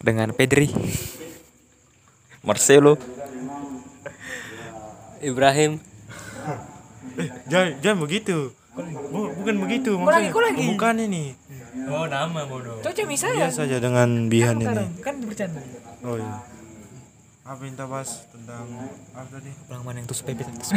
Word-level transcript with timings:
dengan 0.00 0.32
Pedri, 0.32 0.68
Marcelo, 2.46 2.96
Ibrahim, 5.20 5.80
Jangan, 7.50 7.70
jangan 7.84 7.98
begitu. 8.00 8.36
Bu- 9.10 9.32
bukan 9.34 9.56
begitu 9.60 9.92
lagi, 9.98 10.30
maksudnya. 10.32 10.40
lagi? 10.46 10.64
Bukan 10.72 10.94
ini. 11.04 11.24
Oh 11.90 12.06
nama 12.08 12.40
bodoh. 12.46 12.80
Cocok 12.80 13.04
misalnya. 13.04 13.50
Biasa 13.50 13.66
aja 13.68 13.76
dengan 13.82 14.08
Bihan 14.30 14.56
ini. 14.62 14.86
Kan 15.04 15.20
bercanda. 15.26 15.60
Oh 16.00 16.16
iya. 16.16 16.40
Apa 17.44 17.60
yang 17.66 17.74
kita 17.74 17.86
bahas 17.90 18.24
tentang 18.30 18.64
apa 19.12 19.26
tadi? 19.28 19.50
Ulang 19.68 19.82
mana 19.82 19.96
yang 20.00 20.06
tuh 20.06 20.16
pepet 20.22 20.46
itu 20.46 20.70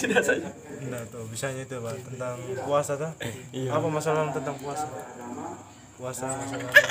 Sudah 0.00 0.22
saja. 0.24 0.48
Nah, 0.82 1.02
tuh 1.06 1.24
bisanya 1.26 1.60
itu 1.60 1.76
Pak 1.76 1.94
tentang 2.06 2.34
puasa 2.64 2.92
tuh. 2.94 3.12
Apa 3.68 3.86
masalah 3.86 4.30
tentang 4.30 4.56
puasa? 4.56 4.86
Puasa 5.94 6.26
masalah. 6.32 6.72
apa? 6.72 6.88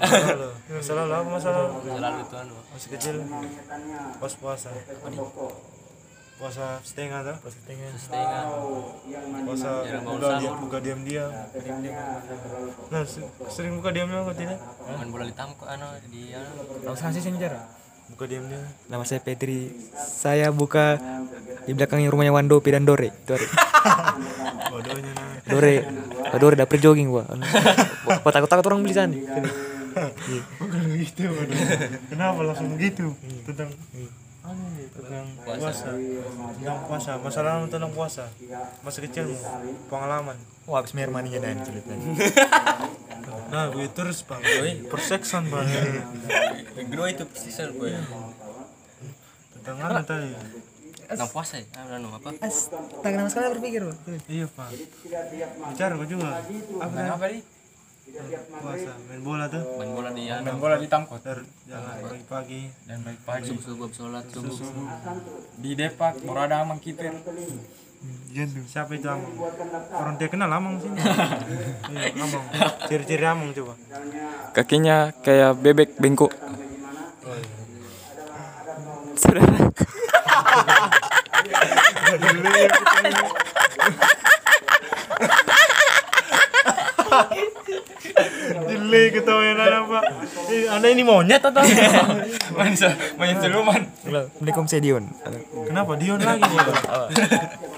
Masalah 0.00 0.32
lo. 0.34 0.48
Masalah 0.72 1.02
lo 1.04 1.14
apa 1.14 1.28
masalah? 1.30 1.60
lo? 1.62 1.76
Selalu 1.82 2.18
itu 2.22 2.36
anu. 2.38 2.54
Masih 2.72 2.88
kecil. 2.96 3.16
Pas 4.16 4.32
puasa. 4.34 4.70
Puasa 6.34 6.64
setengah 6.80 7.20
tuh. 7.22 7.36
Puasa 7.38 7.56
setengah. 7.60 7.90
Setengah. 7.94 8.42
Puasa 9.44 9.70
buka 10.02 10.28
diam 10.40 10.54
buka 10.58 10.78
diam 10.80 11.00
diam. 11.04 11.30
Nah, 12.88 13.02
se- 13.04 13.28
sering 13.46 13.76
buka 13.76 13.92
diam 13.92 14.08
diam 14.08 14.24
kok 14.24 14.34
tidak? 14.34 14.58
Main 14.82 15.08
bola 15.12 15.24
di 15.24 15.34
tamko 15.36 15.64
anu 15.64 15.84
di 16.08 16.32
anu. 16.32 16.64
Langsung 16.82 17.12
sih 17.12 17.20
senjara. 17.20 17.60
Buka 18.12 18.24
diam 18.28 18.44
diam. 18.48 18.64
Nama 18.90 19.04
saya 19.08 19.20
Pedri. 19.24 19.72
Saya 19.96 20.52
buka 20.52 21.00
di 21.64 21.72
belakangnya 21.72 22.12
rumahnya 22.12 22.36
Wandopi 22.36 22.68
dan 22.68 22.84
Dore. 22.84 23.08
Itu 23.08 23.32
ada. 23.32 23.46
Bodohnya 24.72 25.12
nah. 25.16 25.40
Dore. 25.48 25.76
Oh, 26.34 26.38
Dore 26.40 26.56
dapet 26.58 26.78
jogging 26.82 27.08
gua. 27.08 27.24
Anu. 27.30 27.44
Gua 28.04 28.32
takut-takut 28.32 28.64
orang 28.68 28.84
beli 28.84 28.94
sana. 28.94 29.16
Bukan 30.58 30.80
bodoh. 31.30 31.58
Kenapa 32.10 32.40
langsung 32.42 32.68
begitu? 32.74 33.14
Tentang 33.46 33.70
tentang 34.44 35.26
puasa. 35.40 35.88
Tentang 35.96 36.80
puasa. 36.84 37.10
Masalah 37.16 37.64
tentang 37.64 37.92
puasa. 37.96 38.24
Masa 38.84 38.98
kecilmu. 39.00 39.36
Pengalaman. 39.88 40.36
Wah, 40.68 40.80
habis 40.80 40.92
merah 40.92 41.12
maninya 41.12 41.40
dan 41.40 41.60
ceritanya. 41.64 42.06
Nah, 43.44 43.70
begitu 43.70 44.02
terus, 44.02 44.26
Pak. 44.26 44.42
Perseksan, 44.90 45.46
Pak. 45.46 45.62
Gro 46.90 47.06
itu 47.06 47.22
season 47.38 47.70
gue. 47.78 47.94
Tentang 49.54 49.78
apa 49.78 50.02
tadi? 50.02 50.34
Tentang 51.06 51.30
puasa 51.30 51.62
ya? 51.62 51.66
Anu 51.86 52.10
apa? 52.10 52.34
Astaga, 52.42 53.14
nama 53.14 53.30
sekali 53.30 53.54
berpikir. 53.54 53.86
Iya, 54.26 54.50
Pak. 54.50 54.74
Bicara 55.70 55.92
kok 55.94 56.08
juga. 56.10 56.42
Apa 56.82 56.92
tadi? 56.98 57.10
Apa 57.14 57.24
nih? 57.30 57.42
Puasa. 58.14 58.92
Main 59.10 59.22
bola 59.26 59.44
tuh. 59.50 59.62
Main 59.74 59.90
bola 59.90 60.10
di 60.14 60.30
anu. 60.30 60.46
main 60.46 60.58
bola 60.62 60.76
di 60.78 60.86
Tamkot 60.86 61.18
Ter, 61.18 61.38
jangan 61.66 61.98
pagi-pagi. 61.98 62.62
dan 62.86 62.98
baik 63.02 63.20
pagi 63.26 63.50
Subuh 63.58 63.90
sholat 63.90 64.24
subuh. 64.30 64.54
di 65.58 65.74
Depak 65.74 66.22
baru 66.22 66.40
ada 66.46 66.62
amang 66.62 66.78
kiper 66.78 67.10
Iya 68.30 68.44
tuh. 68.44 68.60
Siapa 68.68 68.92
itu 68.94 69.08
Amang? 69.08 69.32
Orang 69.96 70.20
dia 70.20 70.28
kenal 70.28 70.52
Amang 70.52 70.76
sini. 70.76 71.00
Iya, 71.90 72.12
Amang. 72.20 72.44
Ciri-ciri 72.84 73.24
Amang 73.24 73.50
coba. 73.50 73.74
kakinya 74.52 75.10
kayak 75.24 75.56
bebek 75.58 75.96
bengkok 75.98 76.30
Saudara. 79.16 79.42
Jeli 88.44 89.02
ketawain 89.14 89.56
anak 89.56 89.82
pak. 89.88 90.04
Anda 90.74 90.86
ini 90.92 91.02
monyet 91.02 91.40
atau? 91.40 91.64
main 92.56 92.74
main 93.16 93.36
siluman 93.40 93.82
Assalamualaikum 94.04 94.64
saya 94.68 94.80
Dion. 94.84 95.04
Kenapa 95.66 95.92
Dion 95.96 96.20
lagi 96.20 96.44
nih? 96.44 96.58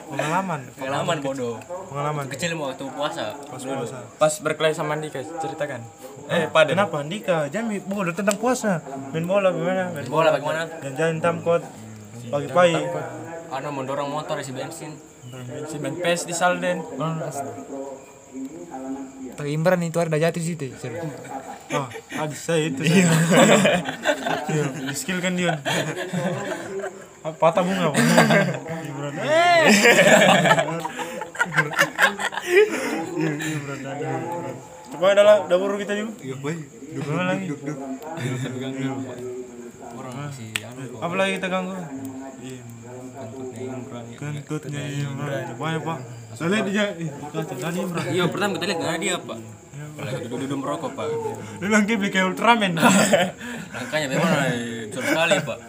Pengalaman. 0.07 0.61
Pengalaman 0.75 1.17
bodoh. 1.23 1.57
Pengalaman. 1.91 2.25
Kecil 2.31 2.59
mau 2.59 2.71
waktu 2.75 2.85
puasa. 2.91 3.39
Pas 3.47 3.63
puasa. 3.63 3.99
pas 4.19 4.33
berkelahi 4.43 4.75
sama 4.75 4.99
Andika 4.99 5.23
ceritakan 5.23 5.81
eh 6.27 6.51
pada 6.51 6.75
Kenapa 6.75 7.03
Andika? 7.03 7.47
Jangan 7.47 7.79
bodoh 7.87 8.15
tentang 8.15 8.37
puasa. 8.39 8.83
Main 9.15 9.27
bola 9.27 9.55
gimana? 9.55 9.95
Main 9.95 10.07
Bola 10.11 10.35
bagaimana? 10.35 10.67
Dan 10.83 10.93
jalan 10.99 11.17
tamkot. 11.23 11.63
Pagi-pagi. 12.27 12.83
Anu 13.55 13.71
mendorong 13.71 14.11
motor 14.11 14.43
isi 14.43 14.51
bensin. 14.51 14.95
si 15.67 15.77
pes 16.01 16.23
di 16.23 16.35
Salden 16.35 16.81
Tapi 19.37 19.49
Imran 19.53 19.81
itu 19.85 20.01
ada 20.01 20.17
jatuh 20.17 20.41
di 20.41 20.47
situ. 20.49 20.65
Oh, 21.77 21.87
adik 22.19 22.39
saya 22.39 22.73
itu. 22.73 22.81
Iya. 22.83 23.11
Iya, 24.47 24.65
skill 24.95 25.19
kan 25.21 25.37
Dion. 25.37 25.59
Ah, 27.27 27.35
Patah 27.35 27.63
bunga. 27.67 27.91
Pak. 27.91 28.01
Eh. 29.21 29.63
Iya, 33.17 33.33
Ibran 33.35 33.81
ada. 33.83 34.09
Coba 34.87 35.07
adalah 35.13 35.37
dapur 35.51 35.75
kita 35.77 35.93
juga. 35.99 36.15
Iya, 36.23 36.35
baik. 36.39 36.61
Duduk 36.95 37.15
lagi. 37.19 37.47
Orang 39.97 40.15
masih 40.15 40.49
anu 40.63 40.81
kok. 40.87 41.01
Apa 41.03 41.15
lagi 41.19 41.33
kita 41.43 41.49
ganggu? 41.51 41.75
Iya. 42.41 42.63
Kentutnya 43.17 43.61
Imran. 43.75 44.05
ya. 44.07 44.17
Kentutnya 44.17 44.83
Imran. 44.87 45.45
Banyak, 45.59 45.83
Pak. 45.83 45.99
Soalnya 46.37 46.61
dia 46.69 46.85
tadi 47.33 47.79
Imran. 47.81 48.05
Iya 48.13 48.25
pertama 48.29 48.51
kita 48.61 48.65
lihat 48.69 48.79
nggak 48.85 48.99
dia 49.01 49.17
pak. 49.17 49.39
Lagi 49.97 50.29
duduk-duduk 50.29 50.59
merokok 50.61 50.93
pak. 50.93 51.07
Lu 51.65 51.67
lagi 51.73 51.93
beli 51.97 52.11
kayak 52.13 52.29
Ultraman. 52.29 52.77
Rangkanya 52.77 54.07
memang 54.13 54.33
besar 54.93 55.05
sekali 55.09 55.37
pak. 55.41 55.59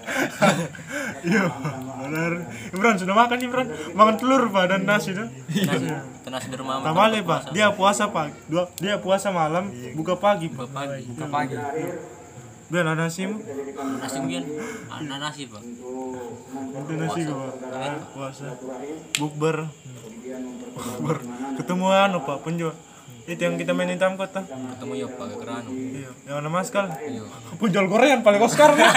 Iya, 1.17 1.49
benar. 1.49 2.31
Imran 2.71 2.95
sudah 2.95 3.15
makan 3.17 3.41
Imran? 3.41 3.67
Makan 3.97 4.15
telur 4.21 4.47
Pak 4.53 4.63
dan 4.69 4.85
nasi 4.85 5.17
tuh. 5.17 5.27
Nasi, 5.49 5.89
nasi 6.29 6.47
di 6.53 6.55
rumah. 6.55 6.79
Tamale 6.79 7.19
Pak, 7.25 7.51
dia 7.51 7.73
puasa 7.73 8.13
Pak. 8.13 8.47
Dua, 8.47 8.69
dia 8.77 9.01
puasa 9.01 9.33
malam, 9.33 9.73
buka 9.97 10.13
pagi. 10.15 10.47
Pak. 10.47 10.71
pagi. 10.71 11.03
ke 11.09 11.25
pagi 11.27 11.57
Biar 12.67 12.83
ada 12.83 13.07
nasimu. 13.07 13.39
Nasi 13.97 14.17
mungkin 14.19 14.43
ada 14.91 15.15
nasi 15.23 15.47
pak. 15.47 15.63
Itu 15.63 16.93
nasi 16.99 17.19
gua 17.23 17.47
Pak. 17.55 17.95
Puasa. 18.11 18.47
Bukber. 19.15 19.57
Bukber. 20.77 21.17
Ketemu 21.57 21.85
anu 21.89 22.19
Pak, 22.23 22.37
penjual. 22.45 22.75
Itu 23.27 23.43
yang 23.43 23.59
kita 23.59 23.75
mainin 23.75 23.99
tamkot 23.99 24.31
tuh. 24.31 24.39
Ketemu 24.47 24.93
yuk 25.03 25.19
pak 25.19 25.27
ke 25.27 25.35
kerano. 25.43 25.67
Iya, 25.75 26.09
yang 26.31 26.39
ada 26.39 26.47
maskal. 26.47 26.87
Iya. 26.95 27.27
Penjual 27.59 27.85
gorengan 27.91 28.23
paling 28.23 28.39
Oscar 28.39 28.71
nih. 28.71 28.87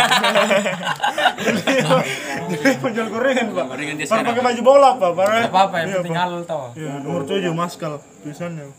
Jadi 2.47 2.79
penjual 2.79 3.11
gorengan 3.11 3.47
Pak. 3.51 3.65
Baru 3.75 4.23
pakai 4.31 4.43
baju 4.47 4.63
bola 4.63 4.91
Pak. 5.03 5.11
Baru. 5.19 5.35
apa 5.35 5.59
apa 5.67 5.77
yang 5.83 5.89
Iya, 5.91 5.97
penting 5.99 6.15
halal 6.15 6.43
tau 6.47 6.71
Iya, 6.79 7.03
nomor 7.03 7.27
7 7.27 7.51
maskal 7.51 7.99
tulisannya. 8.23 8.71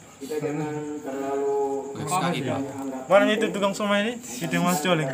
Baik 1.91 2.07
sekali 2.07 2.39
pak. 2.47 2.59
Mana 3.12 3.23
itu 3.28 3.45
tukang 3.51 3.73
somai 3.75 4.07
ini? 4.07 4.13
Itu 4.23 4.53
yang 4.56 4.63
mas 4.63 4.79
coleng. 4.79 5.09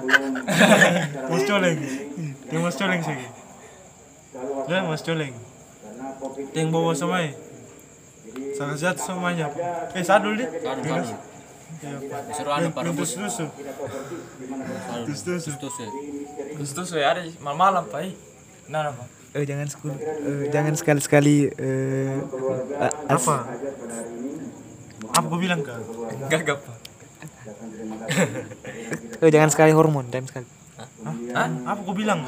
mas 1.34 1.44
coleng. 1.50 1.78
Itu 1.82 2.54
yang 2.54 2.62
mas 2.62 2.78
coleng 2.78 3.02
sih. 3.02 3.18
Ya, 4.70 4.86
mas 4.86 5.02
coleng. 5.02 5.34
Yang 6.54 6.68
bawa. 6.74 6.92
Sangat 8.58 8.78
sehat 8.82 8.98
somainya. 8.98 9.48
Eh, 9.94 10.04
sadul 10.06 10.38
deh. 10.38 10.48
Kadu 10.62 10.82
kadu. 10.82 11.14
Iya, 11.78 11.98
Pak. 12.10 12.22
Disuruh 12.34 12.54
anu 12.58 12.68
pak 12.74 12.82
Yang 12.82 12.96
rebus. 12.98 13.10
tus-tusu. 13.14 13.46
Tus-tusu. 15.06 15.50
Tus 15.62 15.76
ya. 15.78 15.90
terus 16.58 16.72
terus 16.74 16.90
ya 16.98 17.14
ada 17.14 17.22
malam-malam 17.38 17.86
pak 17.86 18.02
ih. 18.02 18.14
nah 18.66 18.90
apa 18.90 19.06
Eh 19.38 19.46
jangan 19.46 19.70
sekali 19.70 19.94
jangan 20.50 20.74
sekali-sekali 20.74 21.36
eh 21.54 22.18
Apa? 23.06 23.46
Apa 25.14 25.26
kau 25.30 25.38
bilang 25.38 25.62
kak? 25.62 25.78
enggak 26.26 26.40
enggak 26.42 26.58
pak 26.66 26.78
eh 29.24 29.30
jangan 29.30 29.50
sekali 29.54 29.72
hormon, 29.76 30.10
jangan 30.10 30.28
sekali. 30.32 30.48
Hah? 31.36 31.48
Apa 31.74 31.80
kau 31.86 31.96
bilang? 31.96 32.20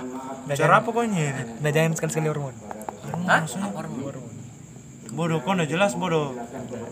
Cara 0.54 0.80
apa 0.84 0.90
kau 0.92 1.04
ini? 1.04 1.32
Nah, 1.60 1.72
jangan 1.74 1.92
sekali-sekali 1.98 2.28
hormon. 2.30 2.56
Hah? 3.26 3.42
Hormon. 3.46 4.14
Bodoh, 5.10 5.42
kau 5.42 5.58
udah 5.58 5.66
jelas 5.66 5.98
bodoh. 5.98 6.38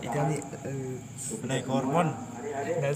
Itu 0.02 0.16
nanti 0.16 0.36
eh 0.42 0.98
Naik 1.46 1.66
hormon. 1.70 2.08
nah, 2.10 2.90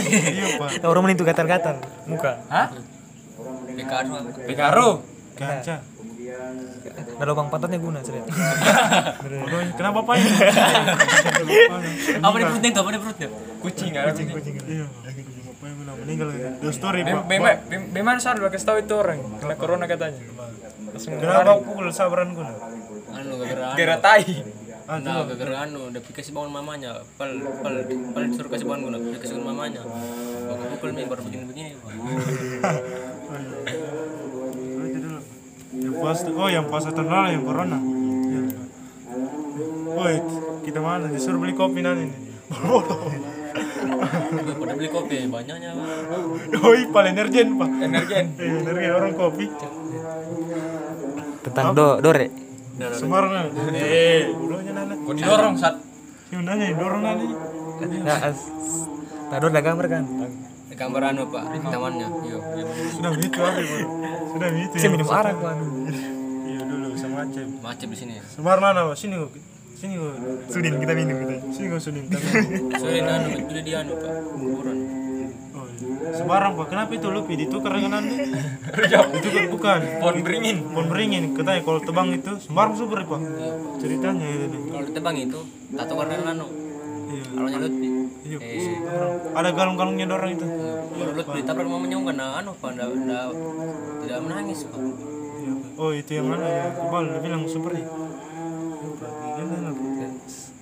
Iya, 0.00 0.56
Pak. 0.56 0.80
hormon 0.80 1.12
itu 1.12 1.22
gatal-gatal 1.28 1.76
muka. 2.08 2.40
hah 2.48 2.68
Pekadu. 3.76 4.12
Pekaro 4.48 4.90
Ganca. 5.36 5.84
Nah, 7.16 7.24
lubang 7.28 7.52
pantatnya 7.52 7.76
guna. 7.76 8.00
Bodoh, 9.44 9.60
kenapa 9.76 10.00
Pak 10.00 10.14
ini? 10.16 10.32
Apa 12.24 12.36
di 12.40 12.44
perutnya? 12.48 12.70
Apa 12.72 12.88
di 12.88 13.00
perutnya? 13.00 13.28
kucing 13.60 13.92
ada 13.92 14.12
kucing 14.12 14.56
Iya. 16.08 16.16
Bapak 16.16 16.38
yang 16.38 16.38
bilang 16.38 16.54
meninggal. 16.54 16.62
The 16.62 16.70
story, 16.72 16.98
Pak. 17.02 17.22
Bema, 17.26 17.50
Bem- 17.64 17.88
Bema 17.90 18.10
sadar 18.16 18.46
kasih 18.46 18.64
tahu 18.64 18.78
itu 18.78 18.94
orang 18.94 19.18
kena 19.36 19.54
corona 19.54 19.84
katanya. 19.84 20.20
Langsung 20.86 21.12
Kenapa 21.14 21.50
aku 21.52 21.62
pukul 21.66 21.86
sabaran 21.90 22.28
gue? 22.32 22.46
Anu 23.12 23.32
gara-gara 23.36 23.74
anu. 23.92 24.00
tai. 24.00 24.24
Ah, 24.86 24.96
Nah, 24.96 25.26
gara-gara 25.26 25.66
anu, 25.66 25.90
udah 25.90 25.98
kasih 26.00 26.30
bangun 26.30 26.52
mamanya, 26.52 27.02
pal, 27.16 27.26
pal, 27.58 27.74
pal 28.14 28.22
disuruh 28.24 28.46
kasih 28.48 28.64
bangun 28.64 28.86
guna, 28.86 28.96
udah 29.02 29.18
kasih 29.18 29.34
bangun 29.34 29.48
mamanya. 29.50 29.82
Baku 30.46 30.64
pukul 30.72 30.90
nih 30.94 31.04
baru 31.04 31.22
begini-begini. 31.22 31.70
Dulu. 34.86 35.18
Yang 35.76 35.94
pas 35.98 36.18
oh 36.24 36.48
yang 36.48 36.66
pas 36.66 36.82
tahun 36.82 37.04
lalu 37.04 37.28
yang 37.32 37.44
corona. 37.44 37.78
Iya. 37.78 38.40
Woi, 39.88 40.14
kita 40.62 40.78
mana? 40.78 41.06
Disuruh 41.08 41.36
beli 41.36 41.52
kopi 41.52 41.80
nanti 41.80 42.06
nih. 42.06 42.16
Bodoh. 42.62 43.10
Udah 43.96 44.54
pada 44.60 44.72
beli 44.76 44.88
kopi, 44.92 45.16
banyaknya. 45.26 45.70
Pak. 45.72 46.60
Woi, 46.62 46.80
paling 46.92 47.12
energen 47.16 47.46
pak. 47.56 47.70
Energen. 47.82 48.24
Iya, 48.36 48.56
energen 48.62 48.90
orang 48.92 49.12
kopi. 49.16 49.46
Tentang 51.46 51.66
do 51.72 51.86
dore. 52.04 52.26
Sembarang. 52.76 53.50
Eh, 53.72 54.28
bodohnya 54.36 54.72
nana. 54.76 54.94
Kok 55.00 55.14
didorong 55.16 55.54
saat 55.56 55.76
Si 56.26 56.34
nanya 56.36 56.74
dorong 56.74 57.02
nana. 57.06 57.24
Nah, 57.76 58.18
as, 58.24 58.38
nah 59.30 59.38
dore 59.38 59.52
dah 59.52 59.64
gambar 59.64 59.86
kan. 59.86 60.04
Gambar 60.76 61.02
anu 61.08 61.24
pak, 61.32 61.44
tamannya. 61.72 62.08
Iya, 62.28 62.38
iya. 62.60 62.64
Sudah 62.92 63.10
begitu 63.16 63.38
hari 63.40 63.64
bodoh. 63.64 63.90
Sudah 64.36 64.48
begitu. 64.52 64.74
Saya 64.76 64.84
ya, 64.84 64.92
minum 64.92 65.08
Pak. 65.08 65.18
arak 65.24 65.36
kan. 65.40 65.56
Iya 66.44 66.60
dulu 66.68 66.86
sama 67.00 67.16
Aceh. 67.24 67.44
Macet 67.64 67.88
di 67.88 67.96
sini. 67.96 68.12
Sembar 68.28 68.60
nana 68.60 68.92
pak. 68.92 68.96
Sini 69.00 69.16
kok. 69.16 69.55
Sini 69.76 69.94
kok. 70.00 70.14
Sudin 70.48 70.74
kita 70.80 70.92
minum 70.96 71.16
kita. 71.20 71.34
Sini 71.52 71.66
kok 71.68 71.80
Sudin. 71.84 72.04
Kita. 72.08 72.18
Sorry, 72.80 73.00
anu, 73.12 73.28
itu 73.36 73.52
di 73.60 73.72
anu 73.76 73.92
pak, 73.92 74.12
kuburan. 74.32 74.78
Oh, 75.52 75.66
iya. 75.68 76.16
Sembarang 76.16 76.52
pak. 76.56 76.66
Kenapa 76.72 76.92
itu 76.96 77.08
lupi 77.12 77.34
ditukar 77.36 77.72
dengan 77.76 78.00
anda? 78.00 78.14
itu 79.20 79.28
kan 79.28 79.44
bukan. 79.52 79.80
pohon 80.00 80.16
beringin. 80.24 80.56
Pohon 80.72 80.86
beringin. 80.88 81.24
Katanya 81.36 81.60
kalau 81.60 81.80
tebang 81.84 82.08
itu 82.08 82.32
sembarang 82.40 82.74
super 82.74 83.04
pak. 83.04 83.20
Ceritanya 83.76 84.26
itu. 84.26 84.58
Kalau 84.72 84.84
ditebang 84.88 85.16
itu, 85.20 85.38
tato 85.76 85.92
warna 85.92 86.14
anu, 86.24 86.46
Iya. 87.06 87.24
alurnya 87.38 87.58
Lutfi. 87.62 87.88
Iya. 88.26 88.38
Eh, 88.42 88.76
Ada 89.36 89.48
galung-galungnya 89.54 90.06
dorong 90.08 90.32
itu. 90.34 90.46
kalau 90.96 91.12
Lutfi 91.12 91.40
tabrak 91.44 91.68
mamanya 91.68 91.96
enggak 92.00 92.16
nah, 92.16 92.40
anu 92.40 92.50
pak, 92.56 92.74
ndak 92.74 92.88
tidak 94.02 94.18
menangis. 94.24 94.64
Iya, 94.64 94.72
Pak. 94.72 95.70
Oh 95.76 95.92
itu 95.92 96.10
yang 96.16 96.26
mana 96.32 96.46
ya? 96.48 96.64
Kebal 96.72 97.02
dia 97.12 97.20
bilang 97.20 97.42
super 97.44 97.76
ya. 97.76 97.84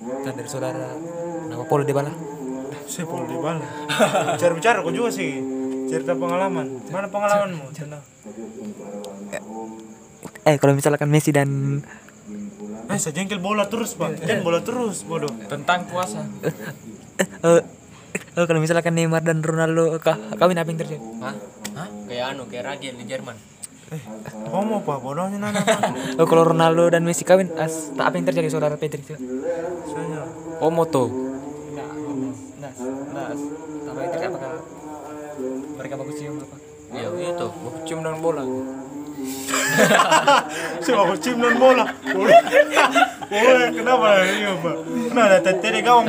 Dan 0.04 0.32
dari 0.36 0.48
saudara 0.48 0.92
nama 1.48 1.64
Polo 1.64 1.82
di 1.82 1.94
bala. 1.96 2.12
Saya 2.84 3.08
mau 3.08 3.24
di 3.24 3.36
bala. 3.36 3.64
Bicara-bicara 4.36 4.84
kok 4.84 4.92
juga 4.92 5.10
sih. 5.10 5.40
Cerita 5.88 6.12
pengalaman. 6.12 6.80
Mana 6.92 7.08
pengalamanmu? 7.08 7.64
Tenang. 7.72 8.04
Eh 10.44 10.56
kalau 10.60 10.76
misalkan 10.76 11.08
Messi 11.08 11.32
dan 11.32 11.80
Eh, 12.84 13.00
saya 13.00 13.16
jengkel 13.16 13.40
bola 13.40 13.64
terus, 13.64 13.96
Pak. 13.96 14.28
Jangan 14.28 14.44
bola 14.44 14.60
terus, 14.60 15.08
bodoh. 15.08 15.32
Tentang 15.48 15.88
puasa. 15.88 16.20
eh, 16.44 16.52
eh, 17.24 17.62
eh, 18.12 18.44
kalau 18.44 18.60
misalkan 18.60 18.92
Neymar 18.92 19.24
dan 19.24 19.40
Ronaldo 19.40 19.96
kah, 20.04 20.20
kawin 20.36 20.60
apa 20.60 20.68
yang 20.68 20.80
terjadi? 20.84 21.00
Hah? 21.24 21.32
Hah? 21.80 21.88
Kayak 22.04 22.36
anu, 22.36 22.44
kayak 22.44 22.64
Ragil 22.68 22.92
di 23.00 23.08
Jerman. 23.08 23.36
Eh, 23.92 24.00
homo, 24.48 24.80
Pak. 24.80 25.04
Bodohnya 25.04 25.36
nana. 25.36 25.60
Oh, 26.20 26.24
kalau 26.24 26.48
Ronaldo 26.48 26.88
dan 26.88 27.04
Messi 27.04 27.26
kawin, 27.26 27.52
as, 27.58 27.92
tak 27.92 28.08
apa 28.08 28.16
yang 28.16 28.26
terjadi 28.30 28.48
saudara 28.48 28.80
Pedri 28.80 29.02
itu? 29.02 29.18
Saya 29.90 30.24
Homo 30.62 30.86
tuh. 30.88 31.10
Nah, 31.74 31.88
nah, 32.62 32.70
nah, 33.12 33.28
apa 33.92 34.00
yang 34.00 34.10
terjadi? 34.14 34.32
Apakah 34.32 34.52
mereka 35.76 35.94
bagus 36.00 36.16
cium 36.16 36.40
apa? 36.40 36.56
Iya, 36.94 37.08
itu. 37.10 37.46
Cium 37.84 38.00
dengan 38.00 38.22
bola. 38.22 38.44
saya 40.84 41.00
mau 41.00 41.16
cium 41.18 41.38
non 41.42 41.56
bola. 41.58 41.84
Boleh. 42.14 42.38
Boleh. 43.26 43.68
Kenapa? 43.74 44.08
Iya, 44.22 44.50
Pak. 44.62 44.76
Nah, 45.10 45.24
ada 45.26 45.38
tete 45.42 45.68
di 45.74 45.82
gawang. 45.82 46.06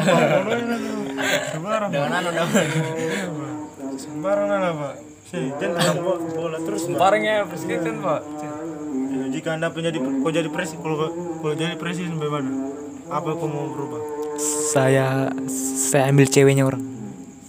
Sembarang. 1.50 1.90
Dengan 1.90 2.14
anu, 2.14 2.30
Iya, 2.30 2.46
Bola 6.36 6.58
terus, 6.64 6.82
Pak. 6.88 6.98
Barangnya 6.98 7.44
presiden 7.48 7.96
pak. 8.02 8.22
Jika 9.36 9.50
anda 9.60 9.68
menjadi 9.68 9.98
kau 10.00 10.32
jadi 10.32 10.48
presiden 10.48 10.80
kalau 10.80 11.12
kalau 11.44 11.56
jadi 11.60 11.76
presiden 11.76 12.16
bagaimana 12.16 12.72
apa 13.12 13.30
kau 13.36 13.48
mau 13.52 13.68
berubah? 13.68 14.02
Saya 14.72 15.32
saya 15.88 16.12
ambil 16.12 16.28
ceweknya 16.28 16.64
orang. 16.68 16.84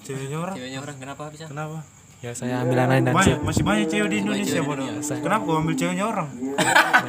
ceweknya 0.06 0.38
orang? 0.38 0.54
Ceweknya 0.54 0.78
orang 0.82 0.96
kenapa 1.02 1.22
bisa? 1.30 1.50
kenapa? 1.50 1.82
Ya 2.24 2.32
saya 2.32 2.62
ambil 2.62 2.78
anak 2.86 3.10
dan 3.10 3.14
banyak 3.14 3.38
masih 3.42 3.62
banyak 3.62 3.86
cewek 3.90 4.08
di 4.10 4.16
Indonesia 4.22 4.60
bodoh. 4.62 4.86
Kenapa 5.02 5.42
kau 5.46 5.56
ambil 5.58 5.74
ceweknya 5.78 6.04
orang? 6.06 6.28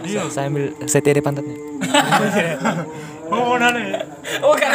Iya. 0.06 0.29
saya 0.29 0.45
ambil 0.50 0.77
CTD 0.85 1.18
pantatnya. 1.25 1.57
oh 3.33 3.59
nana 3.59 3.79
ya 3.79 4.00
Oh 4.44 4.56
kan 4.56 4.71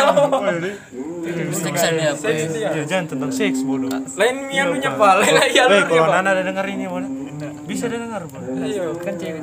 oh 1.23 1.31
ini 1.31 1.55
Seksan 1.55 1.93
dia. 1.95 2.11
apa 2.13 2.27
ya? 2.27 2.75
ya 2.75 2.83
jangan 2.85 3.07
tentang 3.15 3.31
seks 3.31 3.63
bodoh 3.63 3.89
Lain 4.19 4.37
mianunya 4.51 4.91
pak. 4.93 5.13
Lain 5.23 5.37
ayah 5.47 5.65
Weh, 5.71 5.81
lu 5.81 5.87
kalau 5.87 6.07
nana 6.11 6.29
ada 6.35 6.43
dengar 6.43 6.67
ini 6.67 6.85
bodoh 6.91 7.11
bisa 7.65 7.87
dengar 7.87 8.27
bodoh 8.27 8.53
Iya 8.59 8.91
kan 8.99 9.15
cewek. 9.15 9.43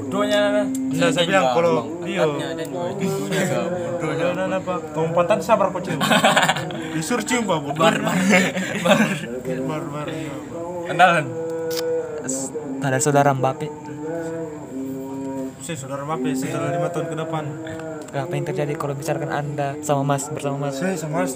Bodohnya 0.00 0.38
nana. 0.50 0.62
Nah, 0.70 1.10
saya 1.14 1.24
bilang 1.26 1.44
kalau 1.54 1.74
iya 2.06 2.22
bodohnya. 2.26 3.58
Bodoh 3.98 4.30
nana 4.38 4.58
pak 4.62 4.78
kamu 4.94 5.08
pantat 5.14 5.38
sabar 5.42 5.74
kau 5.74 5.82
cium 5.82 5.98
disuruh 6.94 7.24
cium 7.26 7.42
pak 7.46 7.58
bodoh 7.62 7.78
bar 7.78 7.96
bar 8.00 9.82
bar 9.90 10.06
iya. 10.08 10.34
Kenalan. 10.90 11.26
Ada 12.80 12.98
saudara 12.98 13.30
Mbappe. 13.34 13.79
Saya 15.60 15.76
saudara 15.76 16.02
Mape 16.08 16.32
setelah 16.32 16.72
lima 16.72 16.88
tahun 16.88 17.06
ke 17.12 17.16
depan 17.20 17.44
Apa 18.10 18.32
yang 18.34 18.46
terjadi 18.48 18.72
kalau 18.74 18.94
misalkan 18.98 19.30
anda 19.30 19.78
sama 19.86 20.02
Mas 20.02 20.26
bersama 20.26 20.66
Mas? 20.66 20.82
Saya 20.82 20.98
sama 20.98 21.22
Pak. 21.22 21.30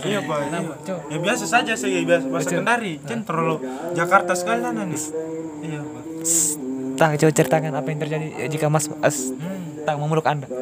Iya 0.00 0.24
Pak. 0.24 0.38
Iya. 0.40 0.96
Ya 1.12 1.18
biasa 1.20 1.44
saja 1.44 1.76
saya 1.76 2.00
biasa 2.00 2.32
bahasa 2.32 2.48
Kendari. 2.48 2.96
Jangan 3.04 3.22
terlalu 3.28 3.56
Jakarta 3.92 4.32
sekali 4.32 4.64
nana 4.64 4.88
nih. 4.88 4.96
Iya 5.60 5.80
Pak. 5.84 6.02
Tak 6.96 7.08
coba 7.20 7.32
ceritakan 7.36 7.76
apa 7.76 7.88
yang 7.92 8.00
terjadi 8.00 8.26
eh, 8.40 8.48
jika 8.48 8.72
Mas 8.72 8.88
as, 9.04 9.36
tak 9.84 9.94
memeluk 9.94 10.24
anda. 10.24 10.44
Pak. 10.44 10.58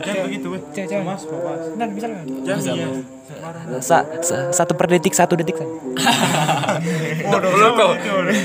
Jangan 0.00 0.22
begitu 0.26 0.46
weh. 0.50 0.62
Jangan. 0.72 1.02
Mas 1.06 1.22
Pak. 1.22 1.38
Mas. 1.38 1.62
Dan 1.76 1.88
bisa? 1.92 2.06
Jangan 2.42 2.62
iya. 2.66 2.86
Sembarang. 3.22 3.64
Sa, 3.78 3.96
sa- 4.20 4.50
satu 4.50 4.72
per 4.74 4.88
detik 4.88 5.12
satu 5.12 5.34
detik 5.34 5.54
saja. 5.54 5.68
Bodoh 7.30 7.50
Belum 7.50 7.72
kau. 7.74 7.90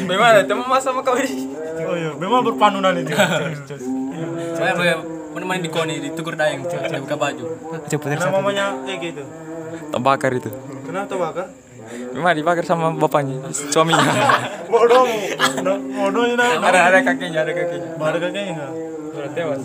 Bagaimana? 0.05 0.43
Teman 0.43 0.65
mas 0.65 0.83
sama 0.83 1.01
kau 1.01 1.15
ini. 1.15 1.49
Oh 1.81 1.95
iya, 1.95 2.11
memang 2.15 2.41
berpanunan 2.43 2.93
itu. 2.95 3.11
Iya. 4.15 4.55
Saya 4.55 4.71
boleh 4.71 4.95
menemani 5.35 5.59
di 5.59 5.67
koni 5.67 5.99
di 5.99 6.09
tukur 6.15 6.39
dayang, 6.39 6.63
dia 6.63 6.87
buka 6.95 7.19
baju. 7.19 7.43
Coba 7.83 8.03
Kenapa 8.07 8.23
satu. 8.23 8.31
mamanya 8.31 8.65
eh 8.87 8.95
gitu? 8.95 9.23
Terbakar 9.91 10.31
itu. 10.31 10.47
Kenapa 10.87 11.05
tuh 11.05 11.19
bakar? 11.19 11.47
Memang 11.85 12.33
dibakar 12.33 12.65
sama 12.65 12.89
bapaknya, 12.95 13.37
suaminya. 13.51 14.03
Bodoh. 14.65 15.05
Bodohnya 15.93 16.35
ada 16.57 16.79
ada 16.89 16.99
kakinya, 17.05 17.45
ada 17.45 17.53
kakinya. 17.53 17.89
Baru 17.99 18.17
kakeknya 18.17 18.51
enggak? 18.57 18.71
Sudah 19.13 19.31
tewas. 19.31 19.63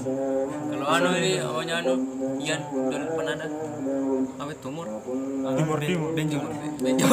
Kalau 0.71 0.87
anu 0.87 1.09
ini, 1.17 1.33
awalnya 1.41 1.75
anu, 1.85 1.93
Ian, 2.41 2.61
dulu 2.71 3.05
depan 3.05 3.27
ada. 3.33 3.47
Apa 4.41 4.51
itu, 4.53 4.61
tumor? 4.65 4.87
Timur 5.57 5.79
timur. 5.81 6.11
Benjung. 6.17 6.43
Benjung. 6.85 7.11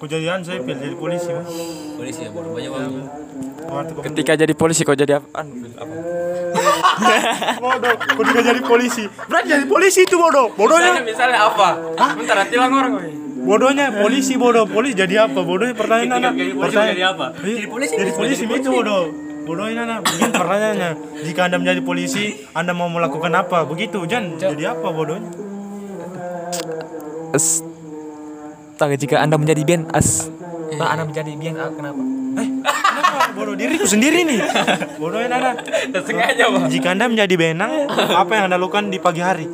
Kejadian 0.00 0.40
saya 0.40 0.58
pilih 0.64 0.80
jadi 0.80 0.96
polisi, 0.96 1.28
Pak. 1.28 1.44
Polisi 2.00 2.20
ya, 2.24 2.30
bodoh 2.32 2.56
banyak 2.56 2.70
kau 3.70 4.02
Ketika 4.02 4.32
jadi 4.34 4.54
polisi 4.56 4.82
kau 4.82 4.96
jadi 4.98 5.22
apa? 5.22 5.26
Anu, 5.44 5.68
apa? 5.78 5.94
bodoh, 7.64 7.94
kau 7.96 8.22
juga 8.24 8.40
jadi 8.44 8.60
polisi. 8.62 9.04
Berarti 9.08 9.46
jadi 9.48 9.64
polisi 9.66 10.00
itu 10.04 10.16
bodoh. 10.16 10.52
Bodohnya 10.54 11.00
Misalnya, 11.00 11.04
misalnya 11.06 11.38
apa? 11.48 11.68
Bentar, 12.16 12.36
tilang 12.48 12.72
orang 12.72 12.92
kau. 12.96 13.02
Bodohnya 13.40 13.86
polisi 13.96 14.34
bodoh, 14.36 14.64
polisi 14.68 14.94
jadi 14.94 15.28
apa? 15.28 15.40
Bodohnya 15.40 15.74
pertanyaan 15.74 16.12
anak. 16.20 16.32
Jadi 16.36 16.52
polisi 16.52 16.64
Pertanyaan 16.76 16.96
jadi 16.96 17.04
apa? 17.08 17.26
Iya, 17.40 17.54
Jadi 17.56 17.66
polisi, 17.68 17.94
Jadi 17.96 18.10
polisi 18.12 18.42
itu 18.44 18.70
bodoh. 18.70 19.02
Bodohnya 19.48 19.82
anak. 19.88 19.98
Begini 20.04 20.32
pertanyaannya. 20.36 20.90
Jika 21.24 21.40
anda 21.48 21.56
menjadi 21.56 21.80
polisi, 21.80 22.24
anda 22.52 22.72
mau 22.76 22.88
melakukan 22.92 23.32
apa? 23.32 23.64
Begitu, 23.64 24.04
Jan. 24.04 24.36
Jadi 24.36 24.62
apa 24.68 24.88
bodohnya? 24.92 25.30
As, 27.30 27.62
tak 28.74 28.90
jika 28.98 29.22
anda 29.22 29.38
menjadi 29.38 29.62
band 29.62 29.94
as, 29.94 30.26
tak 30.74 30.88
anda 30.90 31.06
menjadi 31.06 31.30
band 31.38 31.56
ah, 31.62 31.70
kenapa? 31.70 32.02
Eh, 32.42 32.48
Bodoh 33.30 33.54
diriku 33.54 33.84
sendiri 33.84 34.24
nih. 34.24 34.40
Bodohnya 34.96 35.30
anak. 35.32 35.62
Sengaja 36.00 36.44
pak. 36.48 36.62
Jika 36.68 36.88
anda 36.90 37.06
menjadi 37.06 37.34
benang, 37.34 37.86
apa 37.90 38.32
yang 38.32 38.44
anda 38.46 38.56
lakukan 38.56 38.88
di 38.88 38.98
pagi 38.98 39.20
hari? 39.20 39.46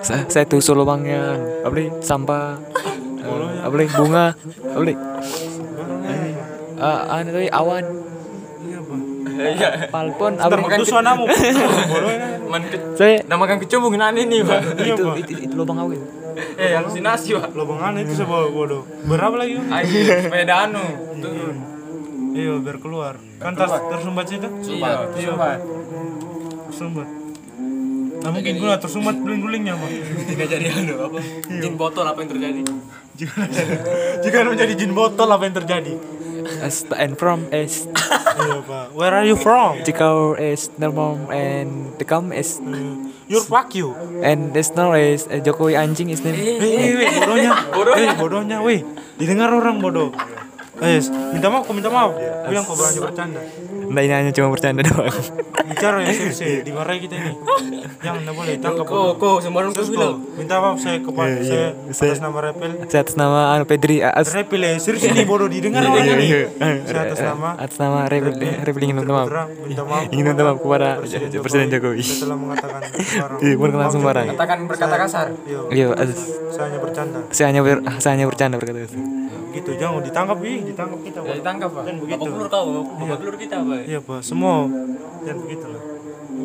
Saya, 0.00 0.26
saya 0.26 0.44
tusul 0.44 0.74
lubangnya, 0.74 1.34
apa 1.62 1.70
beli 1.70 1.86
sampah, 2.00 2.58
apa 3.62 3.70
beli 3.70 3.86
bunga, 3.88 4.34
apa 4.34 4.78
beli 4.78 4.94
Ah, 6.76 7.16
anu 7.16 7.30
tadi 7.30 7.46
awan, 7.48 7.84
Iya. 8.58 8.78
Iya. 9.54 9.68
palpon, 9.86 10.34
apa 10.34 10.50
beli- 10.52 10.82
Terus 10.82 10.90
anamu. 10.92 11.24
Bodohnya. 11.30 12.28
Man 12.42 12.62
ke, 12.66 12.76
saya 12.92 13.22
namakan 13.24 13.62
kecubung 13.62 13.94
nani 13.94 14.26
nih 14.26 14.42
pak. 14.42 14.60
Iya, 14.76 14.92
itu, 14.92 15.02
Pak. 15.06 15.16
itu, 15.22 15.32
itu 15.40 15.54
lubang 15.54 15.78
awin. 15.78 16.02
Eh, 16.52 16.74
halusinasi 16.74 17.32
pak. 17.32 17.54
Lubang 17.54 17.78
itu 17.94 18.12
sebuah 18.12 18.50
bodoh. 18.50 18.82
Berapa 19.06 19.38
lagi? 19.38 19.56
Bang? 19.56 19.70
Ayo, 19.72 19.86
sepeda 20.20 20.54
anu, 20.66 20.82
turun. 21.16 21.56
Iya 22.32 22.52
biar 22.64 22.76
keluar. 22.80 23.14
Kan 23.38 23.52
ter 23.52 23.68
tersumbat 23.68 24.26
situ. 24.28 24.48
Iya, 24.64 25.08
tersumbat. 25.12 25.58
Tersumbat. 26.72 27.08
Nah 28.22 28.30
mungkin 28.30 28.54
gua 28.62 28.78
tersumbat 28.78 29.16
guling-gulingnya 29.18 29.74
bang. 29.76 29.92
Jika 30.30 30.44
jadi 30.46 30.66
anu 30.72 30.94
apa? 31.10 31.18
Jin 31.50 31.74
botol 31.74 32.06
apa 32.06 32.18
yang 32.22 32.30
terjadi? 32.30 32.60
Jika 33.18 33.40
jika 34.24 34.36
menjadi 34.46 34.72
jin 34.78 34.92
botol 34.94 35.28
apa 35.28 35.42
yang 35.44 35.56
terjadi? 35.58 35.94
As 36.62 36.82
and 36.98 37.14
from 37.18 37.46
is 37.54 37.86
Iya 38.32 38.62
pak. 38.64 38.94
Where 38.96 39.14
are 39.14 39.26
you 39.26 39.36
from? 39.38 39.82
Chicago 39.82 40.38
is 40.38 40.70
normal 40.78 41.28
and 41.30 41.92
the 41.98 42.06
come 42.06 42.32
is 42.32 42.62
You're 43.30 43.44
fuck 43.46 43.74
you. 43.74 43.94
and 44.20 44.52
the 44.52 44.62
snow 44.62 44.92
is 44.92 45.24
uh, 45.30 45.40
Jokowi 45.40 45.78
anjing 45.78 46.10
is 46.12 46.20
name. 46.20 46.36
Eh, 46.36 46.58
eh, 46.60 46.90
weh, 46.98 47.10
bodohnya. 47.16 47.52
Eh, 47.96 48.12
bodohnya, 48.18 48.56
weh. 48.60 48.80
Didengar 49.16 49.54
orang 49.54 49.80
bodoh. 49.80 50.12
Eh, 50.74 50.98
minta 51.30 51.46
maaf, 51.46 51.62
kau 51.62 51.74
minta 51.74 51.88
maaf. 51.88 52.16
Kau 52.16 52.50
yang 52.50 52.64
kau 52.64 52.72
berani 52.72 52.98
bercanda. 52.98 53.40
Nah 53.92 54.00
ini 54.00 54.08
hanya 54.10 54.32
cuma 54.32 54.48
bercanda 54.48 54.80
doang. 54.80 55.12
Bicara 55.62 56.00
yang 56.00 56.10
serius, 56.10 56.40
eh. 56.40 56.64
dimarahi 56.64 56.96
kita 56.98 57.14
ini. 57.14 57.32
Jangan, 58.00 58.18
tidak 58.18 58.34
boleh. 58.34 58.54
Tangkap. 58.56 58.84
Kok 58.84 59.10
kok 59.14 59.36
sembarang 59.38 59.70
kau 59.70 59.76
Terus 59.76 59.90
bilang. 59.90 60.16
kau, 60.16 60.32
minta 60.34 60.54
maaf 60.58 60.76
saya 60.80 60.96
kepada 60.98 61.28
Iya, 61.28 61.44
saya 61.44 61.52
iya. 61.52 61.92
Saya- 61.92 62.10
atas 62.10 62.20
nama 62.20 62.38
Repel. 62.40 62.70
Saya 62.88 63.00
atas 63.04 63.14
nama 63.14 63.40
anu 63.52 63.64
Pedri 63.64 63.96
as 64.00 64.28
Repel 64.32 64.60
ya, 64.60 64.72
serius 64.76 65.04
ini 65.04 65.22
bodoh 65.22 65.44
didengar 65.46 65.84
orang 65.84 66.08
ini. 66.08 66.28
Saya 66.82 67.00
atas 67.04 67.20
nama 67.20 67.48
atas 67.54 67.76
nama 67.76 67.98
Rebel 68.06 68.32
Rebel 68.64 68.82
ingin 68.82 68.96
minta 68.96 69.12
maaf. 69.12 69.28
Minta 69.62 69.82
maaf. 69.84 70.04
Ingin 70.08 70.24
minta 70.26 70.42
maaf 70.42 70.58
kepada 70.58 70.88
Presiden 71.38 71.68
Jokowi. 71.68 72.00
Saya 72.00 72.18
telah 72.24 72.38
mengatakan 72.38 72.80
sembarang. 72.88 73.38
Iya, 73.38 73.54
bukan 73.54 73.70
langsung 73.76 74.00
sembarang. 74.00 74.26
Katakan 74.30 74.58
berkata 74.64 74.94
kasar. 74.98 75.26
Iya, 75.44 75.58
Iya, 75.68 75.86
saya 76.48 76.64
hanya 76.66 76.78
bercanda. 76.80 77.18
saya 77.28 77.46
hanya 77.52 77.60
ber, 77.60 77.76
saya 78.00 78.12
hanya 78.16 78.26
bercanda 78.26 78.56
berkata 78.56 78.80
itu. 78.82 78.96
Gitu, 79.52 79.70
jangan 79.76 80.00
ditangkap, 80.00 80.38
ih, 80.42 80.60
ditangkap 80.64 81.00
kita. 81.02 81.18
Ya 81.20 81.26
Pak. 81.28 81.36
ditangkap, 81.44 81.70
Pak. 81.70 81.82
Bapak 81.84 82.00
begitu. 82.00 82.24
pelur 82.24 82.48
kau, 82.48 82.64
bapak 82.96 83.16
pelur 83.20 83.36
kita 83.36 83.54
apa? 83.60 83.74
Iya 83.84 83.98
pak, 84.00 84.20
semua 84.20 84.54
jangan 85.22 85.38
begitu 85.44 85.66
lah. 85.68 85.82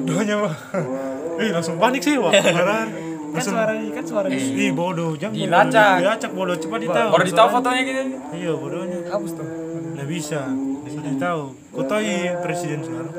Doanya 0.03 0.35
pak, 0.43 0.53
eh 1.41 1.49
langsung 1.49 1.75
panik 1.77 2.01
sih 2.03 2.15
pak, 2.15 2.31
kemarin. 2.35 2.87
Kan 3.27 3.43
suara 3.43 3.73
kan 3.75 4.03
suara 4.03 4.27
ih 4.31 4.71
bodoh, 4.71 5.13
jangan 5.15 5.35
Dilacak. 5.35 5.95
dilacak 5.99 6.31
bodoh, 6.31 6.55
cepat 6.55 6.79
ditahu. 6.79 7.09
Baru 7.11 7.23
ditahu 7.23 7.47
fotonya 7.51 7.81
gitu. 7.83 8.01
Iya 8.33 8.51
bodohnya, 8.55 8.97
hapus 9.07 9.31
tuh. 9.35 9.47
nggak 9.93 10.07
bisa, 10.07 10.39
sudah 10.85 11.13
tahu. 11.17 11.41
Kau 11.73 11.83
tahu 11.85 12.01
ya 12.01 12.37
presiden 12.39 12.79
sekarang? 12.81 13.09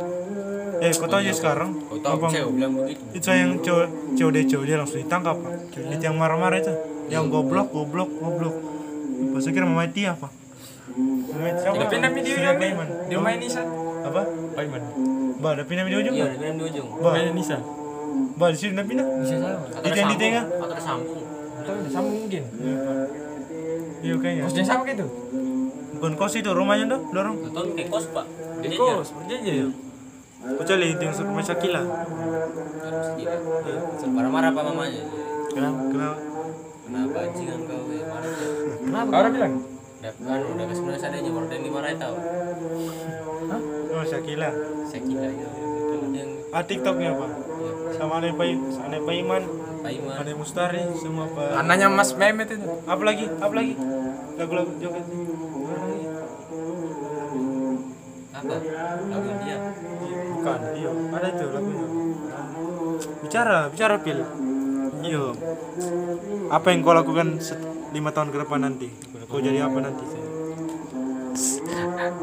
Eh, 0.78 0.90
kau 0.94 1.08
tahu 1.10 1.22
ya 1.22 1.34
sekarang? 1.34 1.70
Kau 1.82 1.98
tahu 1.98 2.14
Abang, 2.22 2.32
bilang 2.54 2.72
begitu. 2.78 3.02
itu 3.10 3.26
yang 3.28 3.50
cowok 3.58 3.86
cowok 4.14 4.30
deh 4.30 4.44
cowok 4.46 4.64
dia 4.64 4.76
langsung 4.78 4.98
ditangkap 5.02 5.36
pak. 5.38 5.52
Itu 5.74 6.02
yang 6.02 6.16
marah-marah 6.16 6.58
itu, 6.58 6.72
yang 7.10 7.24
goblok, 7.28 7.68
goblok, 7.70 8.10
goblok. 8.14 8.54
Saya 9.38 9.52
kira 9.52 9.66
mama 9.66 9.84
dia 9.86 10.12
pak. 10.14 10.30
Mama 10.94 11.48
siapa? 11.54 11.74
Udah 11.76 11.88
pindah 11.88 12.10
video 12.10 12.34
yang 12.34 12.56
nih. 12.56 12.70
Paiman. 12.70 12.88
Dia 13.06 13.18
main 13.18 13.38
Nisa. 13.38 13.62
Apa? 14.02 14.22
Paiman. 14.54 14.82
Bah, 15.38 15.50
udah 15.54 15.66
pindah 15.66 15.84
video 15.86 15.98
Iya, 16.00 16.06
juga? 16.08 16.24
udah 16.24 16.38
bilang 16.38 16.56
di 16.56 16.64
ujung. 16.66 16.88
Bah, 16.98 17.10
Main 17.14 17.34
Nisa. 17.34 17.56
bah 18.34 18.48
di 18.50 18.58
sini 18.58 18.70
udah 18.74 18.86
pindah? 18.86 19.06
Bisa 19.20 19.34
sama. 19.36 19.58
Itu 19.78 19.96
yang 19.96 20.10
di 20.10 20.18
tengah? 20.18 20.44
Atau 20.46 20.66
ada 20.66 20.82
sambung. 20.82 21.22
Tapi 21.58 21.76
udah 21.78 21.92
sambung 21.92 22.14
mungkin. 22.18 22.42
Iya 23.98 24.14
kayaknya. 24.18 24.42
Kosnya 24.46 24.64
sama 24.64 24.82
gitu. 24.86 25.06
Bukan 25.98 26.12
kos 26.14 26.34
itu 26.34 26.50
rumahnya 26.54 26.86
tuh, 26.86 27.00
dorong. 27.10 27.36
Atau 27.42 27.62
kayak 27.74 27.88
kos 27.90 28.06
pak. 28.14 28.26
Jadi 28.58 28.74
Kos, 28.74 29.08
berjanji 29.14 29.52
ya. 29.54 29.66
Cari 30.38 30.86
itu 30.94 31.02
yang 31.02 31.14
rumah 31.20 31.42
Shakila. 31.42 31.82
Marah-marah 34.08 34.48
apa 34.50 34.60
mamanya? 34.64 35.02
Kenapa? 35.50 35.80
Kenapa? 35.90 36.16
Kenapa 36.88 37.16
anjingan 37.20 37.60
kau 37.66 37.82
ya 37.90 38.04
marah? 38.06 38.32
Kenapa? 38.88 39.10
Kau 39.12 39.32
bilang? 39.36 39.54
Udah 39.98 40.12
kan 40.14 40.40
udah 40.40 40.64
kasih 40.70 40.82
nulis 40.86 41.02
ada 41.02 41.16
aja 41.18 41.30
baru 41.34 41.46
dia 41.50 41.58
dimarahin 41.60 41.98
tau. 41.98 42.14
Oh 43.92 44.04
Shakila. 44.06 44.50
Saya 44.88 45.00
kira 45.04 45.28
ya. 45.28 45.48
Kalau 45.52 46.08
yang 46.14 46.30
Ah 46.48 46.64
TikToknya 46.64 47.12
apa? 47.12 47.26
Sama 47.98 48.22
Ane 48.22 48.30
Pai, 48.32 48.56
Ane 48.56 48.98
Paiman, 49.04 49.42
Paiman. 49.84 50.14
Ane 50.16 50.32
Mustari, 50.38 50.80
semua 50.96 51.28
apa? 51.28 51.60
Anaknya 51.60 51.92
Mas 51.92 52.14
Mehmet 52.16 52.48
itu. 52.48 52.64
Apa 52.88 53.02
lagi? 53.04 53.26
Apa 53.28 53.52
lagi? 53.52 53.74
Lagu-lagu 54.38 54.72
joget. 54.80 55.04
Apa? 58.38 58.54
Lagu 59.12 59.30
dia. 59.42 59.56
Bukan, 60.38 60.60
iya. 60.78 60.90
Ada 60.94 61.28
itu 61.34 61.44
lagunya. 61.52 61.86
Bicara, 63.26 63.58
bicara 63.68 63.96
pil. 63.98 64.18
Iya. 65.02 65.24
Apa 66.48 66.66
yang 66.70 66.80
kau 66.86 66.94
lakukan 66.94 67.42
set- 67.42 67.77
lima 67.88 68.10
tahun 68.10 68.28
ke 68.28 68.36
depan 68.44 68.58
nanti? 68.60 68.86
Kau 69.24 69.38
jadi 69.38 69.60
apa 69.60 69.78
nanti? 69.80 70.04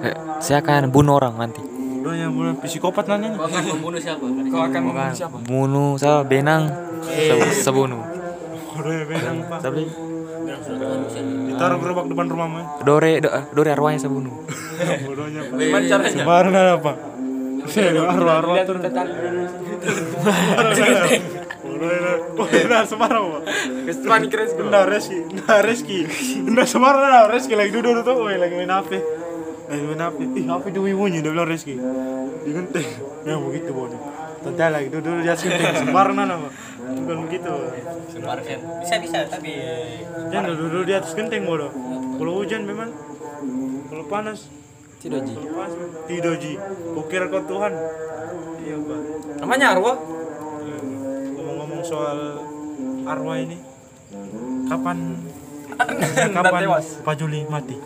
Eh, 0.01 0.13
Saya 0.39 0.59
akan 0.59 0.89
bunuh 0.89 1.15
orang 1.15 1.35
nanti. 1.35 1.61
Udah 2.01 2.13
yang 2.13 2.31
mulai 2.31 2.53
psikopat 2.59 3.05
nanti. 3.07 3.31
Kau 3.31 3.43
akan 3.43 3.61
membunuh 3.71 3.97
siapa? 3.97 4.23
Kau 4.23 4.61
akan 4.61 4.79
membunuh 4.83 5.11
siapa? 5.11 5.35
Bunuh 5.41 5.89
saya 5.97 6.21
benang 6.21 6.61
se- 7.01 7.61
sebunuh. 7.61 8.01
Benang 8.77 9.37
pak. 9.47 9.59
Tapi. 9.61 9.81
Ditaruh 11.45 11.77
gerobak 11.79 12.05
depan 12.05 12.25
rumahmu. 12.27 12.57
ya. 12.57 12.65
Dore 12.83 13.11
do, 13.17 13.29
Dore 13.53 13.69
arwahnya 13.71 13.97
saya 13.97 14.11
bunuh. 14.11 14.33
Bodohnya 15.07 15.41
pak. 15.43 15.55
Gimana 15.57 15.83
caranya? 15.87 16.11
Sebarang 16.11 16.53
ada 16.53 16.73
pak. 16.77 16.95
Nah, 21.75 22.83
semarang 22.87 23.23
pak. 23.35 23.43
Panik 24.07 24.29
kres 24.31 24.51
Nah, 24.55 24.87
Reski, 24.87 25.17
nah 25.43 25.59
Reski, 25.59 25.97
nah 26.47 26.65
semarang 26.65 27.03
nah 27.03 27.27
Reski. 27.27 27.53
Lagi 27.53 27.75
duduk 27.75 28.01
tuh, 28.01 28.15
woi 28.15 28.39
lagi 28.39 28.55
main 28.55 28.71
HP, 28.71 28.91
lagi 29.67 29.83
main 29.83 30.01
HP, 30.01 30.19
ih 30.39 30.45
HP 30.47 30.65
tuh 30.71 30.81
bunyi, 30.87 31.19
dia 31.19 31.31
bilang 31.31 31.47
Reski, 31.47 31.75
digenteng, 32.47 32.87
ya 33.27 33.35
begitu 33.39 33.71
bodoh, 33.75 33.99
tante 34.43 34.65
lagi 34.71 34.87
duduk 34.89 35.21
di 35.21 35.29
atas 35.29 35.43
genteng, 35.43 35.75
semarang 35.85 36.15
nah 36.15 36.37
pak, 36.39 36.51
bukan 37.03 37.17
begitu, 37.27 37.51
Sembar 38.11 38.39
kan. 38.41 38.59
Bisa 38.81 38.95
bisa 39.03 39.17
tapi 39.27 39.51
jangan 40.31 40.55
duduk 40.55 40.83
di 40.87 40.93
atas 40.95 41.11
genteng 41.13 41.43
bodoh, 41.43 41.71
kalau 42.19 42.39
hujan 42.39 42.63
memang, 42.63 42.89
kalau 43.91 44.03
panas, 44.07 44.47
Tidak 45.03 45.21
ji. 45.21 45.35
tidak 46.09 46.35
ji, 46.41 46.57
kukira 46.97 47.29
kau 47.29 47.43
Tuhan, 47.45 47.73
iya 48.63 48.75
pak, 48.79 48.99
Namanya 49.43 49.75
Arwah. 49.77 50.14
Soal 51.85 52.41
arwah 53.05 53.37
ini, 53.37 53.57
kapan, 54.65 54.97
kapan. 56.35 56.61
Pak 57.05 57.15
Juli 57.21 57.45
mati? 57.45 57.77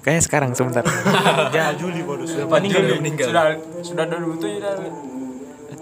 Kayaknya 0.00 0.22
sekarang 0.24 0.50
sebentar. 0.56 0.80
Ya 1.56 1.74
Juli 1.76 2.00
bodoh 2.00 2.24
sudah 2.24 2.48
Meninggal. 2.48 3.02
Sudah 3.20 3.44
sudah 3.84 4.04
dulu 4.08 4.38
tuh 4.40 4.48
ya. 4.48 4.72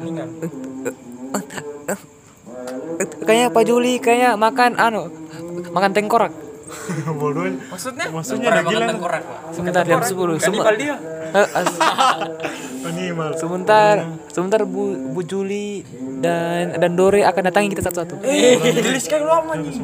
Meninggal. 0.02 0.28
Kayaknya 3.23 3.49
Pak 3.54 3.64
Juli 3.68 3.94
kayak 4.02 4.35
makan 4.40 4.75
anu 4.75 5.06
makan 5.70 5.90
tengkorak. 5.94 6.32
bodoh. 7.21 7.45
Maksudnya? 7.69 8.07
Maksudnya 8.11 8.49
makan 8.51 8.65
gila. 8.69 8.87
tengkorak 8.89 9.23
pak. 9.25 9.39
Sebentar 9.53 9.83
jam 9.85 10.01
10. 10.01 10.13
Semua 10.39 10.63
Kanibal 10.65 10.77
dia. 10.77 10.97
Eh, 11.29 11.49
Animal. 12.89 13.37
sebentar 13.37 14.01
sebentar 14.33 14.65
Bu 14.65 15.13
Bu 15.13 15.21
Juli 15.21 15.85
dan 16.25 16.73
dan 16.81 16.97
Dore 16.97 17.21
akan 17.21 17.43
datangi 17.53 17.69
kita 17.69 17.85
satu-satu. 17.85 18.25
Eh, 18.25 18.57
jelas 18.81 19.05
sekali 19.05 19.29
lu 19.29 19.33
aman 19.33 19.61
nih. 19.61 19.77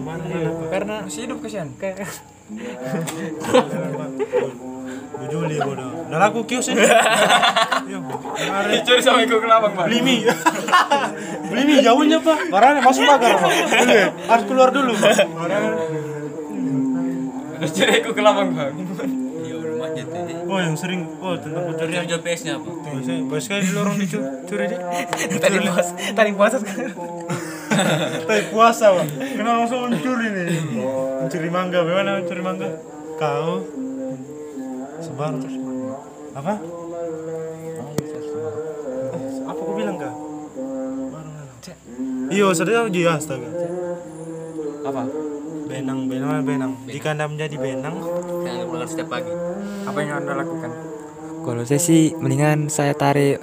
Karena 0.72 1.04
Masih 1.04 1.28
hidup 1.28 1.44
kesian. 1.44 1.68
kayak 1.80 2.00
Bu 5.14 5.24
Juli 5.28 5.56
bodoh. 5.60 6.08
Udah 6.08 6.18
laku 6.20 6.40
kios 6.44 6.68
ini. 6.72 6.80
Yo, 7.84 7.98
kemarin 8.38 8.80
Curi 8.84 9.00
sama 9.04 9.20
ikut 9.20 9.40
kelabang, 9.40 9.72
Pak. 9.76 9.84
beli 9.88 10.00
mie. 10.00 10.32
beli 11.50 11.62
mie 11.64 11.80
jauhnya 11.84 12.18
pak. 12.20 12.38
Barangnya 12.48 12.80
masuk 12.80 13.04
pagar 13.04 13.36
pak. 13.36 13.52
Harus 14.32 14.44
keluar 14.48 14.68
dulu 14.72 14.92
pak. 14.96 15.28
Barangnya. 15.28 16.13
Udah 17.54 17.70
curi 17.70 17.92
ikut 18.02 18.14
kelabang, 18.14 18.50
Bang. 18.52 18.74
Iya 19.44 19.54
udah 19.60 19.72
manjat 19.78 20.06
ya. 20.10 20.22
Oh 20.44 20.58
yang 20.58 20.76
sering, 20.76 21.06
oh 21.22 21.34
tentang 21.38 21.64
pencurian. 21.70 22.02
Curi 22.04 22.12
GPS-nya 22.12 22.52
apa? 22.58 22.70
Biasanya, 22.70 23.22
banyak 23.30 23.42
sekali 23.42 23.62
dulu 23.68 23.78
orang 23.84 23.96
dicuri 24.00 24.64
deh. 24.70 24.80
Tadi 25.38 25.56
puas, 25.62 25.88
tadi 25.94 26.30
puasa 26.34 26.56
sekarang. 26.60 26.94
Tapi 28.24 28.42
puasa 28.54 28.84
pak. 28.94 29.06
Kenapa 29.34 29.56
langsung 29.66 29.80
mencuri 29.90 30.26
nih? 30.30 30.46
Mencuri 31.26 31.48
mangga, 31.50 31.78
bagaimana 31.82 32.22
mencuri 32.22 32.42
mangga? 32.42 32.68
Kau 33.14 33.62
sebar 35.02 35.34
apa? 36.34 36.54
Apa 39.44 39.60
aku 39.60 39.72
bilang 39.78 39.96
kak? 39.98 40.14
Iya, 42.30 42.50
sudah 42.50 42.72
tahu 42.82 42.88
dia 42.90 43.14
astaga. 43.14 43.46
Apa? 44.82 45.02
Benang, 45.64 46.06
benang, 46.06 46.44
benang. 46.44 46.72
Jika 46.86 47.16
anda 47.16 47.24
menjadi 47.24 47.56
benang, 47.56 47.96
Yang 48.44 48.68
pulang 48.68 48.88
setiap 48.88 49.08
pagi. 49.08 49.32
Apa 49.84 49.98
yang 50.00 50.22
Anda 50.22 50.34
lakukan? 50.44 50.72
kalau 51.44 51.60
saya 51.60 51.76
sih 51.76 52.16
mendingan 52.16 52.72
saya 52.72 52.96
tarik 52.96 53.36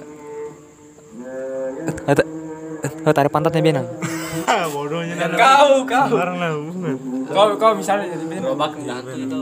Eh, 2.82 2.90
oh, 3.06 3.14
tarik 3.14 3.30
pantatnya 3.30 3.62
benang. 3.62 3.86
Bodohnya. 4.74 5.14
Kau, 5.38 5.86
kau. 5.86 6.06
Sembarang 6.10 6.36
lah 6.38 6.50
hubungan. 6.58 6.96
Kau, 7.30 7.54
kau 7.54 7.72
misalnya 7.78 8.10
jadi 8.10 8.26
Pir. 8.26 8.42
Robak 8.42 8.74
datu 8.82 9.10
itu. 9.14 9.40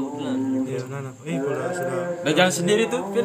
Iya 0.68 0.80
nana. 0.92 1.10
Eh 1.24 1.36
kalau 1.40 1.72
sudah. 1.72 2.00
Udah 2.20 2.32
jalan 2.36 2.52
sendiri 2.52 2.84
tuh, 2.92 3.00
Pir. 3.16 3.24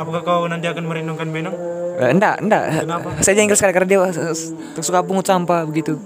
Apakah 0.00 0.20
kau 0.24 0.42
nanti 0.48 0.64
akan 0.64 0.84
merindungkan 0.88 1.28
benang? 1.28 1.52
Eh, 2.00 2.08
enggak, 2.08 2.40
enggak. 2.40 2.88
Saya 3.20 3.36
jengkel 3.36 3.56
sekali 3.56 3.72
karena 3.76 3.88
dia 3.88 4.00
suka 4.80 5.04
pungut 5.04 5.28
sampah 5.28 5.68
begitu. 5.68 6.00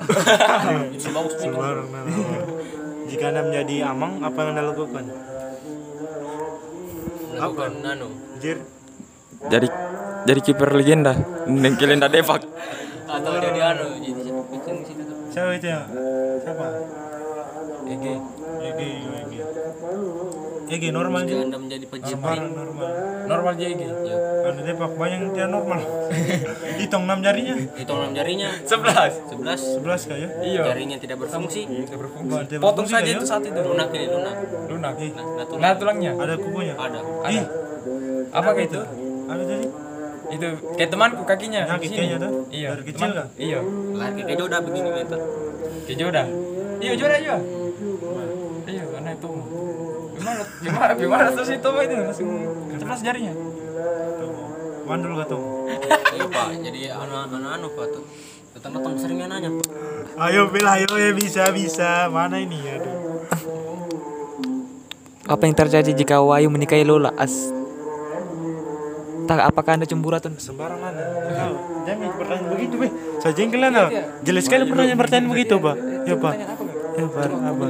Itu 0.98 1.14
bagus 1.14 1.38
itu. 1.38 1.46
Sembarang 1.46 1.88
nana. 1.94 2.10
Jika 3.14 3.30
anda 3.30 3.46
menjadi 3.46 3.94
amang, 3.94 4.26
apa 4.26 4.34
yang 4.42 4.58
anda 4.58 4.74
lakukan? 4.74 5.06
Lakukan 7.38 7.70
nano. 7.78 8.10
Jir. 8.42 8.58
Jadi 9.46 9.70
jadi 10.26 10.40
kiper 10.42 10.74
legenda. 10.74 11.14
Nengkelin 11.46 12.02
dah 12.02 12.10
Devak. 12.10 12.42
Atau 13.06 13.38
jadi 13.38 13.60
anu, 13.70 14.02
jadi. 14.02 14.34
Siapa 15.30 15.50
itu? 15.54 15.70
Siapa? 16.42 16.66
Ege. 17.86 18.14
Egi, 18.66 18.90
Egi. 19.06 19.40
Egi 20.74 20.88
normal 20.90 21.20
aja. 21.22 21.34
anda 21.38 21.58
menjadi 21.58 21.84
Sembarang 22.04 22.50
normal. 22.50 22.88
Normal 23.24 23.52
dia 23.56 23.68
Ege. 23.70 23.86
ya 23.86 24.16
Anda 24.44 24.60
depak 24.62 24.90
banyak 24.94 25.18
yang 25.18 25.32
tidak 25.32 25.50
normal. 25.50 25.80
Hitung 26.80 27.02
enam 27.06 27.18
jarinya. 27.22 27.54
hitung 27.74 27.98
enam 27.98 28.12
jarinya. 28.12 28.50
Sebelas. 28.62 29.12
Sebelas. 29.24 29.60
Sebelas 29.62 30.00
kayak. 30.04 30.30
Iya. 30.42 30.62
Jarinya 30.68 30.96
tidak 30.98 31.16
berfungsi. 31.22 31.62
Tidak 31.64 32.60
Potong 32.60 32.84
berfungsi 32.84 32.92
saja 32.92 33.06
kayak. 33.06 33.16
itu 33.16 33.24
saat 33.24 33.42
itu. 33.42 33.56
Lunak 33.56 33.88
ini 33.90 34.06
lunak. 34.06 34.36
Lunak. 34.68 34.94
Nah, 34.94 35.24
nah 35.24 35.44
tulang. 35.46 35.60
Nah 35.62 35.72
tulangnya. 35.74 36.12
Ada 36.14 36.34
kukunya. 36.36 36.74
Ada. 36.76 36.98
Ih, 37.30 37.44
Apa 38.28 38.50
kayak 38.52 38.68
itu? 38.68 38.80
ada 39.24 39.42
jadi. 39.42 39.66
Itu 40.24 40.46
kayak 40.74 40.90
temanku 40.90 41.22
kakinya. 41.24 41.62
Nah, 41.64 41.76
di 41.78 41.86
sini. 41.86 41.96
kakinya 41.96 42.16
tuh? 42.20 42.30
Iya. 42.50 42.68
Dari 42.74 42.82
kecil 42.84 43.08
teman- 43.08 43.16
kah? 43.16 43.26
Iya. 43.40 43.58
Lari 43.94 44.20
ke 44.20 44.34
jodoh 44.34 44.60
begini 44.60 44.88
meter. 44.90 45.18
Kayak 45.84 45.98
Joda. 45.98 46.22
Iya 46.80 46.92
Joda 46.96 47.16
juga. 47.16 47.38
Iya 48.64 48.84
karena 48.84 49.10
itu. 49.12 49.30
Gimana? 50.24 50.44
Gimana? 50.64 50.92
Gimana 50.96 51.28
terus 51.36 51.50
itu 51.52 51.68
apa 51.68 51.80
itu 51.84 51.94
langsung 52.00 52.28
sebelas 52.80 53.00
jarinya. 53.04 53.32
Mandul 54.88 55.12
gak 55.20 55.28
tuh? 55.28 55.40
Iya 56.16 56.24
pak, 56.28 56.46
jadi 56.64 56.80
anu 56.96 57.14
anu 57.28 57.36
anu 57.44 57.66
pak 57.76 57.86
tuh. 57.92 58.04
Datang-datang 58.56 58.96
seringnya 58.96 59.28
nanya 59.28 59.52
pak. 59.52 59.68
Ayo 60.16 60.48
Bil, 60.48 60.64
ayo 60.64 60.88
ya 60.96 61.12
bisa 61.12 61.52
bisa. 61.52 62.08
Mana 62.08 62.40
ini? 62.40 62.56
Aduh. 62.56 62.96
Apa 65.28 65.44
yang 65.44 65.56
terjadi 65.56 65.90
jika 65.92 66.20
Wayu 66.24 66.48
menikahi 66.48 66.84
Lola? 66.88 67.12
As 67.20 67.52
Tak, 69.24 69.40
apakah 69.40 69.80
anda 69.80 69.88
cemburu 69.88 70.20
atau 70.20 70.28
Sembarang 70.36 70.76
mana? 70.84 71.00
Kau 71.32 71.56
jangan 71.88 72.12
pertanyaan 72.12 72.48
begitu, 72.52 72.74
be. 72.76 72.88
Saya 73.24 73.32
jengkel 73.32 73.64
lah. 73.64 73.88
Jelas 74.20 74.44
sekali 74.44 74.68
pertanyaan-pertanyaan 74.68 75.28
begitu, 75.32 75.56
Pak. 75.56 75.76
Ya, 76.04 76.16
Pak. 76.20 76.34
Ya, 76.92 77.06
Pak. 77.08 77.28
Apa? 77.32 77.66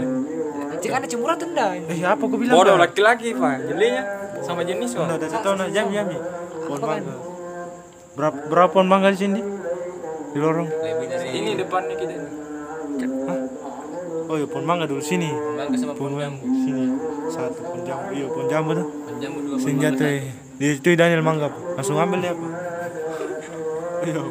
Cemburu 0.85 1.33
atau 1.33 1.47
enggak? 1.47 1.71
Eh, 1.87 2.01
apa 2.01 2.21
aku 2.21 2.37
bilang? 2.37 2.55
Bodoh 2.55 2.77
laki-laki 2.77 3.33
pak. 3.33 3.55
Jelinya 3.65 4.03
sama 4.41 4.61
jenis 4.63 4.93
pak. 4.93 5.05
Udah, 5.05 5.17
udah 5.17 5.29
satu 5.29 5.45
tahun 5.47 5.71
jam 5.71 5.87
jam. 5.89 6.07
Pohon 6.65 6.81
mangga. 6.81 7.15
Berapa 8.15 8.37
berapa 8.47 8.69
pohon 8.71 8.87
mangga 8.87 9.09
di 9.11 9.19
sini? 9.19 9.41
Di 10.31 10.39
lorong. 10.39 10.67
Lebih 10.67 11.07
dari 11.09 11.29
Ini 11.33 11.51
depannya 11.57 11.95
kita. 11.95 12.15
Oh 14.25 14.35
iya, 14.35 14.47
pohon 14.49 14.65
mangga 14.65 14.85
dulu 14.85 15.01
sini. 15.01 15.29
bangga 15.29 15.77
sama 15.77 15.93
Pohon 15.93 16.13
pohon 16.13 16.23
jambu. 16.23 16.45
sini. 16.59 16.85
Satu 17.29 17.61
pohon 17.61 17.81
jambu. 17.83 18.09
Iya, 18.11 18.27
pohon 18.27 18.47
jambu 18.49 18.71
tuh. 18.73 18.87
Pohon 18.89 19.17
jambu 19.21 19.39
dua 19.41 19.55
pohon 19.55 19.69
mangga 19.69 19.89
jatuh. 19.91 20.07
eh. 20.07 20.23
Di 20.55 20.67
itu 20.75 20.89
Daniel 20.95 21.21
mangga. 21.21 21.49
Langsung 21.75 21.99
ambil 21.99 22.19
dia, 22.21 22.33
Pak. 22.33 22.51
Iya. 24.05 24.23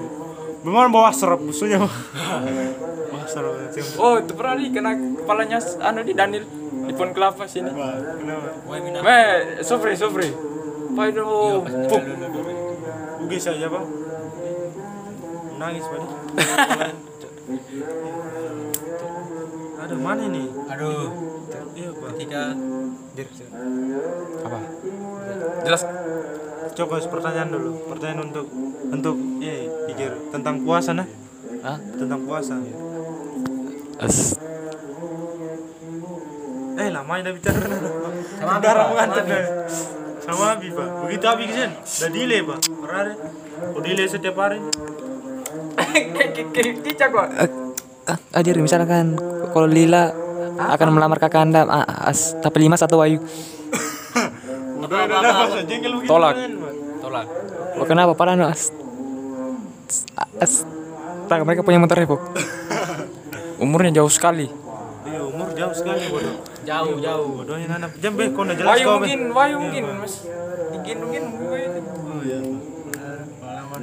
Memang 0.63 0.89
bawa 0.89 1.11
serap 1.11 1.39
musuhnya. 1.39 1.77
Pak. 1.79 1.93
Bawa 3.33 3.71
serap. 3.73 3.97
Oh 3.97 4.15
itu 4.21 4.31
pernah 4.37 4.53
nih 4.59 4.69
kena 4.69 4.91
kepalanya 4.93 5.57
anu 5.81 6.01
di 6.05 6.13
Daniel 6.13 6.45
di 6.83 6.93
pohon 6.93 7.11
kelapa 7.15 7.47
sini. 7.47 7.71
Weh, 7.73 9.63
Sofri, 9.63 9.93
Sofri. 9.97 10.29
Pak 10.93 11.05
itu 11.09 11.23
puk. 11.89 12.03
Ugis 13.25 13.41
saja, 13.41 13.65
Pak. 13.71 13.83
Nangis, 15.57 15.85
Pak. 15.89 15.99
Aduh, 19.83 19.99
mana 19.99 20.21
ini? 20.27 20.43
Aduh, 20.69 21.09
Iya, 21.73 21.89
Pak. 21.89 22.09
ketika 22.13 22.41
Apa? 24.45 24.59
Jelas. 25.65 25.81
Coba 26.73 26.95
pertanyaan 27.01 27.49
dulu. 27.49 27.71
Pertanyaan 27.89 28.29
untuk 28.29 28.45
untuk 28.93 29.15
ya, 29.41 29.53
pikir 29.89 30.11
tentang 30.29 30.61
puasa 30.61 30.93
nah. 30.93 31.07
Hah? 31.65 31.77
Tentang 31.97 32.21
puasa. 32.29 32.61
As 33.99 34.37
Eh, 36.73 36.89
lama 36.89 37.13
udah 37.21 37.33
bicara. 37.37 37.57
Sama 38.33 38.51
Abi, 38.57 38.63
Darah 38.65 38.81
Pak. 38.81 38.89
mengantuk 38.89 39.25
Sama 40.25 40.43
Abi. 40.57 40.67
Pak. 40.73 40.87
Begitu 41.05 41.25
Abi 41.29 41.43
kesen, 41.45 41.71
udah 41.77 42.09
delay, 42.09 42.41
Pak. 42.41 42.59
Per 42.65 42.89
hari. 42.89 43.13
Oh, 43.77 43.81
delay 43.81 44.05
setiap 44.09 44.35
hari. 44.41 44.57
Cicak 46.83 47.09
kok. 47.13 47.27
ah, 48.03 48.17
Ajar 48.33 48.55
misalkan 48.57 49.15
kalau 49.53 49.69
Lila 49.69 50.11
akan 50.57 50.87
melamar 50.91 51.21
kakak 51.21 51.45
anda 51.45 51.65
ah, 51.65 52.09
as, 52.09 52.33
tapi 52.41 52.61
lima 52.61 52.77
satu 52.77 52.99
Wayu 52.99 53.21
Udah, 54.83 55.07
udah, 55.07 55.17
udah. 55.23 55.33
Tolak. 56.03 56.35
kan, 56.35 56.51
Pak. 56.59 56.73
tolak. 56.99 57.25
oh 57.79 57.85
kenapa 57.87 58.11
parah 58.13 58.35
no 58.35 58.45
as, 58.45 58.69
as 60.37 60.67
tak 61.25 61.41
mereka 61.47 61.63
punya 61.63 61.79
motor 61.79 61.97
ya? 61.97 62.05
Umurnya 63.63 64.03
jauh 64.03 64.11
sekali. 64.11 64.51
Iya, 65.07 65.21
umur 65.23 65.47
jauh 65.55 65.71
sekali, 65.71 66.03
bodoh. 66.11 66.35
Jauh, 66.67 66.95
jauh. 66.99 67.27
Bodohnya 67.39 67.67
nana. 67.71 67.87
Jam 68.03 68.19
be, 68.19 68.27
kau 68.35 68.43
udah 68.43 68.55
jelas 68.59 68.75
Wayu 68.75 68.87
mungkin, 68.99 69.19
Wayu 69.31 69.55
mungkin, 69.63 69.83
Mas. 70.03 70.27
Digendong-gendong. 70.75 71.35
Oh, 71.39 71.55
iya. 72.27 72.39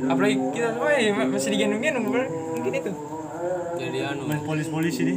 Apalagi 0.00 0.36
kita 0.52 0.68
semua 0.76 0.92
ya, 0.92 1.12
masih 1.16 1.50
digendong-gendong 1.56 2.04
mungkin 2.04 2.72
itu. 2.76 2.92
Jadi 3.80 3.98
anu, 4.04 4.28
Main 4.28 4.44
polis-polisi 4.44 5.00
nih. 5.08 5.16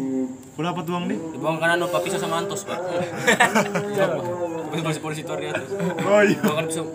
Berapa 0.55 0.79
tuang 0.87 1.11
nih? 1.11 1.19
dibuang 1.35 1.59
kan 1.59 1.75
anu 1.75 1.91
Pak 1.91 1.99
pisau 2.07 2.19
sama 2.23 2.39
Antos, 2.39 2.63
Pak. 2.63 2.79
Polisi-polisi 4.71 5.27
itu 5.27 5.33
di 5.35 5.47
atas. 5.51 5.67
Oh 6.07 6.23
iya. 6.23 6.39
Kan 6.39 6.65
pisau. 6.71 6.87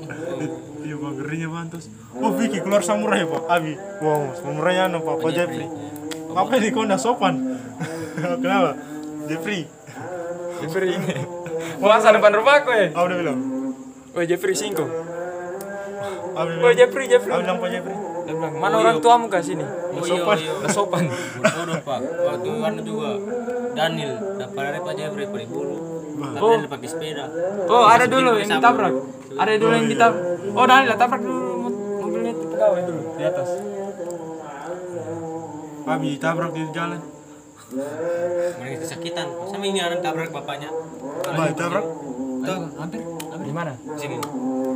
Iya 0.88 0.96
bang, 0.96 1.14
ngerinya 1.20 1.48
bantus. 1.52 1.84
Oh 2.16 2.32
Vicky 2.32 2.64
keluar 2.64 2.80
samurai 2.80 3.28
pak, 3.28 3.44
Abi. 3.44 3.76
Wow, 4.00 4.32
samurainya 4.40 4.88
anu 4.88 5.04
pak, 5.04 5.20
Pak 5.20 5.30
Jeffrey. 5.36 5.68
Apa 6.38 6.52
ini 6.56 6.68
kau 6.70 6.86
nggak 6.86 7.00
sopan? 7.00 7.34
Kenapa? 8.42 8.70
Jeffrey. 9.26 9.66
Jeffrey 10.62 10.90
ini. 10.94 11.14
Puasa 11.78 12.14
depan 12.14 12.32
rumah 12.32 12.62
aku 12.62 12.70
ya. 12.70 12.86
Apa 12.94 13.06
udah 13.06 13.16
bilang? 13.18 13.38
Oh 14.14 14.22
Jeffrey 14.22 14.54
Singko. 14.54 14.86
Oh 14.86 16.42
bilang. 16.46 16.74
Jeffrey, 16.74 17.04
Jeffrey. 17.10 17.30
Abi 17.30 17.42
bilang 17.42 17.58
Pak 17.58 17.70
Jeffrey. 17.70 17.96
Dia 18.28 18.34
bilang, 18.36 18.54
mana 18.60 18.74
orang 18.76 18.96
tuamu 19.00 19.26
ke 19.26 19.40
sini? 19.40 19.64
Oh 19.64 20.04
iya, 20.04 20.22
iya. 20.36 20.52
Nggak 20.62 20.70
sopan. 20.70 21.04
Bodoh, 21.42 21.78
Pak. 21.82 22.00
Waktu 22.02 22.50
anu 22.62 22.80
juga 22.82 23.10
Daniel 23.74 24.12
dapat 24.38 24.62
dari 24.62 24.80
Pak 24.80 24.94
Jeffrey 24.94 25.24
Pak 25.26 25.42
Bulu. 25.48 25.76
Tapi 26.18 26.54
dia 26.58 26.68
pakai 26.68 26.88
sepeda. 26.90 27.24
Oh 27.66 27.86
ada 27.86 28.04
dulu 28.06 28.30
yang 28.36 28.50
ditabrak. 28.50 28.94
Ada 29.38 29.52
dulu 29.54 29.74
yang 29.74 29.88
ditabrak. 29.88 30.22
Oh 30.54 30.64
Daniel 30.66 30.96
tabrak 30.98 31.22
dulu 31.22 31.46
mo- 31.62 31.78
mobilnya 32.02 32.32
itu 32.34 32.44
pegawai 32.50 32.80
dulu 32.84 33.00
di 33.14 33.22
atas. 33.22 33.48
Abi 35.88 36.20
tabrak 36.20 36.52
di 36.52 36.62
jalan. 36.70 37.00
Mereka 38.58 38.76
kesakitan. 38.84 39.26
Sama 39.48 39.64
ini 39.64 39.80
anak 39.80 40.00
tabrak 40.00 40.28
bapaknya. 40.28 40.68
Bah, 41.24 41.48
tabrak. 41.52 41.84
Tuh, 42.44 42.60
hampir. 42.76 43.00
Di 43.38 43.52
mana? 43.52 43.72
Sini. 43.96 44.16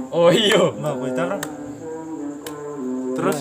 Oh 0.09 0.29
iya. 0.33 0.73
Bah, 0.77 0.93
kau 0.97 1.09
tabrak. 1.13 1.43
Terus 3.13 3.39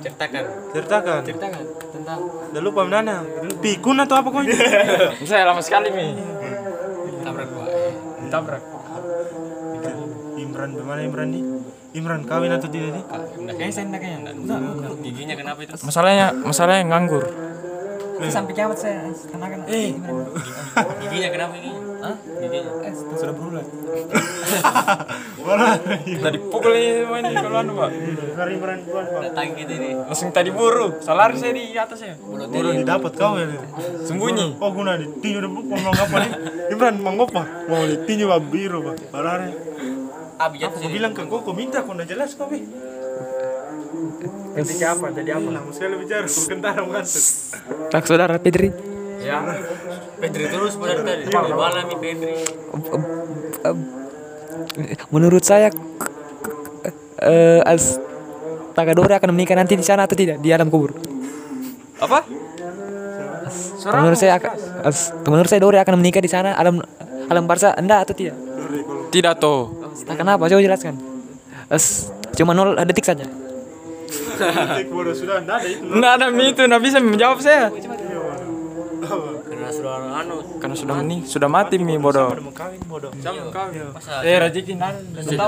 Ceritakan. 0.00 0.44
ceritakan. 0.72 1.20
Ceritakan 1.28 1.62
tentang 1.92 2.18
Udah 2.24 2.62
lupa 2.64 2.82
mana? 2.88 3.20
Pikun 3.60 4.00
atau 4.00 4.16
apa 4.16 4.28
kau 4.32 4.40
ini? 4.40 4.54
Saya 5.28 5.44
lama 5.44 5.60
sekali 5.60 5.92
mi. 5.92 6.06
tabrak 7.20 7.48
Pak. 7.50 7.66
Ditabrak. 8.24 8.62
Imran, 10.40 10.72
bagaimana 10.72 11.00
Imran 11.04 11.28
nih? 11.36 11.42
Imran 11.90 12.22
kawin 12.22 12.54
atau 12.54 12.70
tidak 12.70 12.90
nih? 12.94 13.04
Udah 13.42 13.54
kayaknya 13.58 13.74
saya 13.74 13.84
enggak 13.90 14.00
kayaknya 14.06 14.30
enggak. 14.30 14.60
Giginya 15.02 15.34
kenapa 15.34 15.58
itu? 15.66 15.72
Masalahnya 15.82 16.26
masalahnya 16.46 16.84
nganggur. 16.86 17.24
sampai 18.20 18.52
kiamat 18.52 18.76
saya 18.76 19.08
karena 19.32 19.48
kan 19.48 19.60
eh 19.64 19.96
Giginya 21.00 21.28
kenapa 21.32 21.56
ini? 21.56 21.72
Hah? 22.04 22.16
Giginya. 22.20 22.70
eh 22.84 22.92
sudah 23.16 23.32
berulat 23.32 23.64
Mana? 25.40 25.80
Tadi 26.04 26.38
pukul 26.52 26.72
ini 26.76 27.00
ini 27.00 27.32
kalau 27.32 27.64
anu 27.64 27.72
pak. 27.80 27.90
Hari 28.36 28.52
Imran 28.60 28.78
bukan 28.84 29.04
pak. 29.08 29.20
Datang 29.24 29.48
gitu 29.56 29.72
ini. 29.72 29.90
Langsung 29.96 30.28
tadi 30.30 30.50
buru. 30.52 31.00
Salar 31.00 31.32
saya 31.34 31.56
di 31.56 31.74
atasnya. 31.74 32.14
Baru 32.20 32.70
didapat 32.76 33.12
kau 33.16 33.34
ya. 33.40 33.48
Sembunyi. 34.04 34.60
Oh 34.60 34.70
guna 34.70 35.00
di 35.00 35.08
tinju 35.18 35.40
udah 35.40 35.50
bukan 35.50 35.78
mau 35.80 35.94
apa 35.96 36.16
nih? 36.20 36.30
Imran 36.70 36.94
mau 37.00 37.16
apa? 37.24 37.42
Mau 37.66 37.82
di 37.88 37.96
tinju 38.04 38.28
pak 38.28 38.40
biru 38.52 38.78
pak. 38.84 38.96
Barare. 39.10 39.48
Abi 40.40 40.56
jatuh 40.56 40.80
Aku 40.80 40.88
bilang 40.88 41.12
ke 41.12 41.22
kau, 41.28 41.44
kau 41.44 41.52
minta 41.52 41.84
kau 41.84 41.92
udah 41.92 42.08
jelas 42.08 42.32
kau 42.32 42.48
be. 42.48 42.64
Ketika 44.56 44.96
apa? 44.96 45.12
Jadi 45.12 45.30
apa? 45.36 45.48
Lama 45.52 45.70
sekali 45.70 45.94
bicara, 46.00 46.24
kentara 46.24 46.80
mengantuk. 46.80 47.24
Tak 47.92 48.02
saudara 48.08 48.40
Pedri. 48.40 48.72
Ya. 49.20 49.44
Pedri 50.16 50.48
terus 50.48 50.80
pada 50.80 51.04
tadi. 51.04 51.28
Bala 51.28 51.80
mi 51.84 51.96
Pedri. 52.00 52.40
Menurut 55.12 55.44
saya 55.44 55.68
eh 57.20 57.60
as 57.68 58.00
Tagadore 58.72 59.12
akan 59.12 59.36
menikah 59.36 59.58
nanti 59.58 59.76
di 59.76 59.84
sana 59.84 60.08
atau 60.08 60.16
tidak 60.16 60.40
di 60.40 60.48
alam 60.54 60.72
kubur. 60.72 60.96
Apa? 62.00 62.24
Menurut 63.92 64.18
saya 64.18 64.40
menurut 65.26 65.48
saya 65.50 65.60
Dore 65.60 65.78
akan 65.82 65.94
menikah 66.00 66.22
di 66.22 66.30
sana 66.30 66.54
alam 66.56 66.80
alam 67.30 67.46
Barca 67.46 67.70
Anda 67.78 68.02
atau 68.02 68.10
tidak? 68.10 68.34
Tidak 69.14 69.34
toh. 69.38 69.70
Tak 70.02 70.18
kenapa? 70.18 70.50
Coba 70.50 70.58
jelaskan. 70.58 70.98
As, 71.70 72.10
cuma 72.34 72.50
nol 72.50 72.74
detik 72.82 73.06
saja. 73.06 73.22
Sudah, 75.14 75.38
nggak 75.38 75.56
ada 75.62 75.68
itu. 75.70 75.84
Nggak 75.86 76.12
ada 76.18 76.26
mi 76.34 76.50
itu, 76.50 76.62
nggak 76.66 76.82
bisa 76.82 76.98
menjawab 76.98 77.38
saya. 77.38 77.70
Karena 79.00 79.70
sudah 79.70 79.94
anu. 80.22 80.36
Karena 80.58 80.74
sudah 80.74 80.94
meni, 80.98 81.16
sudah 81.22 81.46
mati 81.46 81.78
mi 81.78 81.94
bodoh. 81.94 82.34
Udah 82.34 82.42
mau 82.42 82.54
kawin 82.54 82.80
bodoh. 82.90 83.10
Masa 83.94 84.26
Eh 84.26 84.36
rezeki 84.42 84.74
nan, 84.74 84.94
sen. 85.22 85.38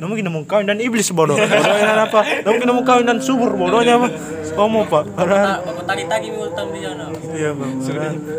namun 0.00 0.14
kita 0.16 0.30
mau 0.32 0.42
kawin 0.48 0.64
dan 0.72 0.80
iblis 0.80 1.12
bodoh. 1.12 1.36
Bodohnya 1.36 2.08
apa? 2.08 2.20
Namun 2.48 2.58
kita 2.64 2.72
mau 2.72 2.84
kawin 2.88 3.04
dan 3.04 3.18
subur 3.20 3.52
bodohnya 3.52 4.00
apa? 4.00 4.08
Homo 4.56 4.88
pak. 4.88 5.04
Bapak 5.12 5.84
tagi-tagi 5.84 6.32
mi 6.32 6.38
utang 6.40 6.72
di 6.72 6.80
sana. 6.80 7.12
Iya 7.36 7.50
bang. 7.52 7.72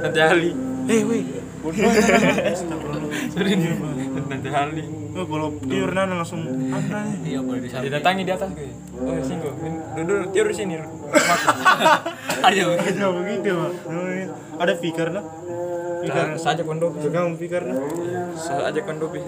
Nanti 0.01 0.19
Ali. 0.19 0.51
Eh 0.89 1.01
weh. 1.05 1.23
Nanti 4.29 4.47
Ali. 4.53 4.83
Oh, 5.15 5.25
kalau 5.27 5.49
nana 5.91 6.13
langsung. 6.23 6.41
Iya 7.27 7.39
boleh. 7.43 7.67
Didatangi 7.67 8.23
di 8.23 8.31
atas 8.31 8.49
gue. 8.55 8.71
Oh 8.95 9.19
singgo. 9.19 9.51
Duduk 9.99 10.31
tidur 10.31 10.47
di 10.51 10.55
sini. 10.55 10.73
Ayo. 12.47 12.79
Aja 12.79 13.05
begitu 13.11 13.51
pak. 13.51 13.71
Ada 14.59 14.73
fikar 14.79 15.09
lah. 15.11 15.23
Fikar. 15.99 16.27
Saja 16.39 16.61
kondopi. 16.63 16.97
Pegang 17.03 17.35
fikar 17.35 17.63
lah. 17.65 17.77
Saja 18.35 18.79
kondopi. 18.83 19.19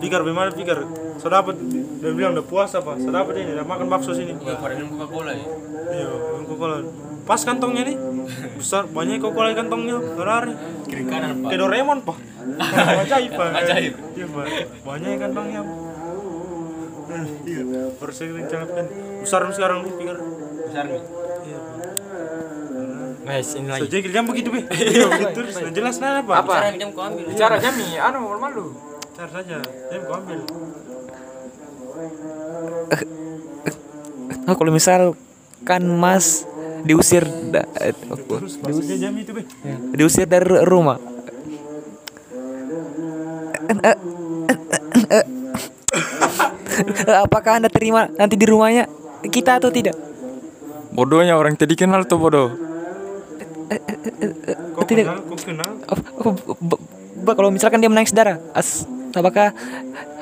Fikar 0.00 0.20
bagaimana 0.24 0.50
fikar? 0.52 0.78
Saya 1.20 1.30
dapat. 1.42 1.56
Dia 2.00 2.12
bilang 2.12 2.32
udah 2.36 2.46
puasa 2.46 2.80
pak. 2.80 2.96
Saya 3.00 3.12
dapat 3.22 3.34
ini. 3.42 3.50
Udah 3.56 3.66
makan 3.66 3.86
bakso 3.88 4.12
sini. 4.12 4.32
Wah, 4.36 4.56
pada 4.56 4.72
minum 4.76 4.96
Coca-Cola 4.96 5.32
ya. 5.36 5.46
Iya, 5.92 6.06
Coca-Cola. 6.46 6.76
Pas 7.26 7.40
kantongnya 7.42 7.82
nih. 7.84 7.96
Besar, 8.56 8.86
banyak 8.88 9.18
Coca-Cola 9.20 9.48
di 9.52 9.56
kantongnya. 9.58 9.96
Lari. 9.98 10.52
Kiri 10.86 11.04
kanan, 11.04 11.42
Pak. 11.42 11.48
Kayak 11.50 11.60
Doraemon, 11.66 11.98
Pak. 12.06 12.18
Ajaib, 13.04 13.32
Pak. 13.34 13.48
Ajaib. 13.60 13.94
Iya, 14.14 14.26
Pak. 14.30 14.44
Banyak 14.86 15.10
kantongnya. 15.18 15.60
Eh, 17.06 17.24
Iya, 17.46 17.62
harus 17.96 18.14
saya 18.18 18.30
rencanakan. 18.34 18.84
Besar 19.22 19.40
sekarang 19.50 19.78
nih, 19.86 19.92
pikir. 19.94 20.16
Besar 20.68 20.84
nih. 20.86 21.02
Iya. 23.26 23.42
Guys, 23.42 23.48
ini 23.58 23.66
lagi. 23.66 23.90
Sejak 23.90 24.06
jam 24.14 24.24
begitu, 24.30 24.48
Be. 24.54 24.60
Iya, 24.70 25.04
begitu. 25.10 25.40
Sudah 25.50 25.72
jelas 25.74 25.96
nah, 25.98 26.22
Pak. 26.22 26.36
Apa? 26.46 26.54
Jam 26.78 26.90
kau 26.94 27.02
ambil. 27.02 27.26
Bicara 27.26 27.58
Jami, 27.58 27.98
anu 27.98 28.18
malu. 28.38 28.70
Cari 29.18 29.30
saja. 29.34 29.58
Jam 29.66 30.00
kau 30.06 30.14
ambil. 30.14 30.38
Oh, 34.46 34.54
kalau 34.54 34.70
misal 34.70 35.18
kan 35.66 35.82
Mas 35.82 36.46
diusir 36.86 37.26
da- 37.50 37.66
eh, 37.82 37.90
saja 37.90 38.94
jam 38.94 39.12
itu, 39.18 39.34
Be. 39.34 39.42
diusir 39.98 40.30
dari 40.30 40.46
ru- 40.46 40.62
rumah. 40.62 41.02
Apakah 47.26 47.58
Anda 47.58 47.66
terima 47.66 48.06
nanti 48.14 48.38
di 48.38 48.46
rumahnya 48.46 48.86
kita 49.26 49.58
atau 49.58 49.74
tidak? 49.74 49.98
Bodohnya 50.94 51.34
orang 51.34 51.58
tadi 51.58 51.74
kenal 51.74 52.06
tuh 52.06 52.22
bodoh. 52.22 52.75
Kau 54.76 54.84
Tidak. 54.86 55.04
kenal, 55.06 55.18
kau 55.26 55.38
kenal. 55.38 55.70
Oh, 55.90 56.34
oh, 56.54 57.34
kalau 57.34 57.50
misalkan 57.50 57.82
dia 57.82 57.90
menangis 57.90 58.14
darah, 58.14 58.38
as 58.54 58.86
apakah 59.16 59.50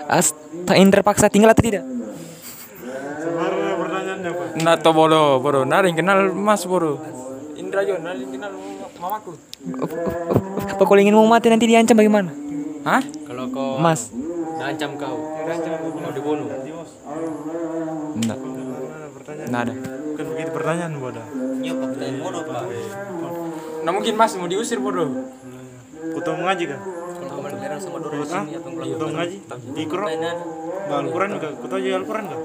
as 0.08 0.32
tak 0.64 0.80
ingin 0.80 0.88
terpaksa 0.94 1.28
tinggal 1.28 1.52
atau 1.52 1.64
tidak? 1.64 1.84
Sebenarnya 1.84 3.74
pertanyaannya, 3.76 4.30
Pak. 4.32 4.46
Nah 4.64 4.74
tuh 4.80 4.92
bodoh, 4.96 5.42
bodoh. 5.44 5.68
Yang 5.68 6.00
kenal 6.00 6.32
Mas 6.32 6.64
bodoh. 6.64 6.96
Indra 7.60 7.84
Jon, 7.84 8.00
yang 8.00 8.32
kenal 8.32 8.52
mamaku. 8.96 9.36
Apa 10.64 10.82
kalau 10.88 11.00
ingin 11.00 11.12
mau 11.12 11.28
mati 11.28 11.52
nanti 11.52 11.68
diancam 11.68 11.96
bagaimana? 12.00 12.32
Hah? 12.84 13.04
Kalau 13.04 13.44
kau 13.52 13.76
Mas, 13.80 14.08
ancam 14.60 14.96
kau. 14.96 15.16
Mau 16.00 16.12
dibunuh. 16.16 16.48
Enggak. 18.16 18.38
Enggak 19.24 19.62
ada. 19.68 19.74
Bukan 20.14 20.26
begitu 20.30 20.50
pertanyaan, 20.54 20.92
bodoh. 21.00 21.26
Iya, 21.58 21.72
Pak. 21.74 21.88
Pertanyaan 21.96 22.18
bodoh, 22.22 22.42
Pak. 22.46 22.62
Nah 23.84 23.90
mungkin 23.92 24.14
Mas 24.16 24.32
mau 24.34 24.48
diusir 24.48 24.80
bodoh. 24.80 25.12
Kau 26.16 26.20
tahu 26.24 26.36
mengaji 26.40 26.64
kan? 26.72 26.80
Main 27.44 27.56
kelereng 27.60 27.80
sama 27.80 27.96
di 28.00 28.06
Kau 28.08 28.24
tahu 28.24 28.72
melakukan? 28.72 29.08
mengaji? 29.12 29.36
Di? 29.76 29.84
Mainan. 29.84 30.36
Baca 30.84 31.00
Al-Quran 31.00 31.30
enggak? 31.36 31.52
Kau 31.60 31.68
tahu 31.68 31.80
juga 31.80 31.96
Al-Quran 32.00 32.24
enggak? 32.24 32.42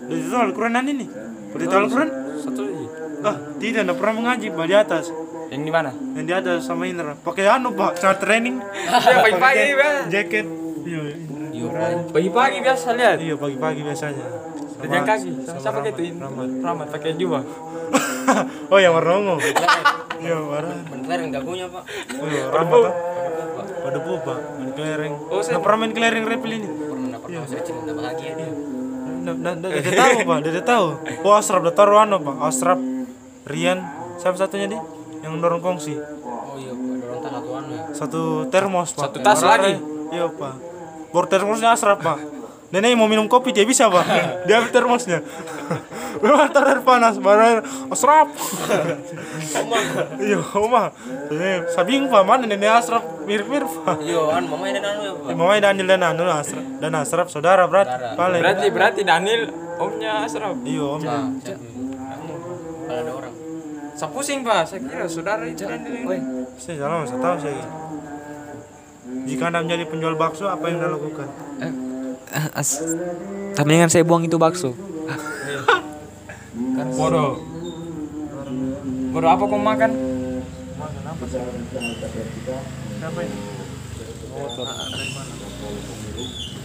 Udah 0.00 0.18
itu 0.20 0.36
Al-Quran 0.36 0.72
ini. 0.84 1.06
Udah 1.56 1.66
tahu 1.66 1.80
Al-Quran? 1.88 2.08
Satu 2.40 2.60
lagi. 2.64 2.86
Ah, 3.20 3.36
tidak, 3.60 3.80
enggak 3.84 3.98
pernah 4.00 4.14
mengaji, 4.16 4.46
Pak, 4.52 4.66
di 4.68 4.76
atas. 4.76 5.04
Yang 5.50 5.62
di 5.64 5.72
mana? 5.72 5.90
Yang 6.16 6.24
di 6.24 6.34
atas 6.36 6.58
sama 6.64 6.84
Indra. 6.88 7.12
Pakai 7.16 7.44
anu, 7.48 7.68
Pak, 7.72 7.92
saat 7.96 8.18
training. 8.20 8.60
Ya 8.60 9.16
pagi-pagi, 9.24 9.66
Bang. 9.76 9.96
Jaket. 10.08 10.46
Iya, 10.84 11.00
Iya, 11.50 11.66
Pak. 11.68 11.88
Pagi-pagi 12.16 12.58
biasa 12.64 12.86
lihat. 12.96 13.16
iya 13.20 13.34
pagi-pagi 13.36 13.80
biasanya. 13.84 14.26
Dengan 14.80 15.02
kaki. 15.04 15.28
Siapa 15.44 15.78
gitu? 15.84 16.00
Rahmat 16.64 16.88
pakai 16.88 17.12
jubah. 17.20 17.44
oh, 18.72 18.78
yang 18.80 18.96
warna 18.96 19.12
ungu. 19.20 19.36
Iya, 20.20 20.36
warna. 20.36 20.74
Main 20.84 21.00
kelereng 21.04 21.28
dagunya, 21.32 21.66
Pak. 21.72 21.82
Iya, 22.12 22.42
Rahmat. 22.52 22.80
Pak. 22.84 22.94
Pada 23.80 23.98
Pak. 24.04 24.38
Main 24.60 24.70
kelereng. 24.76 25.14
Oh, 25.32 25.40
saya- 25.40 25.60
pernah 25.64 25.78
main 25.80 25.92
kelereng 25.96 26.24
repel 26.28 26.52
ini. 26.60 26.68
Pernah 26.68 27.08
dapat 27.16 27.28
kau 27.32 27.44
saya 27.48 27.62
dapat 27.64 27.94
bahagia 27.96 28.30
dia. 28.36 28.50
Nggak, 29.20 29.36
nggak, 29.36 29.94
tahu, 29.96 30.16
Pak. 30.24 30.38
Dia 30.44 30.62
tahu. 30.64 30.86
Oh, 31.24 31.32
Asraf, 31.36 31.60
udah 31.60 31.74
taruh 31.76 31.98
anu, 32.00 32.16
Pak. 32.20 32.36
Asraf, 32.40 32.78
Rian, 33.48 33.78
siapa 34.20 34.36
satunya 34.36 34.68
dia? 34.68 34.80
Yang 35.24 35.32
dorong 35.40 35.60
kongsi. 35.60 35.96
Oh 35.96 36.56
iya, 36.56 36.72
Pak. 36.72 36.94
Dorong 37.00 37.20
tas 37.20 37.32
satu 37.32 37.50
anu 37.56 37.70
ya. 37.72 37.82
Satu 37.92 38.22
termos, 38.48 38.88
Pak. 38.96 39.02
Satu 39.08 39.16
tas 39.24 39.40
lagi? 39.40 39.72
Iya, 40.12 40.26
Pak. 40.32 40.54
Baru 41.10 41.26
termosnya 41.28 41.72
Asraf, 41.72 42.00
Pak. 42.00 42.39
Nenek 42.70 42.94
mau 42.94 43.10
minum 43.10 43.26
kopi 43.26 43.50
dia 43.50 43.66
bisa, 43.66 43.90
Pak. 43.90 44.06
Dia 44.46 44.62
ambil 44.62 44.70
termosnya. 44.70 45.18
Memang 46.22 46.54
taruh 46.54 46.70
air 46.70 46.80
panas, 46.86 47.18
baru 47.18 47.40
air 47.42 47.58
Asraf. 47.90 48.30
Iya, 50.22 50.38
Oma. 50.54 50.94
Sabing 51.74 52.06
Pak, 52.06 52.22
mana 52.22 52.46
nenek 52.46 52.70
Asraf 52.70 53.02
mirip-mirip, 53.26 53.66
Pak. 53.82 53.98
Iya, 54.06 54.22
anu 54.38 54.54
mama 54.54 54.70
ini 54.70 54.78
anu 54.78 55.02
ya, 55.02 55.12
Pak. 55.18 55.34
Mama 55.34 55.58
Daniel 55.58 55.86
dan 55.90 56.02
Anu 56.14 56.22
Asraf 56.30 56.64
dan 56.78 56.92
Asraf 56.94 57.26
saudara 57.26 57.66
berat 57.66 58.14
paling. 58.14 58.38
Berarti 58.38 58.66
berarti 58.70 59.00
Daniel 59.02 59.50
omnya 59.82 60.22
Asraf. 60.22 60.54
Iya, 60.62 60.84
Om. 60.86 61.00
Kalau 61.02 63.00
ada 63.02 63.12
orang. 63.18 63.34
Saya 63.98 64.08
pusing 64.16 64.40
pak, 64.46 64.64
saya 64.64 64.80
kira 64.80 65.04
saudara 65.10 65.42
itu 65.44 65.66
Daniel. 65.66 66.06
Saya 66.56 66.86
salah, 66.86 67.02
saya 67.02 67.18
tahu 67.18 67.36
saya. 67.42 67.64
Jika 69.26 69.50
Anda 69.50 69.60
menjadi 69.66 69.84
penjual 69.90 70.14
bakso, 70.14 70.46
apa 70.46 70.70
yang 70.70 70.78
Anda 70.80 70.94
lakukan? 70.94 71.28
Eh, 71.60 71.72
as 72.30 72.78
tapi 73.58 73.66
mendingan 73.66 73.90
saya 73.90 74.06
buang 74.06 74.22
itu 74.24 74.38
bakso. 74.38 74.74
Bodoh. 76.98 77.42
Bodoh 79.10 79.30
apa 79.30 79.44
kau 79.44 79.58
makan? 79.58 79.90
Apa 83.00 83.20
ini? 83.20 83.36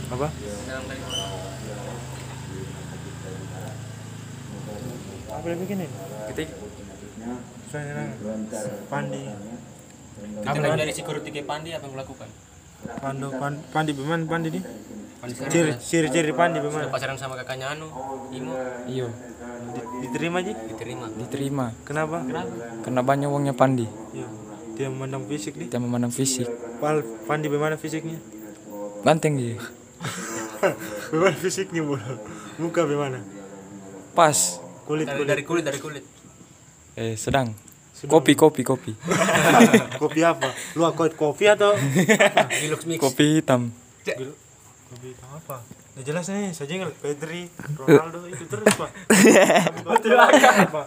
Apa? 0.05 0.27
Dalam 0.29 0.83
dari 0.85 1.01
mana? 1.01 1.25
Apa 5.35 5.45
yang 5.49 5.59
bikin 5.65 5.77
ini? 5.83 5.89
Ketik. 6.31 6.49
Saya. 7.73 8.13
Pandi. 8.87 9.23
Apa 10.45 10.63
yang 10.63 10.79
dari 10.79 10.93
security 10.93 11.29
kayak 11.33 11.49
Pandi 11.49 11.73
apa 11.73 11.89
yang 11.89 11.97
melakukan? 11.97 12.29
Pando, 13.01 13.33
Pandi, 13.35 13.59
Pandi 13.73 13.91
Pandi 14.29 14.49
di? 14.53 14.61
Pandi 14.61 14.63
sekarang 14.63 15.04
Ciri, 15.25 15.71
ciri, 15.81 16.07
ciri 16.13 16.31
Pandi 16.31 16.61
bagaimana? 16.61 16.93
pacaran 16.93 17.17
sama 17.17 17.33
kakaknya 17.35 17.73
Anu, 17.73 17.89
Imo, 18.29 18.53
Iyo, 18.85 19.09
Di- 19.73 20.05
Diterima 20.05 20.39
aja? 20.39 20.53
diterima. 20.53 21.05
diterima. 21.09 21.65
Kenapa? 21.83 22.21
Karena 22.85 23.01
banyak 23.01 23.27
uangnya 23.27 23.57
Pandi. 23.57 23.89
Iya. 24.13 24.27
Dia 24.75 24.87
memandang 24.91 25.23
fisik 25.25 25.55
nih. 25.55 25.67
Dia 25.71 25.79
memandang 25.79 26.11
fisik. 26.11 26.45
Pal, 26.77 27.01
Pandi 27.25 27.47
bagaimana 27.49 27.79
fisiknya? 27.79 28.19
Ganteng 29.01 29.39
dia. 29.39 29.55
bagaimana 31.09 31.35
fisiknya 31.39 31.81
bodoh? 31.81 32.19
Muka 32.61 32.83
bagaimana? 32.83 33.19
Pas. 34.13 34.59
Kulit, 34.85 35.09
Dari, 35.09 35.17
kulit. 35.17 35.27
dari 35.27 35.43
kulit, 35.43 35.63
dari 35.65 35.79
kulit. 35.81 36.03
Eh 36.95 37.17
sedang. 37.17 37.51
Kopi, 38.05 38.35
kopi, 38.35 38.61
kopi. 38.61 38.91
kopi 40.03 40.21
apa? 40.21 40.51
Lu 40.75 40.85
kopi 40.93 41.45
atau? 41.47 41.73
Kopi 43.03 43.25
hitam. 43.39 43.71
Hitam 44.93 45.29
apa? 45.33 45.57
Udah 45.95 46.03
jelas 46.03 46.25
nih, 46.27 46.51
saya 46.51 46.67
ingat 46.75 46.91
Pedri, 46.99 47.49
Ronaldo 47.79 48.27
itu 48.27 48.45
terus 48.45 48.67
pak. 48.75 48.89
Betul 49.87 50.13
pak. 50.69 50.85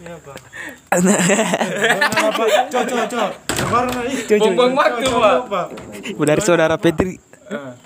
Iya 0.00 0.16
pak. 0.24 0.38
Coba 2.72 3.04
coba. 3.06 3.26
Kemarin 3.46 3.92
nih. 4.02 4.16
Buang-buang 4.40 4.74
waktu, 4.74 5.06
Pak. 5.46 5.66
Dari 6.18 6.42
saudara 6.42 6.76
Petri. 6.80 7.14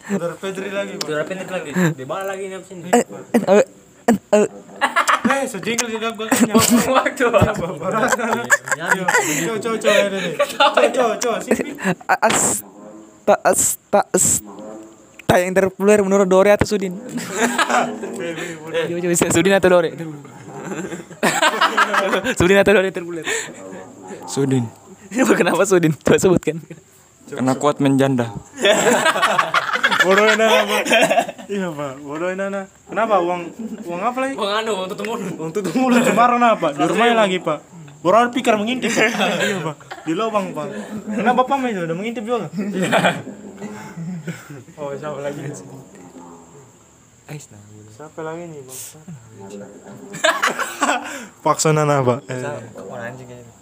Saudara 0.09 0.35
Pedri 0.39 0.69
lagi. 0.71 0.95
Sudah 1.03 1.27
pendek 1.27 1.51
lagi. 1.51 1.71
Di 1.75 2.05
mana 2.07 2.25
lagi 2.33 2.45
nih 2.49 2.59
sini? 2.65 2.89
Eh, 2.95 3.05
eh, 3.51 3.67
eh, 4.33 4.49
Eh, 5.25 5.49
saya 5.49 5.61
jengkel 5.65 5.89
juga 5.89 6.13
gaganya. 6.13 6.53
Buang 6.53 7.01
waktu 7.01 7.25
pak 7.33 7.43
Coba 7.57 8.05
coba 9.49 9.69
coba 9.81 9.93
ini 10.05 10.19
nih. 10.21 10.35
Coba 10.37 10.81
coba 10.93 11.15
coba 11.17 11.37
sini. 11.41 11.73
Tak 15.35 15.43
yang 15.43 15.51
terpopuler 15.51 15.99
menurut 16.07 16.31
Dore 16.31 16.55
atau 16.55 16.63
Sudin? 16.63 16.95
Coba 16.95 18.99
coba 19.03 19.35
Sudin 19.35 19.55
atau 19.59 19.67
Dore? 19.67 19.91
Sudin 22.39 22.59
atau 22.63 22.71
Dore 22.71 22.95
terpopuler? 22.95 23.27
Sudin 24.31 24.63
Kenapa 25.43 25.67
Sudin? 25.67 25.91
Coba 25.99 26.23
sebutkan. 26.23 26.63
karena 27.25 27.57
kuat 27.59 27.83
menjanda 27.83 28.31
Bodoh 30.05 30.29
nana 30.37 30.69
pak. 30.69 30.85
Iya 31.49 31.73
pak. 31.73 31.93
Bodoh 32.05 32.29
nana. 32.37 32.69
Kenapa 32.93 33.25
uang 33.25 33.49
uang 33.89 34.03
apa 34.05 34.19
lagi? 34.21 34.37
Bang 34.37 34.53
anu 34.61 34.85
untuk 34.85 35.01
temu. 35.01 35.17
Untuk 35.41 35.65
mulut 35.81 36.05
kemarin 36.05 36.45
apa? 36.45 36.77
Di 36.77 36.85
rumahnya 36.85 37.17
lagi 37.17 37.41
pak. 37.41 37.65
Bodoh 38.05 38.29
pikir 38.29 38.53
mengintip. 38.61 38.93
Iya 38.93 39.65
pak. 39.65 40.05
Di 40.05 40.13
lubang 40.13 40.53
pak. 40.53 40.69
Kenapa 41.09 41.49
bapak 41.49 41.73
udah 41.75 41.97
mengintip 41.97 42.23
juga? 42.23 42.53
Oh 44.75 44.91
siapa 44.99 45.19
lagi? 45.23 45.41
Siapa 47.95 48.21
lagi 48.27 48.43
nih 48.51 48.61
bang? 48.67 48.81
Paksa 51.47 51.71
nana 51.71 52.03
pak. 52.03 52.27
Eh, 52.27 52.43
anjing 52.99 53.29
kayaknya. 53.31 53.53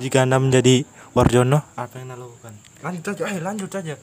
jika 0.00 0.24
anda 0.24 0.40
menjadi 0.40 0.88
Warjono, 1.12 1.60
apa 1.76 2.00
yang 2.00 2.08
anda 2.08 2.24
lakukan? 2.24 2.54
Lanjut 2.80 3.02
saja, 3.12 3.22
eh 3.28 3.38
lanjut 3.44 3.68
saja. 3.68 3.94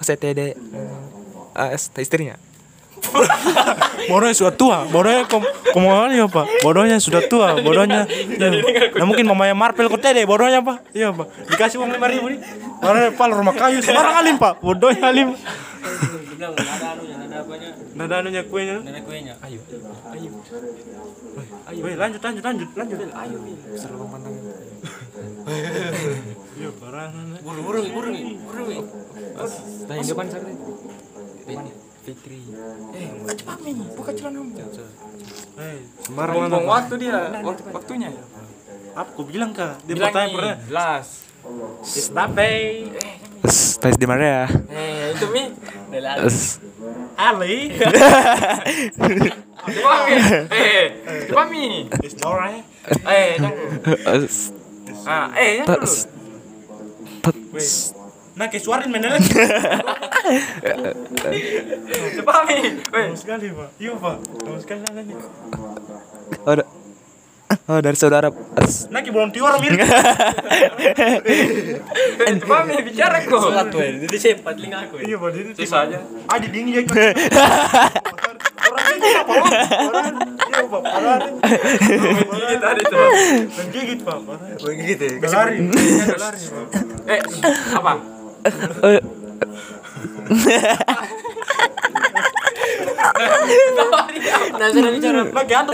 CTD 0.00 0.56
AS 1.52 1.92
istrinya. 2.00 2.40
Bodohnya 4.10 4.36
sudah 4.36 4.54
tua, 4.54 4.78
bodohnya 4.84 5.24
kom 5.24 5.40
komunalnya 5.72 6.28
pak, 6.28 6.46
bodohnya 6.60 6.96
sudah 7.00 7.24
tua, 7.24 7.56
bodohnya. 7.64 8.04
Iya. 8.04 8.92
Nah, 9.00 9.06
mungkin 9.08 9.24
mamanya 9.24 9.56
Marvel 9.56 9.88
kok 9.88 10.00
deh, 10.04 10.24
bodohnya 10.28 10.60
pak, 10.60 10.84
iya 10.92 11.08
pak. 11.08 11.26
Dikasih 11.48 11.80
uang 11.80 11.90
lima 11.94 12.06
ribu 12.10 12.26
nih, 12.30 12.40
bodohnya 12.84 13.10
pal 13.16 13.30
rumah 13.32 13.54
kayu, 13.56 13.80
sembarang 13.80 14.16
alim 14.20 14.36
pak, 14.36 14.60
bodohnya 14.60 15.08
alim. 15.08 15.28
Bilang 16.34 16.52
ada 16.58 16.86
anunya, 16.98 17.16
ada 17.16 17.36
apanya? 17.46 17.70
Nada 17.94 18.14
anunya 18.20 18.42
kuenya. 18.44 18.76
Ada 18.82 19.00
kuenya. 19.06 19.34
Ayo. 19.38 19.60
Woi 21.80 21.94
lanjut 21.94 22.20
lanjut 22.20 22.42
lanjut 22.44 22.70
lanjut. 22.74 22.98
Ayo. 23.14 23.38
Iya 26.54 26.70
parah 26.78 27.10
nana. 27.10 27.34
Buru 27.42 27.60
buru 27.66 27.80
buru 27.90 28.10
buru. 28.14 28.62
Nah, 29.90 29.94
yang 29.98 30.06
depan 30.06 30.26
Fitri. 32.04 32.40
Eh 35.56 35.76
sembarang 35.98 36.34
Buang 36.36 36.50
nana. 36.50 36.68
waktu 36.68 36.94
dia. 36.98 37.16
Wak- 37.40 37.64
waktunya 37.72 38.08
Apa 38.94 39.10
kau 39.10 39.24
bilang 39.24 39.50
kak? 39.50 39.80
Dia 39.82 39.94
Bilang 39.96 40.12
bertanya 40.12 40.28
nih, 40.28 40.36
pernah. 40.36 40.56
Blas 40.68 41.06
Stape. 41.82 42.52
Tes 43.76 43.94
di 43.96 44.06
mana 44.06 44.24
ya? 44.24 44.44
Eh 44.70 45.12
itu 45.12 45.26
mi. 45.28 45.42
Ali. 47.16 47.56
Eh 49.64 50.82
Coba 51.26 51.42
mi. 51.46 51.88
It's 51.98 52.20
alright. 52.20 52.64
Eh 53.02 53.40
tes- 53.40 54.52
Ah 55.02 55.32
eh 55.34 55.64
dulu. 55.64 55.88
Tes- 57.22 57.96
Nah 58.34 58.50
kayak 58.50 58.62
suarin 58.62 58.90
mana 58.90 59.14
Coba 62.16 62.34
mi 62.48 62.56
Weh 62.90 63.04
Lama 63.04 63.14
sekali 63.14 63.46
pak. 63.52 63.68
Iya 63.78 63.92
pak. 63.94 64.16
Lama 64.42 64.58
sekali 64.58 64.80
nanya. 64.82 65.16
Oh, 66.44 66.56
oh, 67.70 67.78
dari 67.78 67.94
saudara 67.94 68.28
as- 68.58 68.90
Nah 68.90 68.98
kayak 68.98 69.14
volunteer 69.14 69.44
mirip. 69.62 69.78
Eh, 72.16 72.34
Coba 72.42 72.64
mi 72.64 72.74
bicara 72.82 73.22
kok 73.22 73.38
Satu 73.38 73.78
ya. 73.78 73.90
Jadi 74.02 74.16
sempat 74.18 74.58
telinga 74.58 74.78
aku. 74.82 74.98
Iya 74.98 75.16
aja 75.86 75.98
Ah 76.26 76.38
di 76.40 76.48
dingin 76.50 76.74
ya. 76.74 77.12
Orang 78.64 78.86
itu 78.90 79.08
apa? 79.12 79.32
Orang 79.84 80.14
iya 80.42 80.62
pak. 80.64 80.82
Orang. 80.82 81.20
Gigit 82.34 82.58
tadi 82.58 82.82
tuh 82.82 82.98
Dan 83.46 83.66
gigit 83.70 84.00
pak. 84.02 84.18
Parah. 84.24 84.58
Begitu 84.58 85.02
ya. 85.04 85.14
Udah 85.20 85.30
lari. 85.30 85.56
Udah 85.62 86.18
lari 86.18 86.40
pak. 86.42 86.66
Eh 87.04 87.20
apa 87.76 88.13
saya 94.60 94.90
bicara. 94.92 95.22
Lagi 95.32 95.54
ada. 95.54 95.72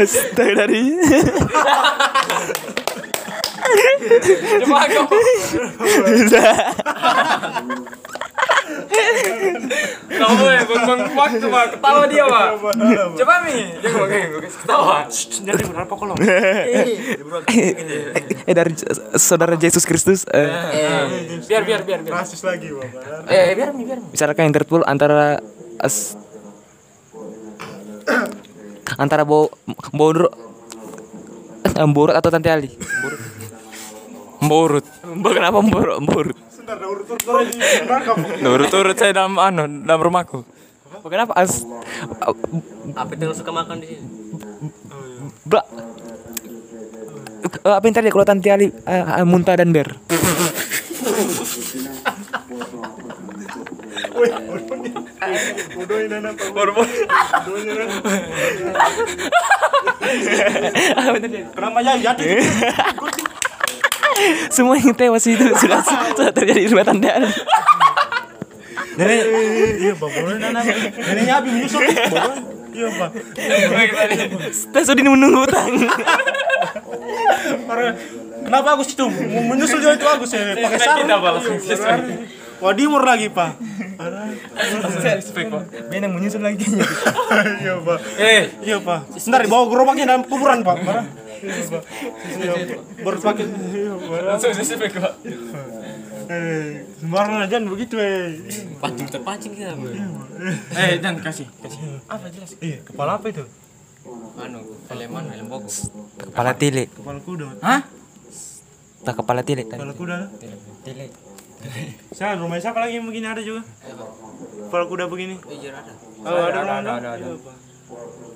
Astaga 0.00 0.52
dari 0.64 0.96
Coba 4.64 4.84
kau 4.88 5.06
Kamu 10.04 10.44
ya 10.46 10.60
buang 10.68 11.00
waktu 11.16 11.46
pak 11.48 11.64
Ketawa 11.76 12.04
dia 12.08 12.24
pak 12.28 12.48
Coba 13.16 13.34
mi 13.44 13.56
Dia 13.80 13.88
ngomong 13.92 14.08
kayak 14.08 14.26
gue 14.32 14.40
ketawa 14.48 14.96
Jadi 15.14 15.62
berapa 15.68 15.94
kolom? 15.96 16.16
eh 18.44 18.54
dari 18.54 18.72
saudara 19.16 19.56
Yesus 19.56 19.84
Kristus 19.88 20.28
eh, 20.28 20.48
Biar 21.48 21.62
biar 21.64 21.80
biar 21.84 22.00
biar 22.04 22.14
Rasis 22.24 22.44
lagi. 22.44 22.68
Parah. 22.72 23.24
Eh 23.32 23.52
biar 23.56 23.72
mi 23.72 23.82
biar 23.88 23.98
mi 24.00 24.08
misalkan 24.12 24.48
Interpol 24.48 24.84
antara 24.84 25.40
as 25.80 26.16
antara 29.00 29.24
Bo 29.24 29.48
Bonro 29.90 30.28
Borot 31.90 32.14
atau 32.14 32.30
Tante 32.30 32.48
Ali? 32.52 32.70
Mborut 34.44 34.84
Mbak 35.04 35.32
kenapa 35.32 35.58
Borot? 35.64 35.98
Borot. 36.04 36.36
Sebentar, 36.52 36.76
ada 36.80 36.86
urut-urut. 36.88 37.48
Turut-turut 38.40 38.96
saya 38.96 39.12
dalam 39.12 39.36
anu 39.40 39.64
dalam 39.84 40.00
rumahku 40.00 40.44
Mbak 41.00 41.08
kenapa 41.12 41.32
as 41.36 41.64
Apa 42.94 43.10
yang 43.16 43.32
suka 43.34 43.50
makan 43.52 43.80
di 43.80 43.86
sini? 43.96 44.06
Bla 45.44 45.62
Eh, 47.44 47.72
apa 47.72 47.84
yang 47.84 47.96
tadi 47.96 48.08
kalau 48.08 48.24
Tante 48.24 48.48
Ali 48.48 48.72
eh, 48.72 49.04
eh, 49.04 49.24
muntah 49.24 49.56
dan 49.56 49.68
ber? 49.72 49.88
Bodohin 55.76 56.12
anak 56.12 56.40
anak. 56.40 56.88
Kenapa 61.52 61.78
ya 61.84 61.92
jatuh? 62.00 62.24
Semua 64.50 64.78
yang 64.78 64.94
tewas 64.94 65.24
itu 65.26 65.44
sudah 65.58 65.80
sudah 66.14 66.32
terjadi 66.32 66.60
di 66.64 66.68
rumah 66.70 66.86
Tante 66.86 67.08
Ali. 67.10 67.30
Nenek, 68.94 69.20
iya 69.82 69.92
pak. 69.98 70.10
Anak. 70.14 70.64
Neneknya 70.94 71.34
habis 71.42 71.50
menyusul. 71.50 71.80
Bodoh. 71.82 72.34
Iya 72.74 72.88
pak. 72.94 73.10
Tes 74.70 74.86
Udin 74.90 75.06
menunggu 75.10 75.46
utang. 75.46 75.70
Kenapa 78.44 78.76
Agus 78.76 78.92
itu 78.92 79.06
mau 79.08 79.42
menyusul 79.54 79.78
juga 79.82 79.94
itu 79.98 80.06
Agus 80.06 80.30
ya 80.30 80.54
pakai 80.54 80.78
sarung. 80.78 81.06
Kita 81.06 81.16
balas. 81.18 81.42
Iya, 81.42 81.74
berlari. 81.74 82.14
Wadimur 82.62 83.02
lagi 83.02 83.28
pak. 83.34 83.50
Dia 85.90 85.98
yang 85.98 86.14
menyusul 86.14 86.42
lagi. 86.42 86.66
Iya 87.64 87.74
pak. 87.82 87.98
Eh 88.18 88.42
Iya 88.62 88.76
pak. 88.78 89.00
Sebentar 89.18 89.42
dibawa 89.42 89.64
gerobaknya 89.66 90.04
dalam 90.06 90.22
kuburan 90.22 90.62
pak. 90.62 90.76
Parah. 90.86 91.06
Iya. 91.44 91.78
Iya. 92.40 92.52
Iya 93.04 93.92
pak. 94.00 94.20
langsung 94.24 94.52
suspek 94.56 94.92
pak 94.96 95.14
Eh, 96.24 96.80
sembarangan 97.04 97.44
aja 97.44 97.60
begitu 97.60 98.00
eh. 98.00 98.32
Pancing 98.80 99.12
terpancing 99.12 99.52
kita. 99.52 99.76
Bro. 99.76 99.92
Eh 100.72 100.96
dan 100.96 101.20
kasih 101.20 101.44
kasih 101.60 101.80
Iya, 102.64 102.80
kepala 102.80 103.20
apa 103.20 103.28
itu? 103.28 103.44
Anu, 104.40 104.60
eleman, 104.88 105.28
helm 105.28 105.52
box. 105.52 105.92
Kepala 106.16 106.56
tilik. 106.56 106.88
Kepala 106.88 107.20
kuda. 107.20 107.60
Hah 107.60 107.84
Tak 109.04 109.20
kepala 109.20 109.44
tilik 109.44 109.68
tadi. 109.68 109.84
Kepala 109.84 109.92
kuda. 109.92 110.16
Tele. 110.80 111.12
Saya 112.12 112.40
rumah 112.40 112.56
siapa 112.56 112.80
lagi 112.80 112.96
yang 112.96 113.04
begini 113.04 113.28
ada 113.28 113.44
juga? 113.44 113.60
Kepala 114.68 114.84
kuda 114.88 115.04
begini. 115.12 115.36
Iya 115.44 115.76
ada. 115.76 115.92
Oh, 116.24 116.40
ada, 116.48 116.60
ada, 116.64 116.74
ada, 116.80 116.92
ada. 117.04 117.08
Iya, 117.20 117.36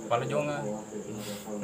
kepala 0.04 0.24
jonga 0.28 0.60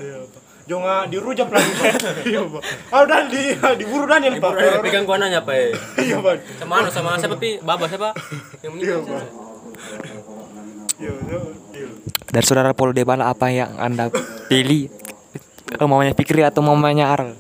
Iya, 0.01 0.25
Pak. 0.25 0.43
Jangan 0.65 1.13
dirujak 1.13 1.53
lagi 1.53 1.73
pak. 1.77 1.93
Iya 2.31 2.41
pak. 2.49 2.63
Ah 2.89 3.05
udah 3.05 3.29
di 3.29 3.53
diburu 3.53 4.09
Daniel 4.09 4.41
pak. 4.41 4.57
Ibu 4.57 4.81
pegang 4.81 5.05
gua 5.05 5.21
nanya 5.21 5.45
apa 5.45 5.53
ya? 5.53 5.77
Iya 6.01 6.17
pak. 6.25 6.41
Sama 6.57 6.81
anu 6.81 6.89
sama 6.89 7.21
siapa 7.21 7.37
pi? 7.37 7.61
Baba 7.61 7.85
siapa? 7.85 8.17
Yang 8.65 8.73
meninggal. 8.73 9.05
siapa? 9.05 9.29
Iya 10.97 11.13
iya. 11.13 11.39
iya. 11.77 11.89
Dari 12.33 12.45
saudara 12.49 12.73
Paul 12.73 12.97
Debala 12.97 13.29
apa 13.29 13.53
yang 13.53 13.77
anda 13.77 14.09
pilih? 14.49 14.89
Oh, 15.77 15.91
mamanya 15.91 16.17
Fikri 16.17 16.41
atau 16.41 16.65
mamanya 16.65 17.13
Arl? 17.13 17.37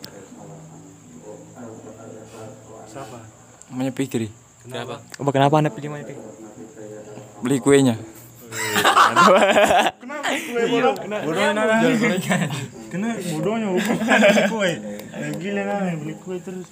Siapa? 2.93 3.25
Namanya 3.73 3.93
Fikri. 3.97 4.29
Kenapa? 4.69 5.01
Oh, 5.17 5.33
kenapa 5.33 5.65
anda 5.65 5.73
pilih 5.73 5.97
mamanya 5.97 6.13
Fikri? 6.13 6.21
Beli 7.41 7.57
kuenya. 7.65 7.97
Iya. 7.97 8.13
Bodohnya 11.25 11.57
nana. 11.57 11.81
Kena 12.95 13.11
bodohnya 13.19 13.75
bukan 13.75 13.97
beli 13.99 14.43
kue. 14.47 14.73
Gila 15.43 15.63
nana 15.67 15.99
beli 15.99 16.15
kue 16.15 16.39
terus. 16.39 16.71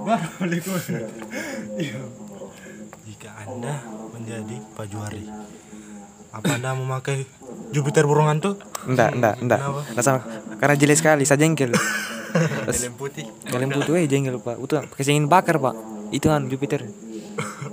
Baru 0.00 0.28
beli 0.40 0.58
kue. 0.64 0.80
Jika 3.04 3.30
anda 3.44 3.84
menjadi 4.16 4.56
Pak 4.72 4.86
Juari, 4.88 5.28
apa 6.32 6.56
anda 6.56 6.72
memakai 6.72 7.28
Jupiter 7.76 8.08
burung 8.08 8.32
hantu? 8.32 8.56
Enggak, 8.88 9.12
enggak, 9.12 9.36
enggak. 9.44 9.60
Enggak 9.60 10.04
sama. 10.08 10.24
Karena 10.56 10.74
jelek 10.80 10.96
sekali, 10.96 11.28
saya 11.28 11.44
jengkel. 11.44 11.76
Helm 12.72 12.96
putih. 12.96 13.28
Kalian 13.44 13.76
butuh 13.76 14.00
eh 14.00 14.08
jengkel, 14.08 14.40
Pak. 14.40 14.56
Itu 14.56 14.80
kasih 14.88 15.20
ingin 15.20 15.28
bakar, 15.28 15.60
Pak. 15.60 15.76
Itu 16.16 16.32
kan 16.32 16.48
Jupiter. 16.48 16.88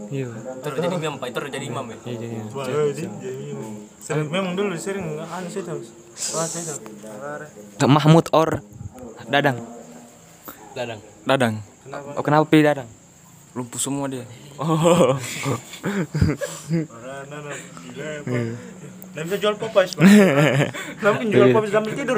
Iya. 0.10 0.28
Udah 0.60 0.80
jadi 0.80 0.96
imam, 0.98 1.16
Pak. 1.18 1.28
Itu 1.30 1.38
udah 1.40 1.52
jadi 1.52 1.66
imam 1.68 1.86
ya. 1.86 1.98
Iya, 2.04 2.18
iya. 2.20 2.44
Jadi- 2.50 3.14
jadi 3.20 3.46
sering 4.00 4.28
memang 4.28 4.54
dulu 4.58 4.74
sering 4.74 5.06
anu 5.18 5.48
sih 5.48 5.62
tuh. 5.62 5.80
Wah, 6.34 6.46
saya 6.46 6.64
tuh. 7.78 7.86
Mahmud 7.86 8.26
or 8.32 8.64
Dadang. 9.28 9.62
Dadang. 10.74 11.00
Dadang. 11.24 11.54
Oh, 12.16 12.24
kenapa 12.26 12.46
pilih 12.46 12.66
Dadang? 12.66 12.90
Lumpuh 13.54 13.78
semua 13.78 14.06
dia. 14.06 14.26
Oh. 14.58 15.18
Ya. 19.10 19.16
Nggak 19.18 19.26
bisa 19.26 19.38
jual 19.42 19.56
popeyes, 19.58 19.92
Pak. 19.98 20.04
Nggak 21.02 21.14
jual 21.34 21.48
popeyes 21.50 21.74
sambil 21.74 21.94
tidur. 21.98 22.16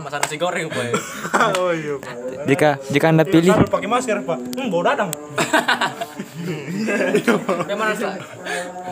Masa 0.00 0.16
nasi 0.24 0.36
goreng, 0.40 0.66
Pak. 0.72 0.84
ya. 0.84 0.92
Oh 1.60 1.72
iya, 1.76 1.94
Pak. 2.00 2.14
Jika 2.48 2.70
jika 2.88 3.06
Anda 3.12 3.24
pilih 3.28 3.52
Sambil 3.52 3.68
pakai 3.68 3.88
masker, 3.88 4.16
Pak. 4.24 4.38
Hmm, 4.56 4.68
bau 4.72 4.80
dadang. 4.80 5.10
Yang 7.68 7.78
mana 7.78 7.92
sih? 7.96 8.04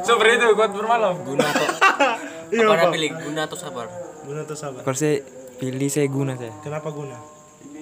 Seperti 0.05 0.33
itu 0.41 0.47
kuat 0.57 0.73
bermalam. 0.73 1.15
Guna 1.25 1.45
atau 1.45 1.67
Iya, 2.53 2.69
Pak. 2.69 2.93
pilih? 2.93 3.11
Guna 3.17 3.41
atau 3.49 3.57
sabar? 3.57 3.87
Guna 4.29 4.41
atau 4.45 4.57
sabar? 4.57 4.81
kalau 4.85 4.97
saya 4.97 5.25
pilih 5.57 5.89
saya 5.89 6.09
guna 6.09 6.37
saya. 6.37 6.53
Kenapa 6.61 6.93
guna? 6.93 7.17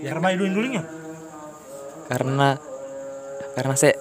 Karena 0.01 0.27
iduin 0.31 0.55
dulunya. 0.55 0.83
Karena 2.07 2.55
karena 3.55 3.75
saya 3.75 3.95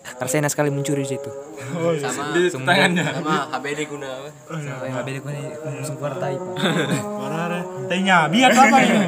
karena 0.00 0.30
saya 0.30 0.50
sekali 0.50 0.68
mencuri 0.72 1.02
di 1.04 1.10
situ. 1.16 1.30
Oh 1.76 1.92
iya. 1.92 2.08
Sama 2.10 2.32
Di 2.36 2.48
tangannya. 2.52 3.04
sama 3.04 3.36
HBD 3.56 3.80
guna 3.90 4.08
apa? 4.08 4.30
Saya 4.60 5.02
beda 5.02 5.18
gue 5.20 5.34
musuh 5.80 5.96
partai, 5.98 6.32
Pak. 6.36 6.54
Parah. 7.02 7.62
Tehnya, 7.86 8.16
biar 8.30 8.50
apa 8.52 8.78
ya? 8.82 9.00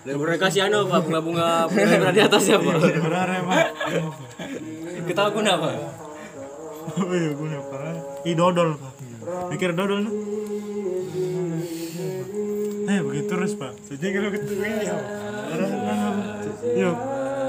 Dan 0.00 0.16
kasih 0.40 0.60
anu 0.72 0.88
Pak, 0.88 1.00
bunga-bunga 1.04 1.68
bunga 1.68 2.10
di 2.10 2.20
atas 2.24 2.44
ya, 2.48 2.56
Pak. 2.56 2.76
Parah, 2.80 3.00
parah, 3.04 3.38
Pak. 3.44 3.66
Kita 5.06 5.22
guna, 5.30 5.52
Pak. 5.60 5.74
Oh 6.90 7.12
iya, 7.14 7.30
guna 7.36 7.58
parah. 7.68 7.94
Ih, 8.24 8.34
dodol, 8.34 8.74
Pak. 8.80 8.92
Mikir 9.52 9.76
dodol 9.76 10.08
nih. 10.08 10.14
Eh, 12.90 12.98
begitu 13.06 13.30
terus, 13.30 13.52
Pak. 13.54 13.72
Sejak 13.86 14.10
kalau 14.16 14.30
ketemu 14.34 14.62
ini 14.66 14.82
ya. 14.82 14.96
Iya, 16.60 16.90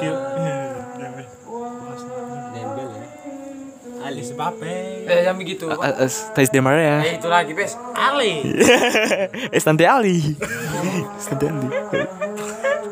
iya, 0.01 0.13
iya. 0.37 0.60
Ali. 4.21 4.37
Bape. 4.37 4.73
Eh 5.09 5.25
yang 5.25 5.37
begitu. 5.37 5.65
Tais 6.37 6.49
de 6.53 6.59
Maria. 6.61 7.01
Eh 7.01 7.17
itu 7.17 7.25
lagi 7.25 7.57
bes. 7.57 7.73
Ali. 7.97 8.45
Estante 9.57 9.89
Ali. 9.89 10.37
Estante 11.17 11.49
Ali. 11.49 11.69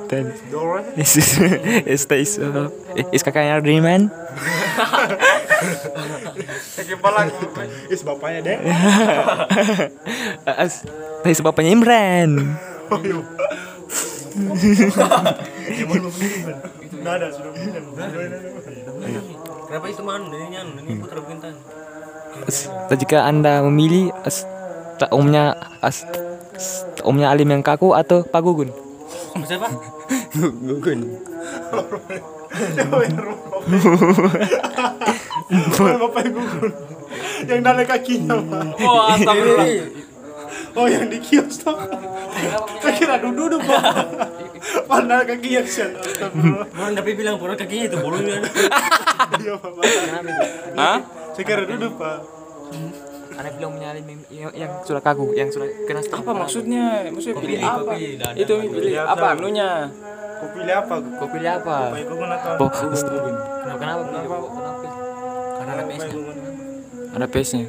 Dan 0.09 0.33
es 0.97 1.13
es 1.85 2.01
es 2.09 2.31
es 3.13 3.21
kakaknya 3.21 3.61
Dreaman. 3.61 4.09
Kepala. 6.81 7.29
Is 7.93 8.01
bapaknya 8.01 8.41
deh. 8.41 8.57
Es 10.65 10.81
Tais 11.21 11.39
bapaknya 11.45 11.77
Imran. 11.77 12.57
Oh 12.89 12.97
iya. 13.05 13.21
Sudah. 14.49 15.29
Kenapa 19.69 19.85
itu 19.85 20.01
man? 20.01 20.33
Ini 20.33 20.57
anu, 20.65 20.81
ini 20.81 20.97
putra 20.97 21.21
bintang. 21.21 21.53
Es, 22.49 22.65
jika 22.89 23.29
anda 23.29 23.61
memilih 23.61 24.09
omnya 25.13 25.53
omnya 27.05 27.29
Alim 27.29 27.53
yang 27.53 27.61
kaku 27.61 27.93
atau 27.93 28.25
Pak 28.25 28.41
Gugun? 28.41 28.73
Siapa? 29.45 29.69
Oh, 35.79 35.97
bapak 36.01 36.23
gugun. 36.33 36.71
Yang 37.45 37.61
dari 37.61 37.85
kakinya. 37.85 38.37
Oh 38.81 39.01
astagfirullah. 39.13 39.69
Oh, 40.77 40.85
yang 40.85 41.09
di 41.09 41.17
kios 41.21 41.61
tuh. 41.61 41.77
Kira 42.97 43.17
duduk, 43.21 43.61
Pak. 43.65 43.85
Padahal 44.87 45.23
kakinya 45.25 45.61
kesian. 45.65 45.95
Astagfirullah. 45.97 46.67
Mana 46.75 46.91
tapi 46.99 47.11
bilang 47.15 47.35
pura 47.39 47.53
kakinya 47.55 47.85
itu 47.89 47.97
bolongnya. 47.99 48.39
Iya, 49.39 49.53
Pak. 49.59 49.71
Hah? 50.75 50.97
Saya 51.35 51.43
kira 51.45 51.63
duduk, 51.65 51.95
Pak. 51.95 52.17
Anda 53.39 53.55
bilang 53.55 53.71
punya 53.79 53.95
Alim 53.95 54.19
yang, 54.27 54.83
sudah 54.83 54.99
kaku, 54.99 55.31
yang 55.31 55.47
sudah 55.47 55.71
kena 55.87 56.03
stop. 56.03 56.27
Apa 56.27 56.35
maksudnya? 56.35 57.07
Maksudnya 57.07 57.39
pilih 57.39 57.55
pilih, 57.55 57.63
apa? 57.63 57.91
kau 57.95 58.35
Itu 58.35 58.53
pilih 58.67 58.95
apa 58.99 59.25
anunya? 59.31 59.87
Kau 60.43 60.51
pilih 60.51 60.75
apa? 60.75 60.95
Kau 60.99 61.27
pilih 61.31 61.47
apa? 61.47 61.77
Oh, 62.59 62.67
kenapa 62.67 62.99
kenapa? 63.79 64.01
Kenapa 64.03 64.81
pilih? 64.83 64.99
Karena 65.55 65.71
ada 65.71 65.83
PS-nya. 65.87 66.19
Ada 67.15 67.25
PS-nya. 67.31 67.65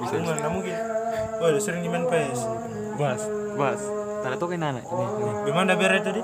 Bisa. 0.00 0.14
Nggak 0.18 0.50
mungkin. 0.50 0.74
Oh, 1.38 1.46
udah 1.46 1.62
sering 1.62 1.82
di 1.86 1.90
main 1.92 2.04
PS. 2.10 2.40
Bas, 2.98 3.22
bas. 3.54 3.80
Tanda 4.20 4.36
token 4.36 4.60
anak. 4.60 4.84
Ini, 4.84 5.04
ini. 5.04 5.30
Gimana 5.48 5.70
biar 5.76 5.92
itu 5.96 6.10
di? 6.12 6.22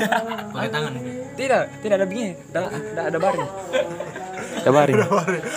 Pakai 0.54 0.70
tangan. 0.70 0.92
Tidak, 1.34 1.62
tidak 1.80 1.96
ada 1.96 2.06
begini. 2.06 2.32
Ada 2.52 2.58
ada 2.68 3.02
ada 3.08 3.18
baring. 3.18 3.50
Ada 4.58 4.70
baring. 4.72 4.96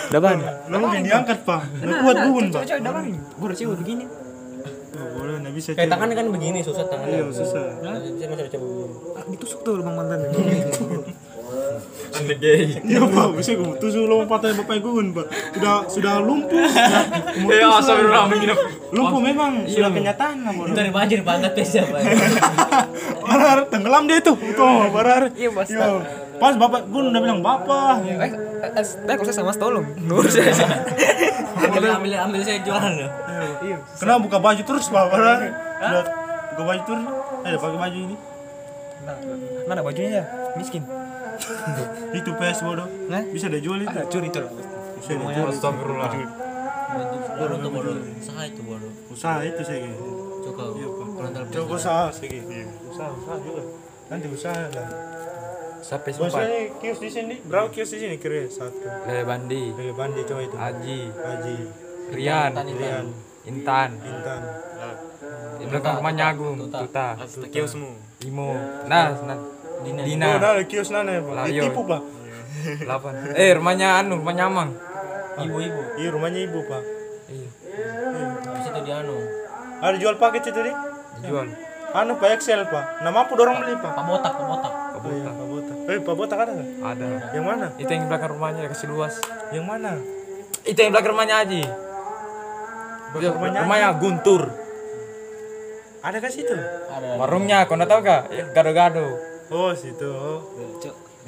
Ada 0.08 0.18
baring. 0.18 0.42
Mungkin 0.72 1.00
diangkat, 1.04 1.38
Pak. 1.44 1.60
Nggak 1.84 1.98
kuat 2.00 2.16
gugun, 2.24 2.46
Pak. 2.48 2.62
Coba 2.64 2.78
ada 2.80 2.90
baring. 2.96 3.16
Gue 3.18 3.46
udah 3.46 3.58
cewek 3.58 3.76
begini. 3.84 4.04
Oh, 4.92 5.08
boleh, 5.20 5.34
nggak 5.42 5.54
bisa. 5.56 5.68
Kayak 5.76 5.90
tangannya 5.92 6.16
kan 6.16 6.26
begini, 6.32 6.58
susah 6.64 6.84
tangannya. 6.88 7.16
Iya, 7.16 7.24
susah. 7.32 7.64
Saya 7.80 8.26
masih 8.28 8.50
coba 8.56 8.66
begini. 8.66 8.94
Ah, 9.16 9.24
ditusuk 9.28 9.60
tuh 9.64 9.72
lubang 9.80 9.96
mantan. 9.96 10.20
Anda 12.12 12.34
gay. 12.36 12.82
Iya, 12.84 13.00
Pak. 13.08 13.26
Bisa 13.38 13.50
gue 13.56 13.76
tusuk 13.80 14.04
lompatnya 14.04 14.56
bapak 14.60 14.78
gugun, 14.84 15.16
Pak. 15.16 15.26
Sudah 15.56 15.76
sudah 15.88 16.14
lumpuh. 16.20 16.60
Ya 17.48 17.68
tusuk. 17.68 17.78
astagfirullah 17.80 18.24
menginap. 18.28 18.58
Lumpuh 18.92 19.20
memang 19.20 19.52
sudah 19.66 19.90
kenyataan 19.90 20.36
lah. 20.44 20.52
Dari 20.72 20.90
banjir 20.92 21.20
banget 21.24 21.50
PS-nya, 21.56 21.84
Pak. 21.88 22.02
Barar 23.24 23.58
tenggelam 23.70 24.04
dia 24.04 24.18
tuh. 24.20 24.36
Itu 24.36 24.64
barar. 24.92 25.32
Iya, 25.32 25.48
Mas. 25.50 25.68
Yo. 25.72 26.02
Pas 26.42 26.58
bapak 26.58 26.90
gue 26.90 27.00
udah 27.06 27.22
bilang 27.22 27.38
bapak. 27.38 28.02
Eh, 28.02 28.18
eh, 28.18 28.82
eh, 28.82 29.14
kalau 29.14 29.30
saya 29.30 29.36
sama 29.46 29.54
tolong. 29.54 29.86
Nur 30.02 30.26
saya. 30.26 30.50
Ambil, 31.62 31.86
ambil, 31.94 32.12
ambil 32.18 32.40
saya 32.42 32.58
jualan 32.66 32.92
loh. 32.98 33.10
Iya. 33.62 33.76
Kenapa 33.94 34.18
buka 34.26 34.38
baju 34.42 34.62
terus 34.66 34.90
pak 34.90 35.06
barar? 35.06 35.38
Buka 36.50 36.62
baju 36.66 36.82
terus. 36.82 37.04
Eh 37.46 37.54
pakai 37.54 37.78
baju 37.78 37.98
ini. 38.10 38.16
Nah, 39.02 39.16
mana 39.66 39.80
bajunya 39.82 40.10
ya? 40.22 40.24
Miskin. 40.58 40.82
Itu 42.12 42.30
PS 42.36 42.58
bodoh. 42.62 42.88
Nah? 43.08 43.22
Bisa 43.28 43.46
dia 43.50 43.60
jual 43.62 43.82
itu. 43.82 43.90
Ada 43.90 44.06
curi 44.08 44.28
tuh. 44.30 44.46
Bisa. 45.02 45.12
Astagfirullah. 45.50 46.12
Bodoh 47.38 47.56
tuh 47.58 47.70
bodoh. 47.70 47.94
Saha 48.20 48.42
itu 48.46 48.60
bodoh. 48.62 48.92
Usaha 49.10 49.40
itu 49.44 49.60
saya 49.64 49.78
gitu. 49.86 50.04
Cukup. 50.42 50.74
Iya 50.76 50.88
Coba 51.54 51.74
usaha 51.78 52.04
saya 52.12 52.28
gitu. 52.30 52.50
Usaha 52.90 53.08
usaha 53.10 53.36
juga. 53.40 53.62
Nanti 54.10 54.26
usaha 54.28 54.62
lah. 54.72 54.88
Sampai 55.82 56.14
sempat. 56.14 56.46
ini 56.46 56.70
kios 56.78 56.98
di 57.02 57.10
sini. 57.10 57.34
Berapa 57.42 57.66
kios 57.74 57.90
di 57.90 57.98
sini 57.98 58.14
kira 58.16 58.46
satu. 58.46 58.86
Lele 59.08 59.26
Bandi, 59.26 59.74
Dari 59.74 59.90
Bandi 59.90 60.20
coba 60.22 60.40
itu. 60.46 60.56
Haji, 60.56 61.00
Haji, 61.10 61.56
Rian, 62.14 62.52
Rian, 62.54 63.06
Intan. 63.50 63.90
Intan. 63.98 64.42
Di 65.58 65.64
belakang 65.66 65.98
rumahnya 65.98 66.24
Agung, 66.30 66.70
Tuta, 66.70 67.18
Kiosmu. 67.50 67.90
Imo. 68.22 68.54
Nah, 68.86 69.10
nah. 69.26 69.38
Dina. 69.82 70.00
Oh, 70.02 70.06
Dina, 70.06 70.28
nah 70.38 70.52
kios 70.64 70.88
nana 70.94 71.10
ya 71.18 71.20
pak. 71.20 71.34
Layo. 71.34 71.62
Ditipu 71.62 71.80
pak. 71.86 72.02
8. 72.86 73.34
Eh, 73.34 73.50
rumahnya 73.58 73.88
anu, 73.98 74.22
rumahnya 74.22 74.44
Amang. 74.46 74.70
Ibu-ibu. 75.42 75.82
Iya 75.98 76.08
rumahnya 76.14 76.40
ibu 76.46 76.60
pak. 76.66 76.82
Iya. 77.28 77.48
Habis 78.46 78.66
itu 78.70 78.80
dia 78.86 78.96
anu. 79.02 79.16
Ada 79.82 79.96
jual 79.98 80.14
paket 80.20 80.54
itu 80.54 80.60
nih? 80.62 80.76
Jual. 81.26 81.48
Anu 81.92 82.16
Pak 82.16 82.40
Excel 82.40 82.64
Pak. 82.72 83.04
Nah 83.04 83.10
mampu 83.12 83.36
dorong 83.36 83.60
beli 83.60 83.76
Pak. 83.76 83.92
Pak 83.92 84.04
botak, 84.08 84.32
pak 84.32 84.46
botak. 84.48 84.72
Oh, 85.02 85.10
iya, 85.10 85.30
Pak 85.34 85.46
Botak. 85.50 85.76
Eh 85.90 85.98
Pak 85.98 86.14
Botak 86.14 86.38
ada 86.38 86.52
nggak? 86.54 86.68
Ada. 86.78 87.06
Yang 87.34 87.44
mana? 87.44 87.66
Itu 87.74 87.90
yang 87.90 88.02
di 88.06 88.08
belakang 88.08 88.30
rumahnya 88.38 88.70
kasih 88.70 88.88
luas. 88.88 89.14
Yang 89.50 89.64
mana? 89.66 89.92
Itu 90.62 90.78
yang 90.78 90.88
di 90.88 90.94
belakang 90.94 91.12
rumahnya 91.18 91.36
Aji. 91.42 91.62
Belakang 93.12 93.34
rumahnya 93.34 93.60
rumahnya 93.66 93.88
Guntur. 93.98 94.42
Ada 96.02 96.16
kan 96.18 96.30
situ? 96.30 96.54
Ada. 96.54 97.08
Warungnya, 97.18 97.66
kau 97.66 97.78
tahu 97.78 98.00
gak? 98.02 98.22
Gado-gado. 98.54 99.31
Oh 99.52 99.70
situ. 99.76 100.08
Oh. 100.08 100.40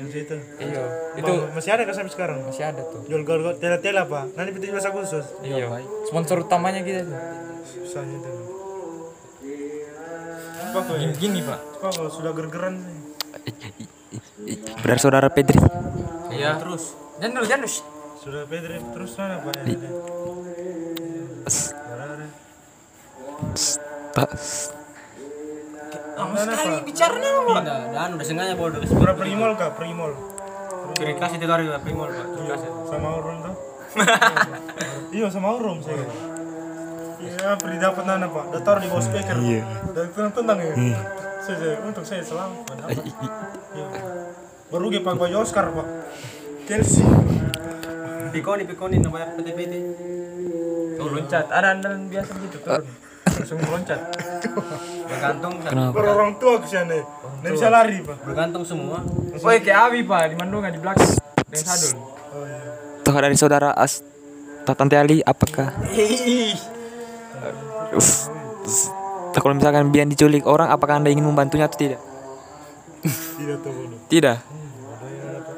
Yang 0.00 0.08
situ. 0.10 0.36
Iya. 0.58 0.84
Itu 1.20 1.32
masih 1.52 1.70
ada 1.76 1.82
kan 1.86 1.94
sampai 1.94 2.12
sekarang? 2.12 2.38
masih 2.42 2.64
ada 2.66 2.82
tuh. 2.82 3.04
Jual 3.06 3.22
gol 3.22 3.44
tela-tela 3.60 4.08
Pak. 4.08 4.34
Nanti 4.34 4.50
17 4.56 4.90
Agustus. 4.90 5.26
Iya. 5.44 5.68
Sponsor 6.08 6.42
utamanya 6.42 6.80
kita 6.80 7.04
tuh. 7.04 7.18
Susahnya 7.68 8.16
itu. 8.16 8.30
Pak 10.74 10.82
kok 10.90 10.96
Gini, 10.98 11.14
gini 11.14 11.40
pak. 11.46 11.60
Pak 11.78 11.90
kalau 11.94 12.10
sudah 12.10 12.34
gergeran 12.34 12.82
nih. 12.82 12.98
Benar 14.82 14.98
saudara 14.98 15.28
Pedri. 15.30 15.60
Iya. 16.34 16.58
Terus. 16.58 16.98
Jangan 17.22 17.32
dulu, 17.38 17.46
jangan. 17.46 17.68
Sudah 18.24 18.48
Pedri 18.48 18.80
terus 18.80 19.12
mana 19.20 19.36
Pak? 19.36 19.52
Yang 19.68 19.84
Pak? 26.14 26.82
Bicaranya 26.86 27.30
Enggak, 27.44 27.64
ada 27.64 27.98
anu, 28.06 28.12
udah 28.16 28.26
sengaja 28.26 28.54
pergi 29.18 29.34
mall 29.34 29.52
kak? 29.58 29.70
Pergi 29.76 29.94
mall. 29.94 30.12
Kiri 30.94 31.14
kasih 31.18 31.38
mall, 31.98 32.10
Pak. 32.10 32.26
Kiri 32.34 32.46
kasih. 32.48 32.70
Sama 32.86 33.08
orang 33.18 33.36
tuh. 33.42 33.54
iya 35.16 35.26
sama 35.30 35.54
orang 35.54 35.78
saya. 35.82 36.06
Iya 37.24 37.56
pergi 37.56 37.78
dapat 37.80 38.04
nana 38.04 38.26
pak. 38.28 38.44
Udah 38.52 38.62
taruh 38.62 38.80
di 38.82 38.88
bawah 38.90 39.04
speaker. 39.04 39.36
Iya. 39.38 39.62
Dan 39.94 40.06
tenang 40.12 40.32
tenang 40.34 40.58
ya. 40.60 40.74
Saya, 41.40 41.56
saya 41.60 41.74
untuk 41.84 42.04
saya 42.04 42.22
selamat. 42.24 42.58
Pak. 42.66 42.74
Dapat. 42.84 43.04
Iya. 43.74 43.86
Baru 44.68 44.86
dia 44.90 45.00
pakai 45.00 45.18
baju 45.18 45.36
Oscar 45.40 45.66
pak. 45.70 45.86
Chelsea. 46.66 47.06
Pikoni, 48.34 48.66
pikoni 48.66 48.98
namanya 48.98 49.30
PT-PT. 49.38 49.72
Tuh 50.98 51.06
loncat. 51.06 51.46
Ada 51.48 51.78
andalan 51.78 52.10
biasa 52.10 52.32
gitu 52.42 52.58
turun. 52.60 52.84
Langsung 53.24 53.58
loncat. 53.64 54.00
Bergantung, 55.08 55.52
kenapa? 55.64 55.96
Orang 56.00 56.36
tua 56.36 56.60
ke 56.60 56.68
sana. 56.68 57.00
Nggak 57.44 57.52
bisa 57.56 57.68
lari 57.68 57.98
pak. 58.00 58.16
bergantung 58.24 58.64
semua. 58.64 59.04
Woi 59.40 59.60
kayak 59.60 59.78
Abi 59.90 60.00
pak 60.04 60.32
di 60.32 60.36
Mandunga 60.36 60.72
di 60.72 60.80
belakang 60.80 61.16
dengan 61.48 61.64
sadul. 61.64 61.92
Oh 62.34 62.44
iya. 62.44 62.60
Tuh 63.04 63.12
dari 63.12 63.36
saudara 63.36 63.70
As 63.76 64.00
Tante 64.64 64.96
Ali 64.96 65.20
apakah 65.20 65.76
kalau 69.36 69.52
misalkan 69.52 69.92
Bian 69.92 70.08
diculik 70.08 70.48
orang 70.48 70.72
apakah 70.72 70.96
anda 70.96 71.12
ingin 71.12 71.28
membantunya 71.28 71.68
atau 71.68 71.76
tidak 71.76 72.00
Tidak 73.36 73.60
tahu 73.60 73.92
tidak 74.08 74.38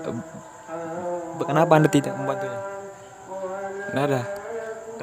Eh, 0.07 1.45
kenapa 1.47 1.79
anda 1.79 1.87
tidak 1.87 2.19
membantunya 2.19 2.59
Nggak 3.95 4.05
ada 4.11 4.21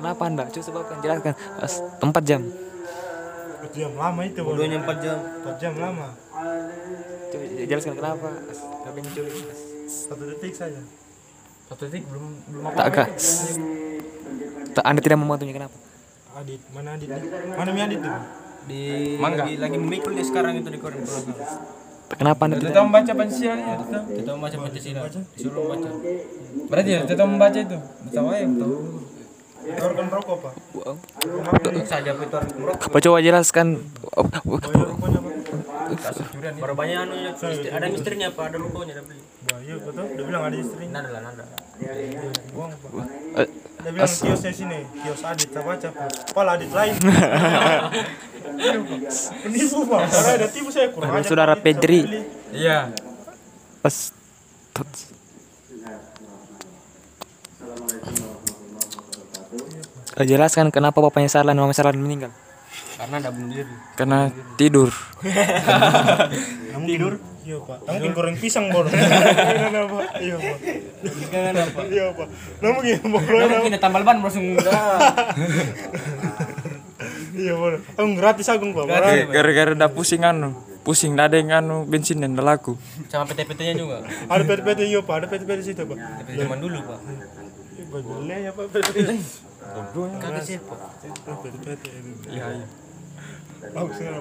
kenapa 0.04 0.22
anda 0.28 0.44
coba 0.52 0.64
sebabkan 0.68 0.98
jelaskan 1.00 1.34
As, 1.64 1.80
tempat 2.04 2.24
jam 2.28 2.42
Empat 2.44 3.72
jam 3.80 3.92
lama 3.96 4.22
itu 4.28 4.40
bodoh. 4.44 4.60
Bodohnya 4.60 4.78
4 4.84 5.00
jam. 5.00 5.18
Empat 5.24 5.56
jam 5.56 5.74
lama. 5.80 6.08
coba 7.32 7.44
jelaskan 7.64 7.94
kenapa 7.96 8.28
diculik 9.00 9.48
As? 9.48 9.60
Satu 9.88 10.24
detik 10.28 10.52
saja. 10.52 10.84
Satu 11.72 11.88
detik 11.88 12.04
belum 12.12 12.44
belum 12.52 12.64
apa. 12.68 12.92
tak 12.92 13.08
tak 14.74 14.84
anda 14.84 15.00
tidak 15.00 15.22
membantunya 15.22 15.54
kenapa 15.56 15.78
Adit 16.34 16.62
mana 16.74 16.98
Adit? 16.98 17.10
Mana 17.56 17.70
mi 17.72 17.82
Adit 17.86 18.00
tuh? 18.02 18.14
Di 18.64 18.82
Mangga. 19.22 19.46
lagi, 19.46 19.56
lagi 19.62 19.78
memikul 19.78 20.12
dia 20.18 20.26
sekarang 20.26 20.60
itu 20.60 20.70
di 20.74 20.80
koran 20.82 21.04
kenapa 22.14 22.42
anda 22.46 22.56
Kita 22.58 22.64
tidak 22.70 22.76
tahu 22.78 22.86
membaca 22.90 23.12
Pancasila 23.18 23.56
ya. 23.58 23.76
kita. 23.82 24.00
Kita 24.06 24.30
membaca 24.38 24.58
Pancasila. 24.62 25.00
Disuruh 25.10 25.64
baca. 25.66 25.90
Berarti 26.70 26.90
ya 26.90 27.00
kita 27.10 27.24
membaca 27.26 27.60
itu. 27.60 27.78
Tahu 28.14 28.28
aja 28.30 28.46
tahu. 28.48 28.76
Rokok 29.64 30.38
pak. 30.44 30.54
Apa 32.84 32.98
coba 33.00 33.18
jelaskan. 33.24 33.80
Baru 36.60 36.74
banyak 36.74 36.98
anu 37.00 37.14
ada 37.70 37.88
istrinya 37.88 38.28
Pak, 38.34 38.44
ada 38.50 38.58
rokoknya 38.60 38.94
ada 38.98 39.04
beli. 39.06 39.22
Bayar 39.44 39.78
betul. 39.80 40.06
Udah 40.06 40.26
bilang 40.26 40.44
ada 40.44 40.58
istri. 40.58 40.84
Nada 40.90 41.10
lah, 41.12 41.22
nada. 41.22 41.44
Buang 42.52 42.72
pak. 42.74 42.92
eh, 43.40 43.48
Dia 43.84 43.92
bilang 43.92 44.08
kiosnya 44.10 44.52
sini, 44.52 44.80
kios 44.96 45.22
Adit, 45.22 45.50
tak 45.52 45.64
baca 45.64 45.88
pak. 45.92 46.10
Pala 46.32 46.56
Adit 46.56 46.72
lain. 46.72 46.96
Iya, 48.54 48.78
Pak. 48.86 49.00
Penipu 49.44 49.80
pak, 49.88 50.02
karena 50.08 50.32
ada 50.38 50.48
tipu 50.48 50.70
saya 50.70 50.88
kurang 50.94 51.24
saudara. 51.24 51.54
Pedri. 51.56 52.02
Iya. 52.52 52.92
As- 53.82 54.14
Jelaskan 60.22 60.70
kenapa 60.70 61.02
bapaknya 61.02 61.30
Sarlan 61.34 61.58
mama 61.58 61.74
Sarlan 61.74 61.98
meninggal. 61.98 62.30
Karena 62.94 63.16
ada 63.20 63.30
bunuh 63.34 63.50
diri. 63.52 63.74
Karena 63.98 64.20
tidur. 64.56 64.90
Kamu 66.74 66.86
tidur? 66.86 67.14
Iya 67.44 67.58
pak. 67.60 67.78
Kamu 67.84 67.96
mungkin 68.00 68.12
goreng 68.16 68.38
pisang 68.40 68.66
bodoh. 68.72 68.94
Iya 69.74 69.84
pak. 69.90 70.06
Iya 70.22 70.36
pak. 70.40 70.58
Iya 71.90 72.06
pak. 72.16 72.28
Kamu 72.62 72.72
mungkin 72.80 72.98
bodoh. 73.12 73.36
Nah, 73.36 73.60
mungkin 73.60 73.82
tambal 73.82 74.04
ban 74.06 74.18
langsung 74.22 74.46
Iya 77.44 77.54
bodoh. 77.58 77.82
Kamu 77.98 78.10
gratis 78.16 78.48
agung 78.48 78.72
pak. 78.72 78.86
Gara-gara 79.34 79.72
udah 79.76 79.90
pusing 79.92 80.24
anu. 80.24 80.54
Pusing 80.84 81.16
ada 81.16 81.36
yang 81.40 81.52
anu 81.64 81.88
bensin 81.88 82.20
dan 82.20 82.36
laku. 82.36 82.76
sama 83.08 83.24
PT-PT-nya 83.28 83.74
juga. 83.76 84.04
Ada 84.28 84.44
PT-PT 84.44 84.80
iya 84.88 85.00
pak. 85.04 85.16
Ada 85.24 85.26
PT-PT 85.32 85.60
situ 85.64 85.84
pak. 85.88 85.98
Zaman 86.28 86.60
dulu, 86.60 86.80
Pak. 86.84 87.00
Ih, 87.80 87.88
Bajulnya 87.88 88.36
ya 88.40 88.52
pak 88.52 88.68
PT-PT. 88.68 89.12
Oh, 89.64 91.38
PT-PT 91.40 91.86
ini. 91.88 92.12
Iya 92.30 92.46
iya. 92.60 92.68
Bagus 93.72 93.98
ya. 94.04 94.12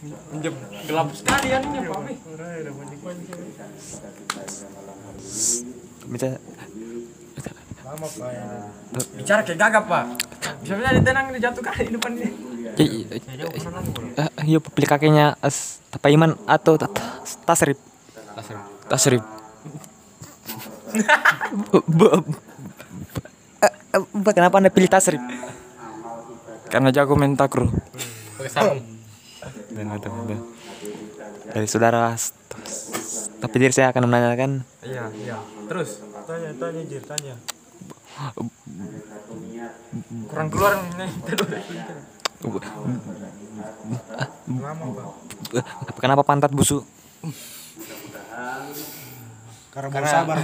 Pinjam 0.00 0.54
gelap 0.88 1.08
sekali 1.12 1.46
kan 1.52 1.60
ini 1.60 1.78
Pak. 1.84 2.00
Mi. 2.00 2.14
Orang 2.32 2.48
ada 2.48 2.70
banyak-banyak. 2.72 3.36
Bisa 6.08 6.28
Lama 7.90 8.06
pak 8.06 8.30
ya. 8.30 8.44
Bicara 9.18 9.40
kayak 9.42 9.58
gagap 9.58 9.84
Pak. 9.90 10.04
Bisa 10.62 10.78
bisa 10.78 10.94
ditenang 10.94 11.26
dijatuh 11.34 11.58
kali 11.58 11.90
di 11.90 11.92
depan 11.98 12.12
dia. 12.14 12.30
Ya, 12.78 12.84
ya, 12.86 13.46
eh, 13.50 14.30
Iya, 14.46 14.58
beli 14.62 14.86
kakeknya 14.86 15.34
As 15.42 15.82
Tapaiman 15.90 16.38
atau 16.46 16.78
Ta- 16.78 16.86
Ta- 16.86 17.18
Tasrib. 17.44 17.76
Tasrib. 18.88 19.24
Bu- 23.90 24.30
Kenapa 24.30 24.62
anda 24.62 24.70
pilih 24.70 24.86
Tasrib? 24.86 25.18
Karena 26.70 26.94
jago 26.94 27.18
main 27.18 27.34
takraw. 27.34 27.66
Pakai 28.38 28.50
sarung. 28.50 28.80
Dari 31.50 31.66
saudara 31.66 32.14
Tapi 33.40 33.54
diri 33.56 33.72
saya 33.72 33.90
akan 33.90 34.04
menanyakan 34.06 34.62
Iya 34.84 35.08
iya. 35.16 35.36
Terus 35.66 36.04
Tanya, 36.28 36.54
tanya 36.54 36.82
Jir, 36.86 37.02
tanya. 37.02 37.34
kurang 40.30 40.48
keluar 40.52 40.78
nih. 40.94 41.10
Lama 44.60 44.84
pak. 44.94 45.06
Kenapa 45.98 46.22
pantat 46.22 46.54
busuk? 46.54 46.86
Karena 49.70 49.88
baru 49.90 50.06
sabar. 50.06 50.36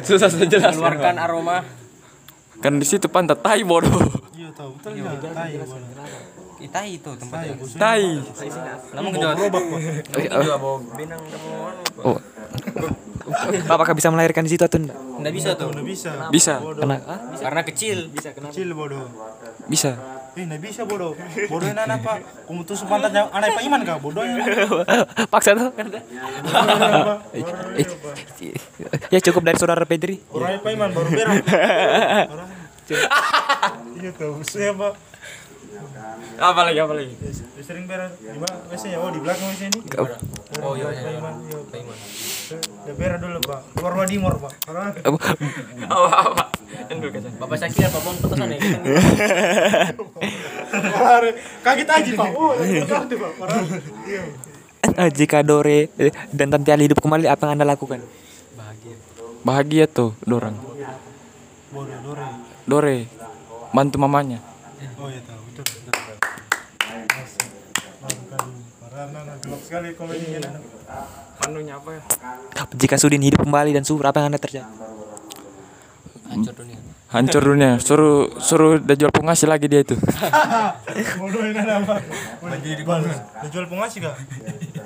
Susah 0.00 0.28
saya 0.32 0.46
jelas. 0.48 0.76
Keluarkan 0.76 1.16
aroma. 1.20 1.60
Kan 2.60 2.76
di 2.76 2.86
situ 2.86 3.08
pantat 3.08 3.40
tai 3.40 3.64
bodoh. 3.64 3.88
Iya 4.36 4.52
tahu. 4.52 4.76
Betul 4.76 4.92
ya. 5.00 5.16
Tai 5.16 5.52
bodoh. 5.64 5.80
Kita 6.60 6.80
itu 6.84 7.10
tempatnya. 7.16 7.54
Tai. 7.80 8.04
Namun 8.92 9.10
juga 9.16 9.28
Gerobak 9.32 9.64
anu, 9.64 9.80
Pak. 9.80 10.60
Oh. 12.04 12.18
Apakah 13.70 13.92
bisa 13.96 14.12
melahirkan 14.12 14.44
di 14.44 14.50
situ 14.52 14.64
atau 14.64 14.76
enggak? 14.76 14.98
Nggak 14.98 15.34
bisa 15.34 15.50
tuh. 15.56 15.68
Nggak 15.72 15.86
bisa. 15.88 16.10
Bisa. 16.28 16.54
Karena 16.60 16.96
ah, 17.08 17.18
Karena 17.40 17.60
kecil. 17.64 17.98
Kecil 18.12 18.68
bodoh. 18.76 19.08
bisa. 19.64 20.19
Eh, 20.40 20.48
nggak 20.48 20.62
bisa 20.64 20.88
bodoh. 20.88 21.12
Bodohin 21.52 21.76
anak 21.76 22.00
pak. 22.00 22.16
Kamu 22.48 22.64
tusuk 22.64 22.88
pantatnya 22.88 23.28
anak 23.28 23.60
Pak 23.60 23.62
Iman 23.68 23.80
kah? 23.84 24.00
Bodohnya. 24.00 24.40
Paksa 25.32 25.52
tuh. 25.52 25.68
Eh, 27.36 27.84
ya 29.12 29.20
cukup 29.20 29.44
dari 29.44 29.60
saudara 29.60 29.84
Pedri. 29.84 30.16
Orang 30.32 30.64
Pak 30.64 30.70
Iman 30.72 30.88
baru 30.96 31.08
berak. 31.12 31.44
Iya 34.00 34.10
tahu. 34.16 34.42
Saya 34.42 34.74
pak. 34.74 34.98
Apa 36.40 36.60
lagi 36.66 36.78
apa 36.80 36.92
lagi? 36.96 37.14
Ya, 37.20 37.62
sering 37.62 37.84
berak. 37.84 38.16
Di 38.16 38.38
mana? 38.40 38.56
Biasanya 38.66 38.96
oh 39.04 39.10
di 39.12 39.20
belakang 39.20 39.52
sini. 39.54 39.78
Oh 40.60 40.74
iya, 40.74 40.84
Pak 40.88 40.96
iya. 40.96 41.10
Iman. 41.20 41.34
Iya. 41.46 41.58
Pak 41.68 41.78
Iman. 41.78 41.96
Ya 42.88 42.92
berak 42.96 43.18
dulu 43.22 43.38
pak. 43.44 43.60
Keluar 43.78 43.94
Wadimor 44.02 44.34
pak. 44.40 44.52
Orang. 44.66 44.90
Apa 45.90 46.16
apa? 46.32 46.44
Bapak 47.38 47.56
saya 47.60 47.70
kira 47.70 47.88
bapak 47.92 48.10
mau 48.10 48.30
pesan 48.30 48.50
ya 48.50 48.58
kita 48.58 48.78
Kaget 51.62 51.88
aja 51.88 52.10
pak. 52.18 52.28
Oh, 52.40 52.52
ngerti 52.56 53.14
pak. 53.14 53.30
Parah. 53.38 53.62
Iya. 54.08 54.22
Jika 55.12 55.44
Dore 55.44 55.92
dan 56.34 56.50
Tante 56.50 56.70
Ali 56.72 56.90
hidup 56.90 56.98
kembali, 56.98 57.28
apa 57.28 57.46
yang 57.46 57.52
anda 57.54 57.66
lakukan? 57.68 58.00
Bahagia 59.46 59.86
tuh 59.86 60.16
dorang. 60.24 60.56
Dore. 61.70 62.26
Dore 62.66 62.96
bantu 63.70 63.96
mamanya. 64.02 64.42
Oh 65.00 65.08
iya 65.08 65.20
tahu, 65.24 65.40
betul 65.48 65.64
betul. 65.64 65.92
betul. 65.96 66.16
Maafkan, 68.00 68.46
parah 68.80 69.04
nah, 69.08 69.22
nah, 69.24 69.36
gelap 69.39 69.39
sekali 69.58 69.88
komedinya. 69.98 70.38
Manunya 71.46 71.74
apa 71.80 71.90
ya? 71.96 72.02
Jika 72.76 72.94
Sudin 73.00 73.24
hidup 73.24 73.42
kembali 73.42 73.74
dan 73.74 73.82
subur, 73.82 74.06
apa 74.06 74.22
yang 74.22 74.30
anda 74.30 74.40
terjadi? 74.40 74.68
hancur 76.30 76.54
dunia 76.54 76.78
Hancur 77.10 77.42
dunia. 77.42 77.70
Suruh 77.82 78.30
suruh 78.38 78.78
dia 78.78 78.94
jual 78.94 79.10
pengasih 79.10 79.50
lagi 79.50 79.66
dia 79.66 79.82
itu. 79.82 79.98
Bodoh 81.20 81.42
ini 81.42 81.58
apa? 81.58 81.98
Menjadi 82.38 82.78
di 82.78 82.84
mana? 82.86 83.10
Dia 83.42 83.50
jual 83.50 83.66
pengasih 83.66 83.98
kah? 84.06 84.14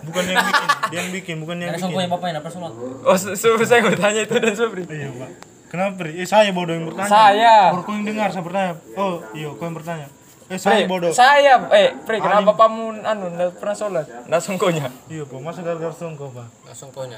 Bukan 0.08 0.22
yang 0.32 0.40
bikin, 0.40 0.68
dia 0.88 0.98
yang 1.04 1.10
bikin, 1.12 1.36
bukan 1.44 1.56
yang 1.60 1.68
ada 1.68 1.76
bikin. 1.76 1.84
sangkunya 1.84 2.08
bapaknya 2.08 2.40
apa 2.40 2.48
sholat 2.48 2.72
Oh, 3.04 3.16
saya 3.60 3.80
mau 3.84 3.92
tanya 3.92 4.20
itu 4.24 4.34
dan 4.40 4.54
Sobri. 4.56 4.88
Iya 4.88 5.12
pak. 5.12 5.30
Kenapa 5.68 5.92
Pri? 6.00 6.16
Eh 6.16 6.24
saya 6.24 6.48
bodoh 6.54 6.72
yang 6.72 6.88
bertanya. 6.88 7.10
Saya. 7.12 7.56
Baru 7.76 7.82
kau 7.84 7.92
yang 7.92 8.06
dengar 8.08 8.28
saya 8.32 8.44
bertanya. 8.46 8.72
Oh 8.96 9.20
iya 9.36 9.48
kau 9.52 9.64
yang 9.68 9.76
bertanya. 9.76 10.06
Eh 10.44 10.60
saya 10.60 10.84
bodoh. 10.84 11.08
Saya, 11.08 11.56
eh, 11.72 11.96
Pre, 12.04 12.20
kenapa 12.20 12.52
bapakmu 12.52 13.00
anu 13.00 13.32
enggak 13.32 13.56
pernah 13.56 13.72
sholat? 13.72 14.04
Enggak 14.28 14.42
songkonya. 14.44 14.92
Iya 15.08 15.24
pak, 15.24 15.38
masa 15.40 15.64
gara-gara 15.64 15.94
songkok 15.96 16.36
pak. 16.36 16.48
langsung 16.64 16.90
konya 16.90 17.16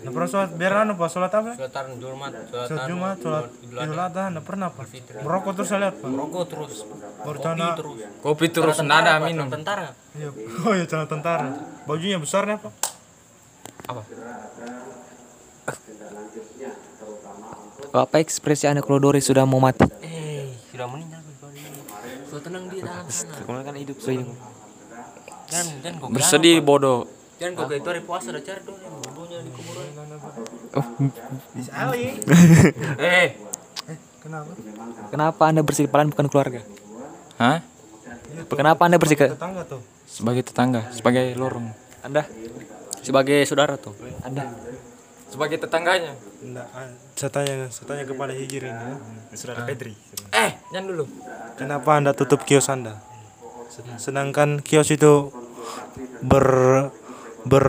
Nggak 0.00 0.12
pernah 0.16 0.28
sholat, 0.28 0.50
biar 0.56 0.72
anu 0.80 0.92
pak, 0.96 1.08
sholat 1.12 1.30
apa? 1.30 1.50
sholat 1.54 1.70
tarun 1.70 1.96
jumat 2.00 2.32
sholat 2.48 2.66
Sholat 2.66 2.84
Jumat, 2.88 3.16
sholat 3.20 3.44
Idul 3.62 4.00
Adha, 4.00 4.24
nggak 4.32 4.44
pernah 4.48 4.68
pak. 4.72 4.86
Merokok 5.22 5.52
terus 5.54 5.68
saya 5.68 5.80
lihat 5.86 5.94
pak. 6.00 6.08
rokok 6.08 6.44
terus 6.48 6.72
Bercanda. 7.20 7.68
terus 7.76 7.94
Kopi 8.18 8.46
terus 8.48 8.78
nada 8.80 9.20
minum. 9.20 9.46
tentara 9.46 9.92
Iya. 10.16 10.30
Oh 10.66 10.72
iya 10.74 10.84
celana 10.88 11.06
tentara. 11.06 11.46
Bajunya 11.86 12.18
besarnya 12.18 12.58
pak. 12.58 12.72
Apa 17.90 18.22
ekspresi 18.22 18.70
anda 18.70 18.82
kalau 18.82 19.02
Dore 19.02 19.18
sudah 19.18 19.42
mau 19.42 19.58
mati? 19.58 19.82
eh 20.00 20.46
sudah 20.70 20.86
meninggal 20.86 21.09
sudah 21.09 21.09
tenang 22.50 22.66
dia 22.66 22.82
tahan 22.82 23.06
sana 23.06 23.34
Kemudian 23.38 23.62
kan 23.62 23.76
hidup 23.78 23.96
sudah 23.96 24.26
dan 25.46 25.66
dan 25.82 25.92
kok 25.96 26.08
Bersedih 26.10 26.58
bodoh. 26.60 27.06
dan 27.38 27.54
kok 27.54 27.70
itu 27.70 27.86
hari 27.86 28.02
puasa 28.02 28.34
udah 28.34 28.42
cari 28.42 28.60
dong 28.60 28.76
bodohnya 28.76 29.38
di 29.40 29.50
kuburan 29.50 29.86
Eh, 33.00 33.28
Kenapa? 34.20 34.50
Kenapa 35.08 35.42
anda 35.48 35.62
bersih 35.64 35.88
kepala 35.88 36.04
bukan 36.06 36.28
keluarga? 36.28 36.60
hah? 37.38 37.64
Kenapa 38.46 38.84
anda 38.84 39.00
bersih 39.00 39.16
ke 39.16 39.32
Tetangga 39.32 39.64
tuh. 39.64 39.80
Sebagai 40.04 40.42
tetangga, 40.44 40.82
sebagai 40.90 41.32
lorong. 41.34 41.70
anda? 42.02 42.26
sebagai 43.00 43.48
saudara 43.48 43.80
tuh 43.80 43.96
Anda? 44.20 44.44
Sebagai 45.32 45.56
tetangganya. 45.56 46.12
Enggak, 46.42 46.68
ah, 46.68 46.84
saya 47.16 47.30
tanya, 47.32 47.70
saya 47.72 47.86
tanya 47.88 48.04
kepada 48.04 48.34
Hijir 48.34 48.60
ini. 48.60 48.76
ya. 48.76 48.94
Saudara 49.32 49.64
Pedri. 49.64 49.94
Eh, 50.34 50.50
jangan 50.68 50.90
dulu. 50.90 51.04
Kenapa 51.60 52.00
anda 52.00 52.16
tutup 52.16 52.48
kios 52.48 52.72
anda? 52.72 53.04
Sedangkan 54.00 54.64
kios 54.64 54.88
itu 54.88 55.28
ber 56.24 56.88
ber 57.44 57.66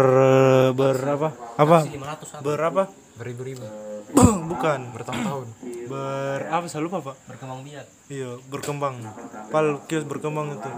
ber 0.72 0.96
apa? 0.96 1.36
Apa? 1.60 1.78
500 1.84 2.40
Ber 2.40 2.60
apa? 2.64 2.84
Beribu-ribu. 3.20 3.68
Bukan. 4.52 4.96
Bertahun-tahun. 4.96 5.48
Ber 5.92 6.40
apa? 6.48 6.66
Saya 6.72 6.88
lupa 6.88 7.04
pak. 7.04 7.20
berkembang 7.28 7.68
biak 7.68 7.84
Iya, 8.08 8.40
berkembang. 8.48 8.96
Pal 9.52 9.84
kios 9.92 10.08
berkembang 10.08 10.56
itu. 10.56 10.72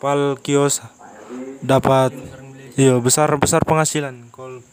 Pal 0.00 0.40
kios 0.40 0.80
dapat 1.60 2.16
iya 2.80 2.96
besar 3.04 3.28
besar 3.36 3.60
penghasilan. 3.68 4.32
Kol 4.32 4.64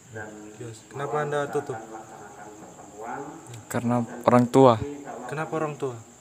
kios. 0.56 0.88
Kenapa 0.88 1.20
anda 1.20 1.52
tutup? 1.52 1.76
Karena 3.68 4.08
orang 4.24 4.48
tua 4.48 4.80
Kenapa 5.28 5.60
orang 5.60 5.76
tua? 5.76 6.13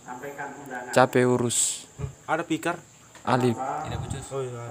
Capek 0.93 1.25
urus. 1.27 1.89
Ada 2.27 2.43
pikar? 2.45 2.77
Alif. 3.23 3.55
tidak 3.55 3.99
becus 4.03 4.27
Oh 4.35 4.43
iya. 4.43 4.63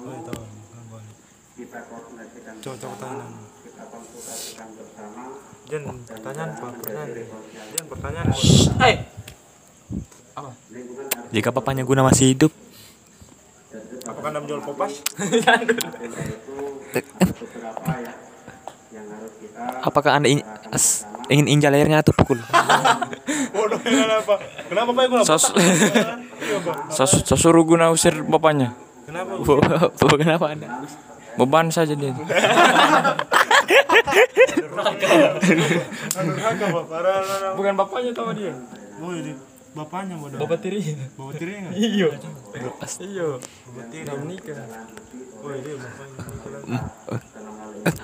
Oh 0.00 0.12
iya 0.12 0.50
coba 2.60 2.96
tanya. 3.00 3.26
Jen, 5.70 5.82
pertanyaan 6.04 6.50
pak, 6.58 6.70
pertanyaan. 6.82 7.08
Jen, 7.70 7.84
pertanyaan. 7.86 8.26
Pak. 8.28 8.84
Eh, 8.84 8.96
Jika 11.30 11.54
papanya 11.54 11.86
Guna 11.86 12.02
masih 12.02 12.34
hidup, 12.34 12.52
Apakah 14.00 14.34
anda 14.34 14.40
menjual 14.42 14.62
popas? 14.66 14.92
apakah 19.80 20.10
anda 20.18 20.28
in- 20.28 20.46
as- 20.74 21.06
ingin 21.30 21.46
injal 21.46 21.70
lehernya 21.70 22.02
atau 22.02 22.12
pukul? 22.12 22.42
Bodoh 23.54 23.78
kenapa? 23.78 24.34
Kenapa 24.66 24.90
pak? 24.92 25.04
Guna? 25.08 25.22
sos, 25.22 25.44
Iya 25.54 26.58
sos, 26.96 27.12
sos 27.22 27.38
suruh 27.38 27.62
guna 27.62 27.88
usir 27.88 28.20
bapaknya. 28.26 28.74
Kenapa? 29.06 29.38
Kenapa 30.18 30.46
anda? 30.50 30.66
Beban 31.38 31.70
saja 31.70 31.94
dia. 31.94 32.12
Bukan 37.56 37.72
bapaknya 37.76 38.12
tahu 38.12 38.30
dia. 38.34 38.52
Oh 39.00 39.12
ini 39.14 39.32
bapaknya 39.70 40.14
bodoh. 40.18 40.38
Bapak 40.42 40.58
tiri. 40.60 40.80
Bapak 41.14 41.34
tiri 41.38 41.52
nggak? 41.62 41.72
Iya. 41.78 42.08
Iya. 43.00 43.26
Bapak 43.38 43.84
tiri. 43.88 44.04
Udah 44.04 44.16
menikah. 44.18 44.56
Oh 45.40 45.52
ini 45.54 45.70
bapaknya. 45.78 46.80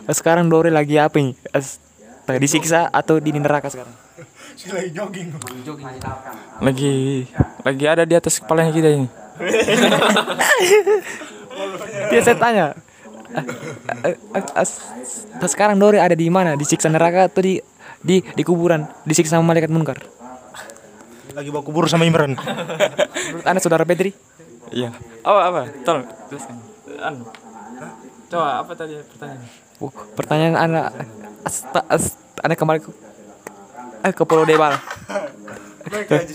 Eh, 0.06 0.14
Sekarang 0.14 0.46
Dore 0.48 0.70
lagi 0.70 0.96
apa 0.96 1.16
ini? 1.20 1.34
As- 1.52 1.82
disiksa 2.34 2.90
atau 2.90 3.22
di 3.22 3.30
neraka 3.30 3.70
sekarang? 3.70 3.94
Si 4.56 4.72
lagi 4.72 4.88
jogging. 4.88 5.36
Lagi 6.64 7.28
lagi 7.60 7.84
ada 7.84 8.08
di 8.08 8.16
atas 8.16 8.40
kepalanya 8.40 8.72
kita 8.72 8.88
ini. 8.88 9.04
Dia 12.08 12.20
saya 12.24 12.40
tanya. 12.40 12.72
sekarang 15.44 15.76
Dore 15.76 16.00
ada 16.00 16.16
di 16.16 16.32
mana? 16.32 16.56
Disiksa 16.56 16.88
neraka 16.88 17.28
atau 17.28 17.44
di 17.44 17.60
di 18.00 18.24
di 18.24 18.42
kuburan? 18.48 18.88
Disiksa 19.04 19.36
sama 19.36 19.52
malaikat 19.52 19.68
munkar? 19.68 20.00
Lagi 21.36 21.52
bawa 21.52 21.60
kubur 21.60 21.84
sama 21.84 22.08
Imran. 22.08 22.32
Menurut 22.32 23.44
anda 23.44 23.60
saudara 23.60 23.84
Pedri? 23.84 24.16
Iya. 24.72 24.88
Apa 25.20 25.40
apa? 25.52 25.60
Tolong 25.84 26.08
jelaskan. 26.32 26.56
Anu. 26.96 27.28
Coba 28.32 28.64
apa 28.64 28.72
tadi 28.72 28.96
pertanyaannya? 29.04 29.65
Oh, 29.76 29.92
pertanyaan 30.16 30.56
anda 30.56 30.88
as, 31.44 31.60
as- 31.92 32.16
anda 32.40 32.56
kembali 32.56 32.80
ke, 32.80 32.88
eh, 34.08 34.12
ke 34.16 34.22
Pulau 34.24 34.48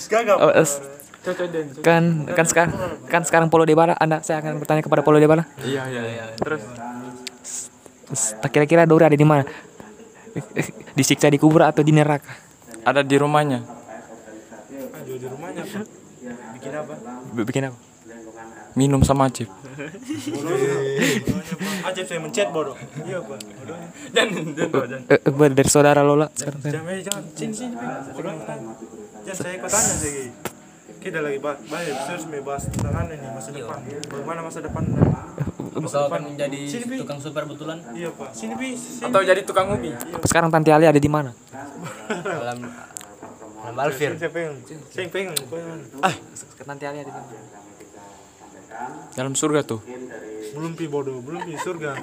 gagap. 0.06 0.38
Oh, 0.38 0.54
kan 1.86 2.26
kan 2.34 2.46
sekarang 2.50 2.72
kan 3.06 3.22
sekarang 3.26 3.48
Pulau 3.50 3.66
Debala 3.66 3.94
anda 3.98 4.26
saya 4.26 4.42
akan 4.42 4.58
bertanya 4.58 4.82
kepada 4.82 5.06
Pulau 5.06 5.22
Debala 5.22 5.46
Iya 5.62 5.86
iya 5.86 6.02
iya. 6.02 6.24
Terus 6.34 6.66
kira-kira 8.50 8.90
Dore 8.90 9.06
ada 9.06 9.18
di 9.18 9.22
mana 9.22 9.46
disiksa 10.98 11.30
di 11.30 11.38
kubur 11.38 11.62
atau 11.62 11.86
di 11.86 11.94
neraka 11.94 12.34
ada 12.82 13.06
di 13.06 13.14
rumahnya. 13.22 13.62
Aduh 13.62 15.18
di 15.22 15.28
rumahnya 15.30 15.62
pak. 15.62 15.86
Bikin 16.58 16.72
apa? 16.74 16.94
Bikin 17.38 17.64
apa 17.70 17.91
Minum 18.76 19.02
sama 19.04 19.28
Acip. 19.28 19.52
Ajib 21.82 22.06
saya 22.08 22.20
mencet 22.24 22.48
bodoh. 22.56 22.76
Iya 23.04 23.20
pak. 23.20 23.40
Bodohnya. 23.42 25.00
Eh, 25.12 25.20
eh, 25.20 25.32
ber- 25.32 25.56
dari 25.56 25.70
saudara 25.72 26.02
Lola 26.06 26.32
sekarang. 26.32 26.62
Jangan 26.64 26.92
eh, 26.92 27.02
jangan 27.04 27.24
sini 27.36 27.54
sini. 27.54 27.76
Jangan 27.76 29.36
saya 29.36 29.54
ikut 29.60 29.70
tanya 29.70 29.94
sih. 30.00 30.32
Kita 31.02 31.18
lagi 31.18 31.42
bahas, 31.42 31.58
mau 32.30 32.42
bahas 32.46 32.64
tentang 32.70 33.10
ini 33.10 33.26
masa 33.34 33.50
depan. 33.50 33.80
Bagaimana 34.06 34.40
masa 34.46 34.60
depan? 34.62 34.84
kau 35.82 36.06
akan 36.06 36.22
menjadi 36.36 36.60
tukang 37.02 37.18
super 37.18 37.44
betulan 37.50 37.82
Iya 37.98 38.14
pak. 38.14 38.30
Sini. 38.38 38.54
Sini. 38.78 39.02
Atau 39.10 39.26
jadi 39.26 39.42
tukang 39.42 39.74
ubi. 39.74 39.90
sekarang 40.30 40.54
Tante 40.54 40.70
Ali 40.70 40.86
ada 40.86 41.02
di 41.02 41.10
mana 41.10 41.34
dalam 42.22 42.70
dalam 43.66 43.78
Alfir 43.82 44.14
Saya 44.20 44.30
pengen. 44.30 44.62
Saya 44.94 45.10
pengen. 45.10 45.34
pengen. 45.50 45.80
ah 46.06 46.14
Tante 46.62 46.86
Ali 46.86 47.02
ada 47.02 47.10
di 47.10 47.14
mana 47.18 47.30
Dalam 49.16 49.34
surga 49.36 49.62
tuh. 49.66 49.82
Belum 50.56 50.76
pi 50.76 50.86
bodoh. 50.88 51.20
Belum 51.24 51.42
pi 51.44 51.56
surga. 51.58 51.98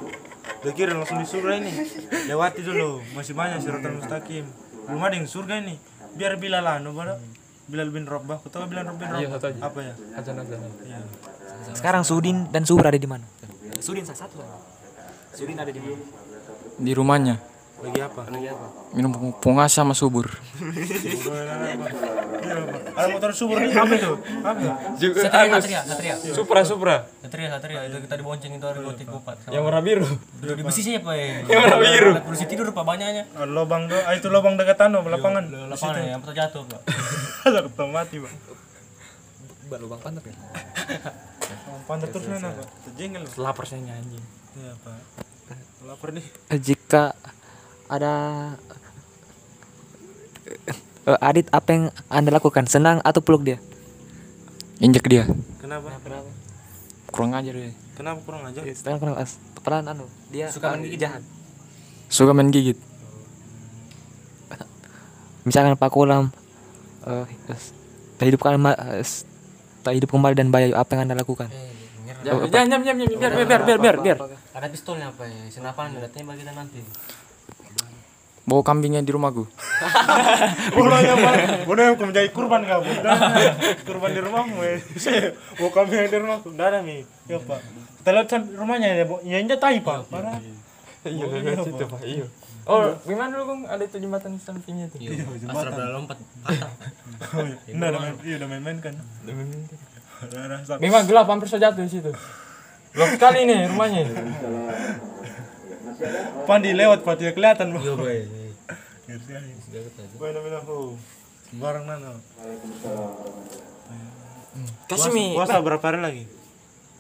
Udah 0.58 0.72
kira 0.74 0.92
langsung 0.96 1.20
di 1.22 1.26
surga 1.28 1.52
ini. 1.60 1.72
Lewati 2.26 2.60
dulu. 2.64 3.02
Masih 3.14 3.34
banyak 3.36 3.62
siratan 3.62 4.02
mustaqim. 4.02 4.44
Belum 4.88 5.00
ada 5.04 5.14
yang 5.14 5.28
surga 5.28 5.62
ini. 5.62 5.76
Biar 6.16 6.36
Bilal 6.40 6.66
anu 6.66 6.96
bodoh. 6.96 7.16
Bilal 7.68 7.92
bin 7.92 8.08
Rabah. 8.08 8.40
Kau 8.40 8.48
tahu 8.48 8.68
Bilal 8.72 8.88
bin? 8.96 9.06
Iya, 9.06 9.28
aja. 9.28 9.60
Apa 9.60 9.80
ya? 9.84 9.94
Iya. 10.88 11.00
sekarang 11.74 12.02
Sudin 12.06 12.48
dan 12.48 12.64
Subur 12.64 12.86
ada 12.86 12.96
di 12.96 13.08
mana 13.08 13.24
Sudin 13.82 14.06
salah 14.06 14.26
satu 14.26 14.40
Sudin 15.34 15.58
ada 15.58 15.70
di 15.70 15.78
mana 15.78 15.98
Di 16.78 16.94
rumahnya. 16.94 17.57
Lagi 17.78 18.00
apa? 18.02 18.22
Minum 18.90 19.14
pungas 19.38 19.70
sama 19.70 19.94
subur. 19.94 20.26
Ada 22.98 23.06
motor 23.14 23.30
subur 23.30 23.62
nih 23.62 23.70
apa 23.70 23.94
itu? 23.94 24.12
Apa? 24.42 24.60
Satria, 24.98 25.54
Satria, 25.62 25.80
Satria. 25.86 26.14
Supra 26.34 26.66
Supra. 26.66 27.06
Satria, 27.22 27.54
Satria 27.54 27.86
itu 27.86 28.02
kita 28.02 28.18
dibonceng 28.18 28.58
itu 28.58 28.66
hari 28.66 28.82
gotik 28.82 29.06
bupat. 29.06 29.38
Yang 29.46 29.62
warna 29.62 29.78
biru. 29.78 30.06
Udah 30.42 30.56
di 30.58 30.62
besi 30.66 30.80
siapa 30.82 31.14
ya? 31.14 31.46
Yang 31.46 31.60
warna 31.62 31.78
biru. 31.78 32.10
Kursi 32.26 32.44
tidur 32.50 32.66
pak 32.74 32.82
banyaknya. 32.82 33.30
Ah, 33.38 33.46
Lobang 33.46 33.86
do, 33.86 33.94
ah, 33.94 34.10
itu 34.18 34.26
lobang 34.26 34.58
dekat 34.58 34.82
anu 34.82 35.06
lapangan. 35.06 35.46
Lapangan 35.46 36.02
ya, 36.02 36.18
yang 36.18 36.20
pernah 36.26 36.36
jatuh 36.42 36.66
pak. 36.66 36.80
Ada 37.46 37.62
ketemu 37.70 37.90
mati, 37.94 38.16
Bang. 38.18 38.36
lubang 39.68 40.00
pantat 40.00 40.24
ya 40.24 40.32
Pantat 41.84 42.08
terus 42.08 42.24
mana, 42.26 42.48
Pak? 42.52 42.66
Jengkel. 42.96 43.24
Lapar 43.36 43.64
saya 43.68 43.84
anjing. 43.84 44.24
Iya, 44.56 44.72
Pak. 44.80 44.96
Lapar 45.84 46.08
nih. 46.16 46.24
jika 46.56 47.12
ada 47.88 48.12
Eh, 51.08 51.18
Adit 51.20 51.48
apa 51.48 51.68
yang 51.72 51.84
anda 52.08 52.28
lakukan 52.28 52.68
senang 52.68 53.00
atau 53.00 53.20
peluk 53.20 53.40
dia 53.42 53.56
Injek 54.78 55.08
dia. 55.08 55.24
Kenapa? 55.58 55.90
Kurang 57.08 57.32
ajar 57.34 57.50
ya. 57.50 57.72
Kenapa 57.96 58.20
kurang 58.22 58.44
aja? 58.46 58.60
sekarang 58.62 59.00
kenapa 59.02 59.18
as- 59.24 59.40
pelan 59.58 59.84
anu 59.84 60.06
dia 60.30 60.46
Suka 60.48 60.70
main 60.70 60.86
gigit. 60.86 61.00
jahat 61.02 61.22
Suka 62.06 62.30
main 62.30 62.48
gigit. 62.48 62.78
misalkan 65.48 65.74
Pak 65.74 65.90
Kolam 65.90 66.30
eh, 67.02 67.24
es- 67.50 67.74
tak 68.20 68.28
hidup 68.28 68.38
kembali 68.38 68.76
tak 69.82 69.92
hidup 69.96 70.08
kembali 70.08 70.34
dan 70.36 70.48
Bayu 70.48 70.76
apa 70.76 70.94
yang 70.94 71.08
anda 71.08 71.16
lakukan 71.16 71.48
Jangan 72.18 72.50
jangan 72.50 72.68
jangan 72.68 72.98
biar 73.08 73.32
biar 73.32 73.46
biar 73.46 73.62
biar 73.64 73.78
biar 73.78 73.96
biar. 73.98 74.18
Ada 74.52 74.66
pistolnya 74.68 75.08
apa 75.08 75.22
ya? 75.24 75.38
Senapan 75.48 75.96
udah 75.96 76.10
tembak 76.10 76.34
kita 76.36 76.50
nanti. 76.50 76.82
Bawa 78.48 78.62
kambingnya 78.64 79.04
di 79.04 79.12
rumahku. 79.12 79.44
Bodoh 80.72 80.98
ya, 80.98 81.14
Pak. 81.14 81.34
Bodoh 81.62 81.82
yang 81.84 81.94
kau 81.94 82.08
menjadi 82.08 82.28
kurban. 82.32 82.64
Udah, 82.64 83.16
kurban 83.84 84.10
di 84.10 84.20
rumahmu. 84.20 84.56
eh. 84.64 84.80
Saya 84.96 85.36
bawa 85.54 85.68
kami 85.70 85.92
yang 85.94 86.08
di 86.08 86.16
rumahku. 86.16 86.46
Udah 86.50 86.66
ada 86.66 86.80
nih. 86.80 87.04
Ya, 87.28 87.36
Pak. 87.38 87.60
Kita 88.00 88.10
lihat 88.10 88.26
sam- 88.26 88.48
rumahnya 88.50 88.88
ya, 88.90 89.04
Bu. 89.04 89.20
Ya, 89.20 89.36
injak 89.36 89.60
tai, 89.60 89.78
Pak. 89.78 90.08
Parah. 90.08 90.40
Iya, 91.04 91.24
lewat 91.28 91.60
situ, 91.62 91.84
Pak. 91.84 92.00
Iya. 92.00 92.24
Oh, 92.64 92.84
gimana 93.02 93.32
dulu, 93.32 93.44
Kong? 93.46 93.60
Ada 93.64 93.82
itu 93.82 93.96
jembatan 93.98 94.36
sampingnya 94.36 94.88
tuh. 94.88 95.00
Asal 95.46 95.68
udah 95.70 95.88
lompat 95.90 96.16
patah. 96.42 96.68
Oh, 97.32 97.44
iya. 97.44 97.72
Nah, 97.74 97.86
udah 97.86 98.00
main, 98.02 98.14
iya, 98.22 98.34
udah 98.36 98.48
main-main 98.50 98.78
kan. 98.78 98.92
Udah, 99.24 99.34
udah, 100.24 100.58
sak- 100.64 100.80
Memang 100.80 101.04
gelap 101.04 101.24
hampir 101.26 101.48
saja 101.48 101.68
jatuh 101.68 101.80
di 101.80 101.90
situ. 101.90 102.12
Gelap 102.92 103.08
sekali 103.10 103.44
nih 103.44 103.68
rumahnya. 103.68 104.04
Pandi 106.44 106.70
lewat, 106.72 107.02
Pak. 107.02 107.14
Tidak 107.16 107.34
kelihatan, 107.34 107.72
Bu. 107.72 107.78
Iya 107.80 107.94
boy. 107.94 108.18
Sembarang 111.48 111.88
nana. 111.88 112.12
Kasih 114.84 115.10
mi. 115.16 115.32
Puasa 115.32 115.64
berapa 115.64 115.80
hari 115.80 116.04
lagi? 116.04 116.28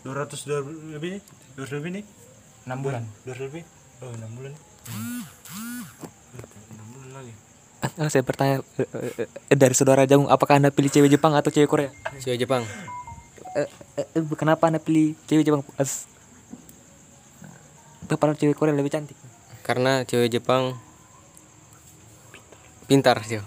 200 0.08 0.48
dua 0.48 0.64
lebih 0.96 1.20
nih? 1.20 1.22
200 1.60 1.76
lebih 1.76 2.00
nih? 2.00 2.04
6 2.64 2.80
bulan. 2.80 3.04
200 3.28 3.52
lebih? 3.52 3.60
Oh, 4.00 4.08
6 4.08 4.24
bulan. 4.40 4.56
6 4.56 6.92
bulan 6.96 7.10
lagi. 7.12 7.32
Eh, 7.78 8.08
saya 8.08 8.24
bertanya 8.24 8.64
eh, 8.80 9.28
eh, 9.28 9.58
dari 9.58 9.76
saudara 9.76 10.08
Jagung 10.08 10.32
apakah 10.32 10.56
anda 10.56 10.72
pilih 10.72 10.88
cewek 10.88 11.12
Jepang 11.12 11.36
atau 11.36 11.52
cewek 11.52 11.68
Korea 11.68 11.92
Cewek 12.24 12.40
Jepang. 12.40 12.64
Eh, 13.52 13.68
kenapa 14.32 14.72
anda 14.72 14.80
pilih 14.80 15.12
cewek 15.28 15.44
Jepang 15.44 15.60
padahal 18.08 18.40
cewek 18.40 18.56
Korea 18.56 18.72
lebih 18.72 18.88
cantik 18.88 19.20
Karena 19.60 20.00
cewek 20.08 20.32
Jepang 20.32 20.80
pintar 22.88 23.20
sih. 23.22 23.38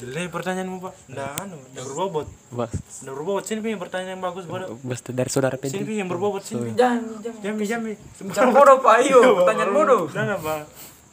Jelek 0.00 0.32
pertanyaanmu, 0.32 0.80
Pak. 0.80 0.94
Nggak 1.12 1.30
anu, 1.44 1.56
nggak 1.76 1.84
berbobot. 1.84 2.26
Bas, 2.56 2.72
Nggak 3.04 3.14
berbobot. 3.20 3.44
Sini, 3.44 3.60
Pi, 3.60 3.76
pertanyaan 3.76 4.16
yang 4.16 4.22
bagus, 4.24 4.48
bodoh. 4.48 4.80
bas 4.80 5.00
dari 5.04 5.28
saudara 5.28 5.60
Sini, 5.60 5.76
Pedri 5.76 5.84
Pi, 5.84 5.94
yang 6.00 6.08
berbobot 6.08 6.40
sini. 6.40 6.72
Jangan. 6.72 7.20
Jambi, 7.44 7.64
jambi. 7.68 7.92
Jangan 8.16 8.56
bodoh, 8.56 8.80
Pak. 8.80 9.04
Iyo, 9.04 9.44
pertanyaan 9.44 9.72
bodoh. 9.76 10.08
Jangan, 10.08 10.40
Pak. 10.40 10.62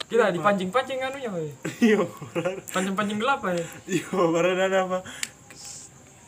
Kira 0.08 0.32
dipancing-pancing 0.32 1.04
anunya, 1.04 1.28
Pak. 1.28 1.42
Iyo, 1.84 2.08
Pancing-pancing 2.72 3.18
gelap, 3.20 3.44
Pak. 3.44 3.60
iyo, 3.84 4.08
baru 4.32 4.56
ada 4.56 4.88
apa? 4.88 4.98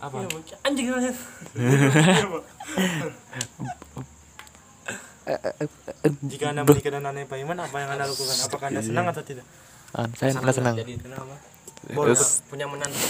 Apa? 0.04 0.16
Anjing 0.60 0.92
aja. 0.92 1.12
Iya. 1.56 2.28
Jika 6.26 6.50
anda 6.50 6.62
menikah 6.64 6.90
anda 6.92 7.22
Pak 7.24 7.38
Iman, 7.38 7.58
apa 7.60 7.76
yang 7.78 7.90
anda 7.94 8.04
lakukan? 8.08 8.36
Apakah 8.48 8.66
anda 8.72 8.82
senang 8.82 9.06
atau 9.08 9.22
tidak? 9.22 9.44
Ah, 9.90 10.06
saya 10.14 10.38
nggak 10.38 10.54
senang 10.54 10.74
Kenapa? 10.78 11.34
Terus, 11.80 12.44
Punya 12.46 12.68
menantu. 12.68 12.94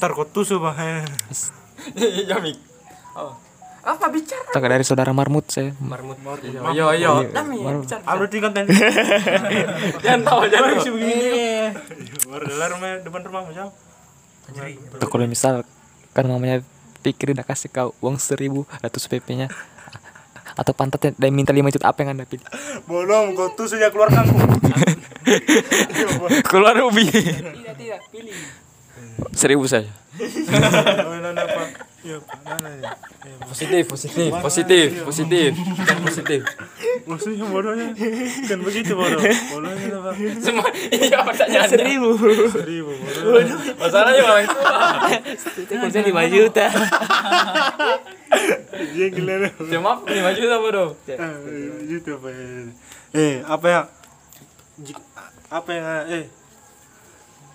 Ntar 0.00 0.10
kau 0.16 0.24
tusuk, 0.26 0.64
Pak. 0.64 0.74
Jamik. 2.26 2.58
Oh. 3.18 3.34
Apa 3.82 4.14
bicara? 4.14 4.46
tak 4.54 4.62
dari 4.62 4.86
saudara 4.86 5.10
Marmut 5.10 5.50
saya 5.50 5.74
Marmut. 5.82 6.14
Yo, 6.70 6.94
yo. 6.94 7.26
Nami, 7.34 7.58
bicara. 7.82 7.98
Ah, 8.06 8.14
berarti 8.14 8.38
konten. 8.38 8.62
Jangan 9.98 10.22
tahu, 10.28 10.46
jangan. 10.46 10.78
Masih 10.78 10.92
begini. 10.94 11.18
Baru 12.30 12.44
dalam 12.46 12.68
rumah 12.78 12.90
depan 13.02 13.20
rumahmu 13.26 13.50
jauh. 13.58 13.74
Tuh, 15.02 15.08
kalau 15.10 15.26
misal 15.26 15.66
kan 16.14 16.30
mamanya 16.30 16.62
pikir 17.02 17.34
udah 17.34 17.42
kasih 17.42 17.74
kau 17.74 17.90
uang 17.98 18.22
seribu 18.22 18.70
ratus 18.78 19.10
pp 19.10 19.26
nya 19.34 19.48
atau 20.58 20.74
pantatnya 20.74 21.14
dan 21.14 21.30
minta 21.30 21.54
lima 21.54 21.70
juta 21.70 21.86
apa 21.86 22.02
yang 22.02 22.18
anda 22.18 22.26
pilih 22.26 22.42
Belum, 22.84 23.32
kau 23.32 23.54
tusuk 23.54 23.78
ya 23.78 23.88
keluar 23.94 24.10
kangkung. 24.10 24.42
keluar 26.42 26.74
ubi 26.82 27.06
seribu 29.32 29.64
saja 29.64 29.86
Oh, 29.86 29.94
nana 29.94 29.94
Pak. 29.94 30.07
Iya, 31.98 32.14
ya. 32.14 32.90
Iya. 33.26 33.36
Positif, 33.42 33.82
positif, 33.90 34.30
positif, 34.38 34.86
positif. 35.02 35.50
Positif. 36.06 36.40
Maksudnya 37.10 37.44
bodohnya 37.50 37.90
kan 38.46 38.58
begitu 38.62 38.92
bodoh. 38.94 39.18
Bodohnya 39.18 39.98
apa? 39.98 40.10
Semua 40.38 40.68
iya 40.94 41.18
pertanyaan 41.26 41.68
seribu. 41.68 42.14
Seribu 42.54 42.92
bodoh. 42.94 43.42
Masalahnya 43.82 44.22
kursi 45.68 46.00
lima 46.06 46.22
juta 46.30 46.66
Dia 48.94 49.06
gila 49.10 49.34
Cuma 49.58 49.92
lima 50.06 50.30
juta 50.38 50.56
bodoh. 50.62 50.88
Apa 51.02 52.28
ya? 52.30 52.46
Eh, 53.10 53.34
apa 53.42 53.66
ya? 53.66 53.80
Apa 55.50 55.70
yang 55.74 55.86
eh 56.06 56.24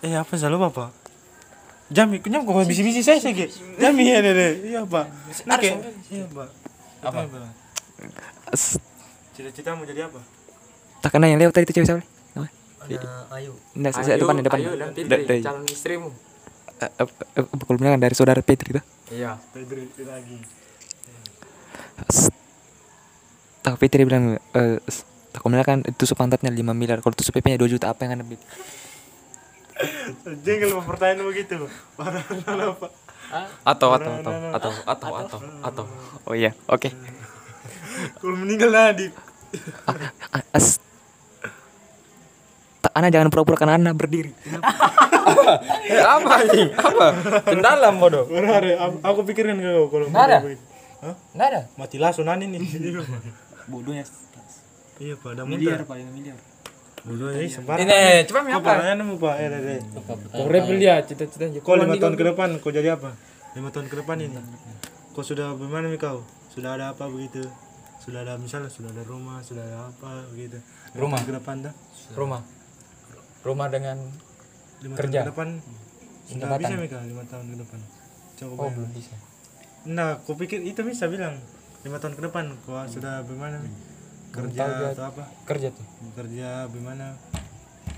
eh 0.03 0.13
apa 0.19 0.33
selalu 0.35 0.67
Pak? 0.67 1.02
Jami, 1.93 2.17
kunyam 2.17 2.41
kok 2.41 2.65
bisi-bisi 2.65 2.99
saya 2.99 3.21
sih, 3.21 3.31
Ge. 3.31 3.47
Jami 3.77 4.03
ya, 4.03 4.19
Dede. 4.19 4.65
Iya, 4.65 4.81
Pak. 4.83 5.05
Nah, 5.45 5.57
kayak- 5.57 5.81
iya, 6.09 6.25
Pak. 6.25 6.49
Apa? 7.03 7.19
Cita-cita 9.33 9.73
mau 9.73 9.85
jadi 9.85 10.05
apa? 10.05 10.19
tak 11.03 11.11
kena 11.11 11.27
yang 11.27 11.35
lewat 11.35 11.51
tadi 11.51 11.67
itu 11.67 11.75
cewek 11.75 11.87
siapa 11.89 12.03
Ada 12.79 13.27
Ayu. 13.35 13.51
Nggak, 13.75 13.91
saya 13.91 14.15
depan 14.15 14.39
depan 14.39 14.55
Ayo 14.57 14.71
dan 14.73 14.91
Fitri, 14.93 15.39
calon 15.39 15.63
istrimu. 15.65 16.09
eh, 16.79 16.87
eh, 16.87 17.07
eh, 17.39 17.43
kalau 17.43 17.75
bilang 17.75 17.99
dari 17.99 18.15
saudara 18.15 18.39
Petri 18.39 18.71
itu 18.71 18.79
Iya. 19.11 19.35
Pedri 19.51 19.83
lagi. 19.99 20.37
tak 23.61 23.75
Petri 23.79 24.03
bilang 24.03 24.35
eh 24.35 24.79
tak 25.31 25.41
bilang 25.41 25.63
kan 25.63 25.79
tusuk 25.95 26.15
pantatnya 26.15 26.51
5 26.51 26.71
miliar 26.71 26.99
kalau 26.99 27.15
tusuk 27.15 27.31
PP 27.33 27.51
nya 27.51 27.59
2 27.59 27.67
juta 27.69 27.87
apa 27.87 28.03
yang 28.03 28.15
anda 28.15 28.25
pilih 28.25 28.43
Jengkel 30.41 30.71
mau 30.71 30.83
pertanyaan 30.83 31.25
begitu. 31.25 31.67
Apa? 31.97 32.87
Atau 33.65 33.89
atau 33.93 34.11
atau 34.21 34.31
atau 34.53 34.71
atau 34.85 35.09
atau 35.17 35.39
atau. 35.63 35.83
oh 36.23 36.35
iya 36.37 36.53
oke 36.67 36.89
Kalau 38.19 38.35
meninggal 38.35 38.69
Nadif. 38.69 39.13
Ah, 39.85 40.41
as 40.51 40.77
tak 42.79 42.91
anda 42.93 43.07
jangan 43.07 43.31
pura-pura 43.31 43.55
karena 43.55 43.79
anda 43.79 43.95
berdiri 43.95 44.35
Eh 45.87 46.03
apa 46.03 46.29
anjing? 46.43 46.69
Apa? 46.73 47.05
Pendalam 47.41 47.95
bodoh. 47.95 48.27
Ada, 48.27 48.99
aku- 49.01 49.23
pikirin 49.23 49.55
kau 49.57 49.87
kalau 49.87 50.05
Nggak 50.11 50.25
ada. 50.25 50.37
begitu. 50.43 50.63
Hah? 50.99 51.15
Enggak 51.31 51.47
ada. 51.47 51.61
Mati 51.75 51.97
langsung 51.97 52.27
nani 52.27 52.45
nih. 52.47 52.59
Bodohnya 53.71 54.03
Iya, 54.99 55.15
Pak. 55.17 55.29
Ada 55.35 55.43
miliar 55.43 55.83
pak 55.83 55.95
ini 55.97 56.11
miliar. 56.11 56.37
Ini 57.03 57.51
sembarang. 57.51 57.83
Ini 57.83 57.99
coba 58.23 58.39
mi 58.41 58.49
Apa 58.49 58.57
apa? 58.57 58.67
pertanyaanmu, 58.73 59.15
Pak? 59.19 59.35
Eh, 59.35 59.47
Dede. 59.49 59.75
Kau 60.31 60.47
rebel 60.47 60.75
dia 60.77 60.95
cita-citanya. 60.99 61.59
Kau 61.59 61.75
lima 61.75 61.93
tahun 61.93 62.15
ke 62.15 62.23
depan, 62.25 62.49
kau 62.57 62.71
jadi 62.71 62.95
apa? 62.95 63.11
Lima 63.53 63.69
tahun 63.69 63.91
ke 63.91 63.95
depan 63.99 64.17
ini. 64.17 64.39
Kau 65.11 65.19
sudah 65.19 65.51
bagaimana 65.53 65.91
nih 65.91 65.99
kau? 65.99 66.23
Sudah 66.47 66.79
ada 66.79 66.95
apa 66.95 67.05
begitu? 67.05 67.43
Sudah 67.99 68.23
ada 68.23 68.35
misalnya 68.35 68.67
sudah 68.67 68.87
ada 68.89 69.03
rumah, 69.03 69.43
sudah 69.43 69.61
ada 69.61 69.91
apa 69.91 70.27
begitu? 70.31 70.63
Rumah. 70.93 71.19
ke 71.19 71.31
depan 71.33 71.55
dah. 71.61 71.73
Rumah. 72.15 72.41
Rumah 73.43 73.67
dengan 73.67 73.97
Lima 74.79 74.95
Kerja. 74.95 75.21
tahun 75.21 75.25
ke 75.25 75.31
depan. 75.31 75.47
Sudah 76.23 76.47
bisa 76.55 76.75
Mika 76.77 76.99
lima 77.03 77.23
tahun 77.27 77.45
ke 77.49 77.57
depan. 77.59 77.79
Coba 78.33 78.53
Oh, 78.57 78.71
belum 78.71 78.91
bisa. 78.91 79.15
Nah, 79.85 80.23
kau 80.23 80.35
pikir 80.35 80.63
itu 80.63 80.79
bisa 80.81 81.07
bilang 81.07 81.35
lima 81.83 81.99
tahun 81.99 82.15
ke 82.15 82.23
depan 82.23 82.47
kau 82.63 82.79
sudah 82.85 83.23
bagaimana 83.23 83.59
nih? 83.59 83.73
Kerja 84.33 84.63
atau 84.91 85.05
apa? 85.07 85.23
Kerja 85.45 85.69
tuh. 85.69 85.85
kerja 86.13 86.65
gimana 86.67 87.13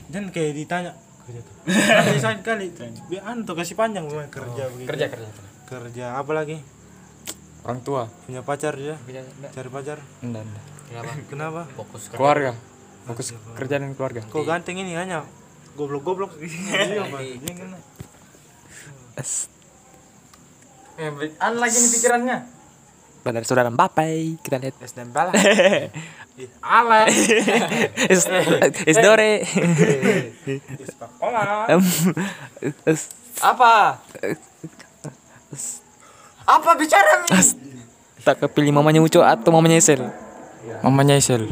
dan 0.05 0.29
kayak 0.29 0.53
ditanya. 0.53 0.91
Kerja 1.23 1.39
tuh. 1.41 1.55
Nanti 1.65 2.19
sakit 2.19 2.41
kali. 2.43 2.65
Biar 3.07 3.23
anu 3.25 3.41
tuh 3.41 3.55
kasih 3.55 3.73
panjang 3.73 4.05
gimana? 4.05 4.27
Kerja 4.27 4.63
begitu. 4.69 4.87
Kerja 4.91 5.05
kerja. 5.09 5.29
kerja 5.65 6.05
apa 6.13 6.31
lagi? 6.31 6.59
Orang 7.65 7.81
tua. 7.81 8.05
punya 8.27 8.45
pacar 8.45 8.77
dia? 8.77 8.93
Cari 9.49 9.69
pacar? 9.71 9.97
Enggak, 10.21 10.45
enggak. 10.45 10.63
kenapa? 10.85 11.11
Kenapa? 11.31 11.61
Fokus 11.73 12.03
kerja 12.05 12.17
Keluarga. 12.19 12.51
Fokus 13.05 13.27
kerja 13.57 13.75
dan 13.79 13.91
keluarga. 13.97 14.21
kok 14.21 14.45
ganteng 14.45 14.77
ini 14.77 14.93
hanya? 14.93 15.25
Goblok 15.73 16.03
goblok 16.03 16.31
iya 16.39 17.03
apa 17.03 17.19
dia 17.19 17.51
kena 17.51 17.77
Es- 19.17 19.49
Eh, 20.95 21.11
an 21.43 21.59
lagi 21.59 21.75
nih 21.75 21.91
pikirannya. 21.91 22.37
Dari 23.25 23.43
saudara 23.43 23.67
Mbappe. 23.67 24.39
Kita 24.39 24.61
lihat. 24.61 24.79
es 24.79 24.95
dan 24.95 25.11
Ale. 26.59 27.07
Es 28.11 28.27
es 28.85 28.97
dore. 28.99 29.47
Sekolah. 30.83 31.71
Em, 31.71 31.79
es- 32.83 33.11
Apa? 33.39 34.03
Apa 36.45 36.69
bicara 36.75 37.23
Mi? 37.23 37.29
Tak 38.21 38.41
kepilih 38.41 38.75
mamanya 38.75 38.99
Uco 38.99 39.21
atau 39.21 39.49
mamanya 39.49 39.79
Esel. 39.79 40.11
Mamanya 40.81 41.15
Isel. 41.15 41.47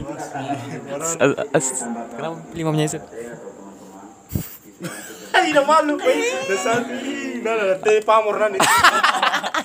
Kenapa 2.13 2.35
pilih 2.51 2.65
mamanya 2.67 2.85
Esel? 2.91 3.03
Ay, 5.33 5.49
udah 5.49 5.65
malu, 5.65 5.97
Pak. 5.97 6.13
Sapi. 6.55 7.41
Udah, 7.41 7.53
udah, 7.57 7.77
teh 7.81 7.99
pamor 8.03 8.35
nanti. 8.37 8.59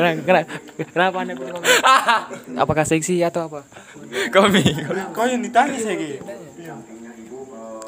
Kenapa, 0.00 0.24
kenapa, 0.24 0.48
kenapa 0.96 1.16
anda 1.20 1.32
pilih 1.36 1.52
mamanya? 1.52 1.76
Apakah 2.64 2.84
seksi 2.88 3.20
atau 3.20 3.52
apa? 3.52 3.60
Kami. 4.32 4.64
Kau 5.12 5.28
yang 5.28 5.44
ditanya 5.44 5.76
saya 5.76 5.96
gitu. 6.00 6.24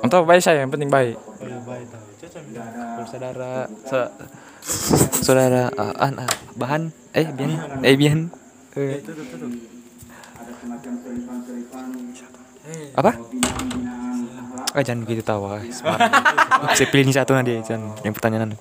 Untuk 0.03 0.29
baik 0.29 0.43
saya, 0.45 0.67
yang 0.67 0.73
penting 0.73 0.93
baik. 0.93 1.17
Oh, 1.17 1.47
ya. 1.49 1.57
Kalau 1.63 3.07
saudara 3.09 3.53
sa- 3.89 4.13
saudara 5.25 5.73
uh, 5.75 5.95
an, 5.97 6.23
ah, 6.23 6.31
bahan 6.55 6.83
eh 7.17 7.27
bian 7.33 7.51
eh 7.83 7.95
bian 7.97 8.19
eh, 8.77 9.01
tuh. 9.03 9.15
apa? 12.95 13.13
Ah, 14.73 14.81
jangan 14.81 15.05
begitu 15.05 15.21
tawa. 15.21 15.61
Smart. 15.69 16.01
Saya 16.73 16.89
pilih 16.89 17.05
ini 17.11 17.13
satu 17.13 17.37
nanti 17.37 17.61
jangan 17.61 17.93
yang 18.01 18.15
pertanyaan. 18.17 18.57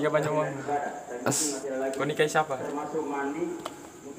Ketika. 0.00 0.42
As- 1.22 1.60
Kau 1.92 2.04
nikahi 2.04 2.26
siapa? 2.26 2.56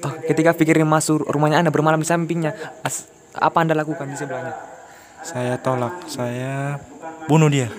ah, 0.02 0.14
ketika 0.20 0.50
pikirin 0.52 0.84
masuk 0.84 1.22
rumahnya 1.24 1.58
anda 1.58 1.70
bermalam 1.70 1.98
di 1.98 2.06
sampingnya, 2.06 2.54
as- 2.80 3.06
apa 3.32 3.58
anda 3.58 3.72
lakukan 3.72 4.06
di 4.06 4.14
sebelahnya? 4.14 4.54
Saya 5.22 5.54
tolak. 5.56 6.06
Saya 6.06 6.78
bunuh 7.26 7.46
dia. 7.46 7.70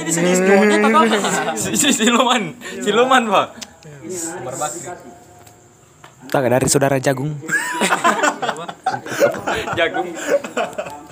Di 0.00 0.12
sini 0.12 0.30
semuanya 0.32 0.76
apa? 0.80 1.00
Siluman, 1.56 2.42
siluman 2.80 3.22
pak. 3.26 3.48
Tak 6.30 6.46
dari 6.46 6.66
saudara 6.68 6.96
jagung. 6.96 7.34
Jagung. 9.78 10.08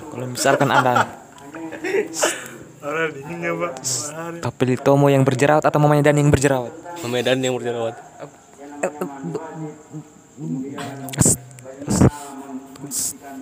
Kalau 0.09 0.25
misalkan 0.27 0.69
anda 0.69 1.05
Orang 2.79 3.11
dingin 3.11 3.43
ya, 3.43 3.51
Pak. 3.59 3.71
Tomo 4.79 5.11
yang 5.11 5.27
berjerawat 5.27 5.67
atau 5.67 5.79
mamanya 5.83 6.11
Dan 6.11 6.23
yang 6.23 6.31
berjerawat? 6.31 6.71
Medan 7.07 7.39
yang 7.43 7.55
berjerawat 7.55 7.95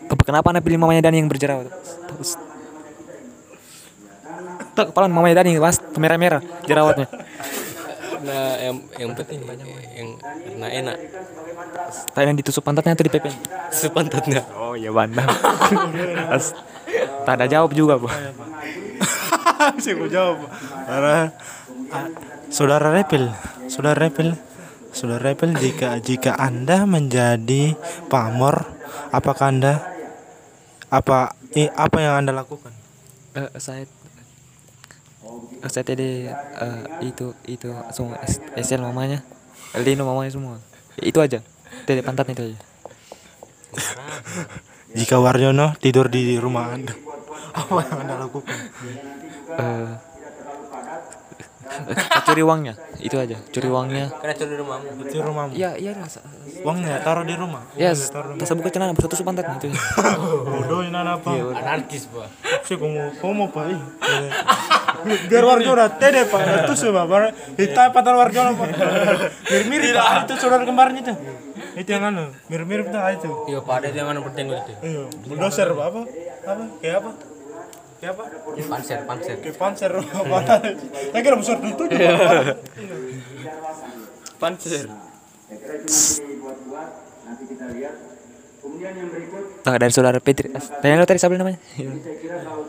Tapi 0.08 0.22
kenapa 0.26 0.50
anda 0.50 0.62
pilih 0.62 0.82
mamanya 0.82 1.06
Dan 1.06 1.22
yang 1.22 1.30
berjerawat? 1.30 1.70
Tak 4.74 4.94
kepala 4.94 5.10
mamanya 5.10 5.42
Dan 5.42 5.54
yang 5.54 5.62
pas 5.62 5.78
merah-merah 5.98 6.42
jerawatnya. 6.66 7.08
nah 8.18 8.58
yang 8.58 8.76
yang 8.98 9.12
penting 9.14 9.40
yang 9.94 10.10
karena 10.58 10.68
enak 10.74 10.98
Tak 12.12 12.22
yang 12.26 12.36
ditusuk 12.36 12.64
pantatnya 12.66 12.98
atau 12.98 13.06
di 13.06 13.14
pepen? 13.14 13.34
sepantatnya 13.72 14.42
Oh 14.56 14.74
iya. 14.74 14.90
As- 16.32 16.56
tak 17.28 17.44
ada 17.44 17.46
jawab 17.48 17.76
juga 17.76 18.00
bu. 18.00 18.08
Saya 19.84 19.94
mau 20.00 20.08
jawab. 20.08 20.48
Karena 20.88 21.20
ah, 21.92 22.08
saudara 22.48 22.88
Repel, 22.94 23.34
saudara 23.68 23.98
Repel, 24.00 24.40
saudara 24.96 25.34
Repel 25.34 25.52
jika 25.60 26.00
jika 26.00 26.40
anda 26.40 26.88
menjadi 26.88 27.76
pamor, 28.08 28.64
apakah 29.12 29.52
anda 29.52 29.74
apa 30.88 31.36
eh, 31.52 31.68
apa 31.76 31.98
yang 32.00 32.24
anda 32.24 32.32
lakukan? 32.32 32.72
Eh, 33.36 33.50
saya 33.60 33.84
eh, 33.84 35.70
saya 35.70 35.84
tadi 35.84 36.32
eh, 36.32 36.84
itu 37.04 37.36
itu 37.44 37.70
semua 37.92 38.22
SL 38.56 38.88
mamanya, 38.88 39.20
Lino 39.84 40.08
mamanya 40.08 40.32
semua. 40.32 40.56
Itu 41.02 41.20
aja. 41.20 41.44
Tadi 41.86 42.02
pantatnya 42.04 42.34
itu 42.34 42.44
aja. 42.52 42.60
Jika 44.98 45.16
Waryono 45.20 45.76
tidur 45.78 46.08
di 46.08 46.40
rumah 46.40 46.74
anda, 46.74 46.96
apa 47.54 47.82
yang 47.84 48.00
anda 48.02 48.16
lakukan? 48.26 48.58
Eh, 49.58 49.90
curi 52.26 52.42
uangnya, 52.44 52.74
itu 53.00 53.16
aja. 53.20 53.38
Curi 53.54 53.68
uangnya. 53.70 54.10
karena 54.20 54.34
curi 54.36 54.56
rumahmu 54.58 54.90
Di 55.08 55.20
rumahmu. 55.20 55.54
Iya 55.54 55.72
iya 55.78 55.92
rasa. 55.96 56.24
Uangnya 56.64 57.00
taruh 57.04 57.24
di 57.28 57.36
rumah. 57.38 57.64
Ya, 57.78 57.94
tas 57.94 58.52
buka 58.56 58.70
celana, 58.74 58.94
satu 58.98 59.14
tusuk 59.14 59.26
pantatnya 59.28 59.56
itu. 59.62 59.70
Bodoh 60.48 60.82
ini 60.84 60.96
apa? 60.96 61.30
anarkis 61.54 62.10
pak 62.10 62.28
Saya 62.66 62.76
mau 62.82 63.12
homo 63.22 63.46
pak. 63.52 63.64
ih. 63.72 63.82
Biar 65.30 65.44
Warjono 65.46 65.86
tede 66.02 66.26
pak. 66.28 66.42
Itu 66.66 66.74
sih 66.74 66.90
pak. 66.90 67.06
Hitam 67.60 67.88
patar 67.94 68.16
Warjono 68.18 68.52
pak. 68.58 68.68
Mirip 69.52 69.68
mirip 69.70 69.94
pak. 69.96 70.26
Itu 70.28 70.34
saudara 70.42 70.64
kembarnya 70.66 71.00
itu. 71.04 71.14
Itu 71.78 71.90
yang 71.94 72.04
anu. 72.10 72.34
Mirip 72.50 72.66
mirip 72.68 72.86
tuh 72.90 73.02
itu. 73.14 73.30
iya 73.48 73.60
pak 73.62 73.76
ada 73.80 73.88
yang 73.94 74.08
mana 74.10 74.20
bertenggo 74.26 74.58
itu 74.58 74.74
Iya. 74.82 75.04
Bulldozer 75.30 75.70
pak 75.72 75.86
apa? 75.86 76.02
Apa? 76.48 76.64
Kayak 76.82 76.96
apa? 77.06 77.12
Kayak 77.98 78.14
apa? 78.14 78.24
panser 78.66 79.00
panser 79.06 79.36
Kayak 79.42 79.56
panser 79.62 79.92
apa? 79.94 80.38
Saya 81.14 81.22
kira 81.22 81.36
besar 81.38 81.58
itu 81.62 81.84
juga. 81.86 82.10
Pancer. 84.38 84.86
Tak 89.64 89.76
dari 89.80 89.92
saudara 89.94 90.20
Petri. 90.20 90.52
Tanya 90.52 91.00
lo 91.00 91.06
tadi 91.08 91.20
siapa 91.22 91.34
namanya? 91.38 91.58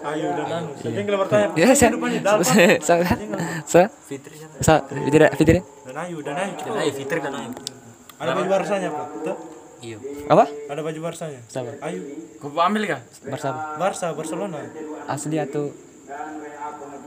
Ayo 0.09 0.25
udah 0.33 0.47
anu. 0.47 0.71
Saya 0.79 0.93
tinggal 0.95 1.17
bertanya. 1.21 1.49
Ya, 1.59 1.67
saya. 1.75 1.91
Sa 2.81 2.95
sa 3.67 3.81
sa 4.63 4.75
Fitri 4.87 5.27
Fitri. 5.37 5.59
Dan 5.89 5.97
Ayu 5.97 6.21
dan 6.23 6.37
Ayu. 6.39 6.55
dan 6.55 6.75
ayo 6.79 6.91
Fitri 6.93 7.19
dan 7.19 7.35
ayo 7.35 7.51
Ada 8.19 8.31
baju 8.35 8.49
barsanya 8.51 8.89
pak. 8.91 9.07
Tuh. 9.23 9.37
iya 9.79 9.97
Apa? 10.27 10.45
Ada 10.47 10.81
baju 10.83 11.01
barsanya. 11.01 11.41
Siapa? 11.47 11.71
Ayu. 11.87 12.01
Kau 12.43 12.51
ambil 12.59 12.83
kah? 12.87 13.01
Barca 13.31 13.51
Barca 13.79 14.07
Barcelona. 14.15 14.59
asli 15.07 15.39
atau 15.39 15.71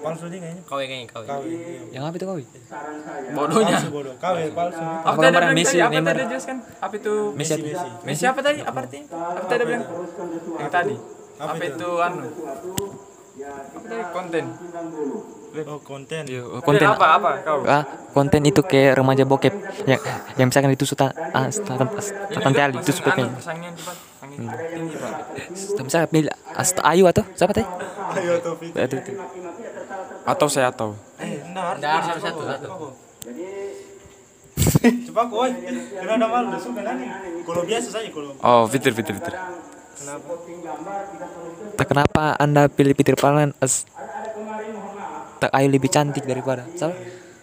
Palsu 0.01 0.33
dia 0.33 0.41
kayaknya. 0.41 0.63
kau 0.65 0.81
kayaknya 0.81 1.05
kau 1.13 1.21
Kawin. 1.21 1.45
iya. 1.53 2.01
yang 2.01 2.03
apa 2.09 2.17
itu 2.17 2.25
kau? 2.25 2.37
Bodohnya. 3.37 3.77
Palsu 3.77 3.89
bodoh. 3.93 4.15
Kawin 4.17 4.49
palsu. 4.49 4.81
Apa 4.81 5.05
Apa 5.05 5.17
tadi 5.21 5.33
bilang 5.37 5.53
Messi? 5.53 5.77
Apa 5.77 5.93
Neymar? 5.93 6.09
tadi 6.09 6.21
jelaskan? 6.25 6.57
Apa 6.81 6.93
itu? 6.97 7.13
Messi? 7.37 7.61
Messi. 7.61 7.89
Messi 8.01 8.23
apa 8.25 8.39
tadi? 8.41 8.59
Apa 8.65 8.77
artinya? 8.81 9.05
Apa 9.13 9.45
tadi 9.45 9.63
bilang? 9.69 9.83
Yang 10.57 10.71
tadi. 10.73 10.95
Apa, 11.41 11.53
itu? 11.61 11.89
anu? 12.01 12.25
Apa 13.77 13.85
tadi? 13.85 14.03
Konten. 14.09 14.45
Oh 15.51 15.83
konten. 15.83 16.23
Oh, 16.47 16.63
konten 16.63 16.87
apa? 16.87 17.19
Apa 17.19 17.43
kau? 17.43 17.67
ah 17.67 17.83
konten 18.15 18.39
itu 18.47 18.63
kayak 18.63 18.95
remaja 18.95 19.27
bokep 19.27 19.51
yang 19.83 19.99
yang 20.39 20.47
misalkan 20.47 20.71
itu 20.71 20.87
suka 20.87 21.11
ah 21.35 21.51
tante 21.51 22.59
Ali 22.63 22.79
itu 22.79 22.95
suka 22.95 23.11
Anu, 23.11 23.19
kayak 23.19 23.35
pak. 23.35 23.51
misalnya 25.83 26.07
pilih 26.07 26.31
Asta 26.55 26.79
Ayu 26.87 27.03
atau 27.03 27.27
siapa 27.35 27.51
tadi? 27.51 27.67
Ayo 28.15 28.39
tuh 28.39 28.55
Fit. 28.55 28.71
Atau 30.23 30.47
saya 30.47 30.71
atau. 30.71 30.95
Eh, 31.19 31.43
nah, 31.51 31.75
harus 31.75 32.23
satu 32.23 32.47
satu 32.47 32.95
Coba 35.11 35.27
kau, 35.27 35.43
kena 35.43 36.15
ada 36.15 36.27
malu, 36.27 36.55
suka 36.55 36.79
nani. 36.85 37.07
Kalau 37.43 37.63
biasa 37.67 37.91
saja 37.91 38.07
kalau 38.07 38.31
Oh, 38.39 38.63
Fitri, 38.71 38.95
Fitri, 38.95 39.19
Fitri. 39.19 39.35
kenapa? 39.99 40.31
Tak 41.75 41.87
kenapa 41.91 42.39
anda 42.39 42.71
pilih 42.71 42.95
Peter 42.95 43.19
Pan 43.19 43.51
as 43.59 43.83
tak 45.41 45.49
Ayu 45.57 45.73
lebih 45.73 45.89
cantik 45.89 46.21
daripada 46.29 46.69
siapa? 46.77 46.93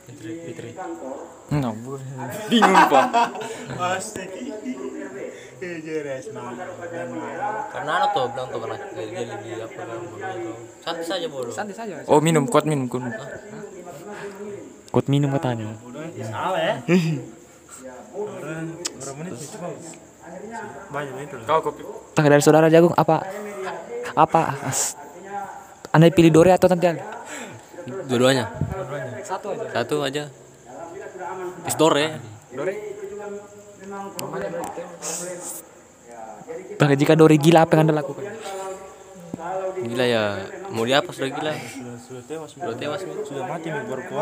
Fitri 0.06 0.32
Fitri 0.46 0.70
Nggak 1.48 1.74
boleh. 1.80 2.04
Bingung 2.52 2.84
pak. 2.92 3.06
Karena 7.72 7.92
anak 7.98 8.08
tuh 8.12 8.28
bilang 8.30 8.48
tuh 8.52 8.60
karena 8.62 8.76
dia 8.94 9.24
lebih 9.26 9.52
apa 9.64 9.80
kan. 9.82 9.98
Santai 10.84 11.04
saja 11.08 11.26
bodoh. 11.26 11.50
Santai 11.50 11.74
saja. 11.74 12.04
Oh 12.04 12.20
minum, 12.20 12.44
kuat 12.46 12.68
minum, 12.68 12.86
kuat 12.86 13.08
minum. 13.08 13.18
Kuat 14.92 15.06
minum 15.08 15.32
katanya. 15.34 15.72
Salah 16.20 16.60
ya. 16.60 16.74
Orang 18.12 18.76
berapa 19.00 19.16
menit 19.16 19.32
coba. 19.56 19.68
Banyak 20.92 21.14
itu. 21.24 21.36
Kau 21.48 21.60
kopi. 21.64 21.82
Tak 22.12 22.28
dari 22.28 22.42
saudara 22.44 22.68
jagung 22.68 22.92
apa 22.92 23.24
apa 24.12 24.52
anda 25.96 26.12
pilih 26.12 26.28
Dore 26.28 26.52
atau 26.52 26.68
Tantiali? 26.68 27.17
Dua-duanya. 27.88 28.44
Satu 29.24 29.52
aja. 29.52 29.66
Satu 29.72 29.96
aja. 30.04 30.24
Isdore. 31.68 32.06
Bahkan 36.78 36.96
jika 36.96 37.12
Dore 37.18 37.36
gila 37.36 37.64
apa 37.66 37.72
yang 37.76 37.88
anda 37.88 37.96
lakukan? 37.98 38.24
Gila 39.78 40.04
ya. 40.04 40.22
Mau 40.74 40.84
dia 40.84 41.00
apa 41.00 41.10
sudah 41.12 41.30
gila? 41.32 41.52
Sudah 41.98 42.22
tewas. 42.24 42.50
Sudah 42.54 42.74
tewas. 42.76 43.00
Sudah 43.02 43.44
mati 43.48 43.68
mi. 43.72 43.80
Berarti 43.88 44.14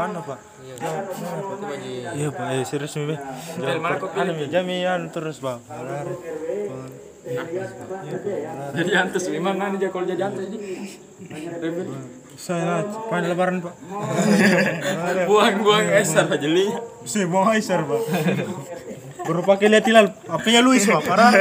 baji. 1.67 1.93
Iya 2.17 2.29
pak, 2.33 2.47
eh 2.57 2.65
serius 2.65 2.97
mi. 2.99 3.17
Jangan 3.61 4.01
anu 4.03 4.33
mi, 4.37 4.45
jamian 4.51 5.11
terus. 5.11 5.39
Benar. 5.43 6.07
Jadi 8.77 8.91
antus 8.95 9.27
memang 9.35 9.59
nanti 9.59 9.83
dia 9.83 9.91
kalau 9.91 10.07
jadi 10.07 10.31
antus 10.31 10.47
ini. 10.47 10.59
Saya 12.37 12.85
pan 13.09 13.25
lebaran 13.25 13.65
pak. 13.65 13.75
Buang-buang 15.25 15.89
esar 15.97 16.29
aja 16.29 16.49
li. 16.49 16.69
Saya 17.09 17.25
buang 17.33 17.49
Aisyar 17.49 17.89
pak. 17.89 18.01
Baru 19.25 19.41
pakai 19.43 19.73
lihat 19.73 19.89
hilal. 19.89 20.13
Apanya 20.29 20.61
Luis 20.61 20.85
pak? 20.85 21.01
Parah. 21.03 21.33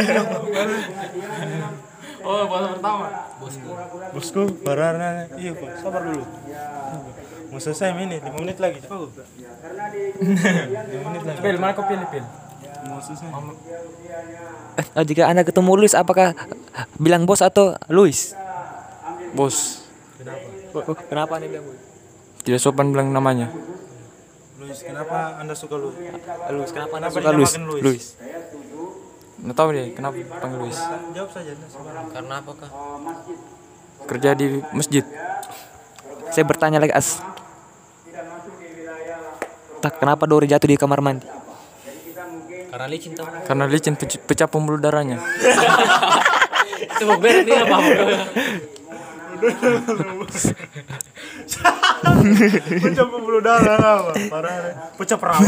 Oh 2.26 2.42
puasa 2.50 2.68
pertama. 2.74 3.06
Bosku, 4.16 4.44
parah. 4.66 4.98
nah. 4.98 5.14
Iya 5.38 5.52
pak, 5.54 5.84
sabar 5.84 6.02
dulu. 6.10 6.24
Mau 7.54 7.62
selesai 7.62 7.94
ini, 7.94 8.18
5 8.18 8.42
menit 8.42 8.58
lagi. 8.58 8.82
Cepat. 8.82 9.14
5 9.14 11.06
menit 11.06 11.22
lagi. 11.22 11.40
Pil, 11.44 11.56
mana 11.62 11.72
kau 11.78 11.86
pilih 11.86 12.08
pil? 12.10 12.26
Mau 12.90 12.98
selesai. 13.04 13.30
Eh, 14.76 15.06
jika 15.06 15.30
anda 15.30 15.46
ketemu 15.46 15.72
Luis 15.86 15.94
apakah 15.94 16.34
bilang 16.98 17.30
bos 17.30 17.46
atau 17.46 17.78
Luis? 17.92 18.34
Bos. 19.38 19.86
Oh, 20.76 20.96
Kenapa 21.08 21.40
anda 21.40 21.48
bilang 21.48 21.66
Luis? 21.72 21.82
Tidak 22.44 22.60
sopan 22.60 22.92
bilang 22.92 23.16
namanya. 23.16 23.48
Luis, 24.60 24.84
kenapa 24.84 25.40
anda 25.40 25.56
suka 25.56 25.80
Luis? 25.80 25.96
Luis 26.52 26.72
kenapa 26.76 26.94
anda 27.00 27.08
Kenapa 27.08 27.24
suka 27.24 27.32
Luis? 27.32 27.52
Luis? 27.56 27.84
Luis. 27.84 28.06
Nggak 29.40 29.56
tahu 29.56 29.68
deh 29.72 29.88
kenapa 29.96 30.16
panggil 30.44 30.60
Luis. 30.68 30.80
Jawab 31.16 31.30
saja. 31.32 31.52
Karena 32.12 32.36
apakah? 32.44 32.70
Kerja 34.04 34.30
di 34.36 34.60
masjid. 34.76 35.04
Saya 36.36 36.44
bertanya 36.44 36.84
lagi 36.84 36.92
as. 36.92 37.24
Tak 39.80 40.02
kenapa 40.04 40.28
Dore 40.28 40.50
jatuh 40.50 40.68
di 40.68 40.76
kamar 40.76 41.00
mandi? 41.00 41.24
Karena 42.68 42.92
licin 42.92 43.16
tau. 43.16 43.24
Karena 43.48 43.64
licin 43.72 43.96
pecah, 43.96 44.52
pembuluh 44.52 44.84
darahnya. 44.84 45.24
Itu 47.00 47.08
dia 47.24 47.64
apa? 47.64 47.78
Pecah 52.82 53.06
pembuluh 53.06 53.42
darah 53.42 53.78
apa? 53.78 54.12
Parah. 54.30 54.54
deh. 54.62 54.74
Pecah 54.98 55.18
perawat. 55.18 55.46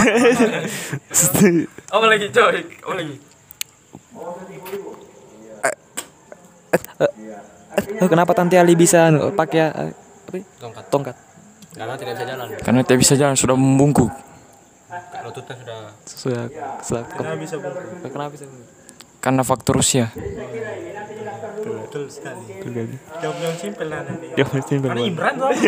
Apa 1.92 2.06
lagi 2.06 2.28
coy? 2.30 2.58
Apa 2.84 2.94
lagi? 2.94 3.16
Eh, 7.98 8.10
kenapa 8.10 8.34
Tante 8.34 8.58
Ali 8.58 8.74
bisa 8.74 9.10
anu, 9.10 9.32
pakai 9.34 9.70
eh? 9.70 9.94
Tongkat. 10.60 10.86
Tongkat. 10.90 11.16
Karena 11.78 11.94
tidak 11.94 12.14
bisa 12.18 12.26
jalan. 12.26 12.48
Karena 12.58 12.82
tidak 12.82 13.00
bisa 13.06 13.14
jalan 13.14 13.36
sudah 13.38 13.56
membungkuk. 13.56 14.10
Kalau 14.88 15.30
lututnya 15.30 15.56
sudah 15.62 15.80
Sudah, 16.08 16.44
sudah 16.82 17.04
Kenapa 17.12 17.38
bisa 17.38 17.56
bungkuk? 17.60 18.10
kenapa 18.10 18.30
bisa? 18.34 18.46
Karena 19.28 19.44
faktor 19.44 19.84
usia. 19.84 20.08
Betul 21.60 22.08
sekali. 22.08 22.48
Jawab 23.20 23.38
yang 23.44 23.60
simpel 23.60 23.92
lah 23.92 24.08
nanti. 24.08 24.32
Pasti 24.40 24.80
Karena 24.80 25.04
Imran 25.04 25.36
tuh 25.36 25.52
apa? 25.52 25.60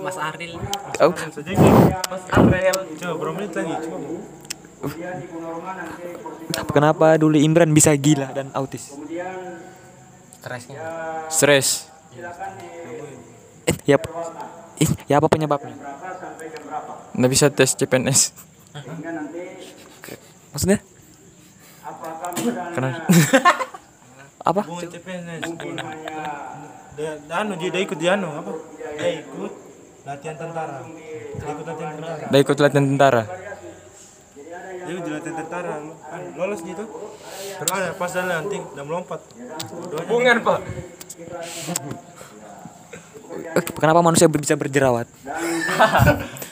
Mas 0.08 0.16
Aril. 0.16 0.56
Oh, 1.04 1.12
Saja. 1.12 1.52
Mas 2.08 2.24
Arel. 2.32 2.76
Coba 2.96 3.14
berapa 3.20 3.36
menit 3.36 3.52
lagi? 3.52 3.76
Coba. 3.76 4.08
kenapa 6.72 7.20
dulu 7.20 7.36
Imran 7.36 7.76
bisa 7.76 7.92
gila 7.92 8.32
dan 8.32 8.48
autis? 8.56 8.96
Stresnya. 10.40 10.80
Stres. 11.28 11.92
Eh, 13.68 13.76
ya, 13.84 14.00
apa- 14.00 14.16
eh, 14.80 14.88
ya 15.04 15.20
apa 15.20 15.28
penyebabnya? 15.28 15.76
Nggak 17.12 17.30
bisa 17.36 17.52
tes 17.52 17.76
CPNS. 17.76 18.32
Maksudnya? 20.56 20.80
Karena 22.46 22.90
Apa? 24.48 24.64
CPNS. 24.64 25.42
Dia, 26.96 27.10
dia 27.20 27.36
anu 27.36 27.52
ikut 27.84 27.98
dia 28.00 28.16
anu 28.16 28.32
apa? 28.32 28.52
Dia 28.96 29.08
ikut 29.20 29.52
latihan 30.08 30.36
tentara. 30.40 30.80
Dia 31.36 31.50
ikut 31.52 31.66
latihan 31.68 31.92
tentara. 32.00 32.24
dia 32.32 32.38
ikut 32.40 32.56
latihan 32.56 32.86
tentara. 32.88 33.22
Dia 34.88 34.92
ikut 34.96 35.10
latihan 35.12 35.36
tentara. 35.36 35.72
Anu, 35.76 35.92
Lolos 36.40 36.60
gitu. 36.64 36.84
Terus 37.60 37.70
ada 37.76 37.92
pas 37.92 38.08
dia 38.08 38.24
nanti 38.24 38.56
udah 38.56 38.84
melompat. 38.88 39.20
Hubungan 40.08 40.36
pak. 40.40 40.60
Eh, 43.52 43.62
Kenapa 43.76 44.00
manusia 44.00 44.32
bisa 44.32 44.56
berjerawat? 44.56 45.06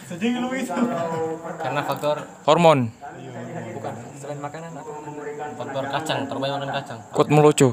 saja 0.07 0.27
lu 0.37 0.49
itu. 0.53 0.83
Karena 1.65 1.81
faktor 1.83 2.17
Hormon. 2.45 2.93
Bukan, 3.73 3.95
selain 4.21 4.39
makanan 4.39 4.71
apa? 4.77 4.96
Faktor 5.55 5.85
kacang, 5.87 6.19
terbanyak 6.27 6.57
makan 6.59 6.71
kacang. 6.83 6.99
Kuat 7.15 7.29
melucu. 7.31 7.69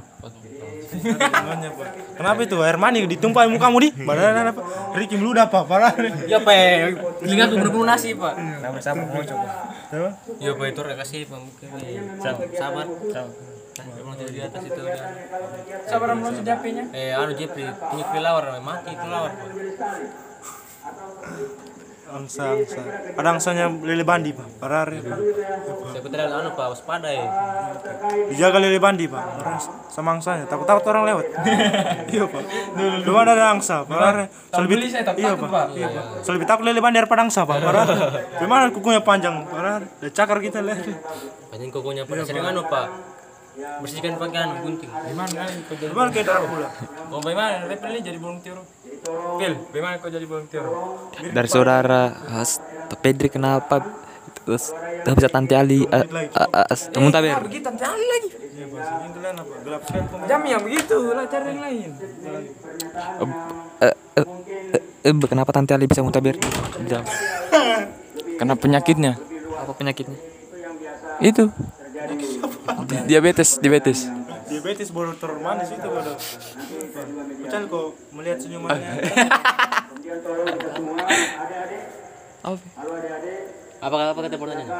Kenapa 2.13 2.39
itu 2.45 2.53
air 2.61 2.77
mani 2.77 3.09
ditumpah 3.09 3.49
mukamu 3.49 3.81
di? 3.81 3.89
Badan 4.05 4.53
apa? 4.53 4.61
Ricky 4.93 5.17
meludah 5.17 5.49
apa? 5.49 5.65
Parah. 5.65 5.89
Ya 6.29 6.37
pe, 6.37 6.93
telinga 7.17 7.49
tuh 7.49 7.57
bener 7.57 7.73
nasi 7.81 8.13
pak. 8.13 8.33
Nah, 8.37 8.69
bersama 8.69 9.01
mau 9.09 9.25
coba. 9.25 9.73
Ya 10.37 10.53
pe 10.53 10.63
itu 10.69 10.79
udah 10.85 10.97
kasih 11.01 11.25
pak 11.25 11.39
mungkin 11.41 11.67
nih. 11.81 11.97
Sabar. 12.53 12.85
Nah, 12.85 14.13
di 14.29 14.37
atas 14.37 14.61
itu 14.69 14.81
dia. 14.85 15.07
Sabar 15.89 16.13
belum 16.13 16.33
sejapinya. 16.37 16.85
Eh, 16.93 17.09
anu 17.09 17.33
Jepri, 17.33 17.65
punya 17.65 18.05
kelawar, 18.13 18.61
mati 18.61 18.93
kelawar. 18.93 19.33
Pak. 19.33 19.49
Angsa, 22.13 22.43
angsa. 22.53 22.81
Ada 23.17 23.29
angsanya 23.33 23.65
lele 23.73 24.05
bandi, 24.05 24.29
Pak. 24.37 24.47
Parah. 24.61 24.85
Siapa 24.85 26.07
tidak 26.07 26.29
anu 26.29 26.53
pak, 26.53 26.67
waspada 26.69 27.09
ya. 27.09 27.25
Dijaga 28.29 28.57
lele 28.61 28.77
bandi, 28.77 29.09
Pak. 29.09 29.23
Sama 29.89 30.13
angsanya. 30.13 30.45
Takut-takut 30.45 30.85
orang 30.93 31.03
lewat. 31.09 31.25
iya, 32.13 32.23
Pak. 32.29 32.43
Dulu 33.01 33.17
ada 33.17 33.49
angsa, 33.49 33.81
saya 34.93 35.03
takut 35.05 35.19
Iya, 35.25 35.33
takut, 35.33 35.49
Pak. 35.49 35.65
Iya, 35.73 35.87
Pak. 35.89 36.05
Saya 36.21 36.33
lebih 36.37 36.47
takut 36.47 36.63
lele 36.69 36.79
bandi 36.79 36.97
daripada 37.01 37.21
angsa, 37.25 37.41
Pak. 37.49 37.57
Parah. 37.57 37.85
Gimana 38.37 38.69
kukunya 38.69 39.01
panjang, 39.01 39.49
parah. 39.49 39.81
Ada 39.81 40.09
cakar 40.13 40.37
kita 40.37 40.61
lele. 40.61 40.93
Kokonya 41.73 42.05
pada 42.05 42.21
sering 42.21 42.45
anu 42.45 42.61
pak. 42.69 43.12
Bersihkan 43.53 44.17
pakai 44.17 44.39
anu 44.41 44.53
gunting. 44.65 44.89
Gimana 44.89 45.45
nih 45.45 45.61
kau 45.69 45.75
jadi? 45.77 45.91
Gimana 45.93 46.09
kayak 46.09 46.25
darah 46.25 46.47
pula? 46.49 46.69
Oh 47.13 47.19
bagaimana? 47.21 47.69
Repel 47.69 47.89
ini 47.93 48.01
jadi 48.01 48.17
volunteer. 48.17 48.57
Pil, 49.37 49.53
bagaimana 49.69 49.93
kau 50.01 50.09
jadi 50.09 50.25
volunteer? 50.25 50.65
Dari 51.29 51.49
saudara 51.49 52.01
As, 52.33 52.57
Pedri 53.05 53.29
kenapa 53.29 53.85
terus 54.43 54.73
tak 55.05 55.13
bisa 55.15 55.29
Tante 55.29 55.53
Ali 55.53 55.85
muntaber. 56.97 57.45
Begitu 57.45 57.67
nanti 57.69 57.85
Ali 57.85 58.05
lagi. 58.09 58.29
Iya. 58.33 58.65
Pak. 58.69 60.27
Jam 60.29 60.41
yang 60.45 60.61
begitu 60.65 60.97
lah 61.13 61.25
cari 61.29 61.45
yang 61.53 61.61
lain. 61.61 61.89
Eh, 63.81 63.93
eh, 64.17 64.25
eh, 64.77 64.81
eh, 65.09 65.13
kenapa 65.29 65.49
Tante 65.53 65.71
Ali 65.77 65.85
bisa 65.85 66.01
muntaber? 66.01 66.41
Jam. 66.89 67.05
Karena 68.41 68.53
penyakitnya. 68.57 69.13
Apa 69.61 69.71
penyakitnya? 69.77 70.17
Itu. 71.21 71.53
Di- 71.93 73.05
Diabetes, 73.05 73.61
diabetes. 73.61 73.99
Diabetes 74.49 74.89
baru 74.89 75.13
termanis 75.13 75.69
itu 75.69 75.87
baru. 75.87 76.13
Kecuali 77.45 77.65
kok 77.69 77.85
melihat 78.11 78.37
senyumannya. 78.41 78.91
Apa? 82.43 82.59
Apa 83.83 84.15
apa 84.15 84.19
kata 84.23 84.39
punya 84.39 84.55
ini, 84.63 84.71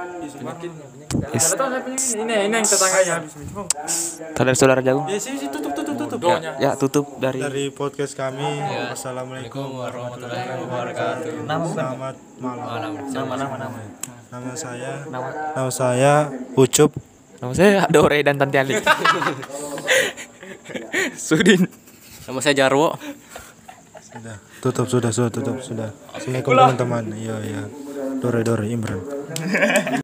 ini, 2.23 2.55
yang 2.55 2.63
tetangganya. 2.63 3.19
saudara-saudara 4.31 4.79
jagung. 4.79 5.03
Ya 5.11 5.19
sih, 5.19 5.35
tutup 5.51 5.75
tutup 5.75 5.95
tutup. 5.99 6.19
Doanya. 6.23 6.55
Ya 6.55 6.71
tutup 6.79 7.19
dari 7.19 7.43
Dari 7.43 7.67
podcast 7.75 8.15
kami. 8.15 8.63
Wassalamualaikum 8.95 9.75
warahmatullahi 9.75 10.55
wabarakatuh. 10.55 11.35
Selamat 11.75 12.15
malam. 12.39 12.63
Malam. 12.63 12.91
nama 13.11 13.33
nama 13.35 13.55
nama. 13.67 13.77
Nama 14.31 14.51
saya 14.55 14.91
Nama 15.11 15.29
nama 15.51 15.69
saya 15.69 16.13
Ucup. 16.55 16.95
nama 17.43 17.51
saya 17.51 17.83
Dore 17.91 18.23
dan 18.23 18.39
Tanti 18.39 18.55
Ali. 18.55 18.79
Sudin. 21.27 21.67
Nama 22.23 22.39
saya 22.39 22.55
Jarwo. 22.55 22.95
Sudah, 24.13 24.37
tutup 24.61 24.85
sudah 24.85 25.09
sudah 25.09 25.29
tutup 25.33 25.57
sudah. 25.57 25.89
Assalamualaikum 26.13 26.53
teman-teman. 26.53 27.03
Iya 27.17 27.35
iya. 27.41 27.63
Dore 28.21 28.45
Dore 28.45 28.69
Imran. 28.69 29.01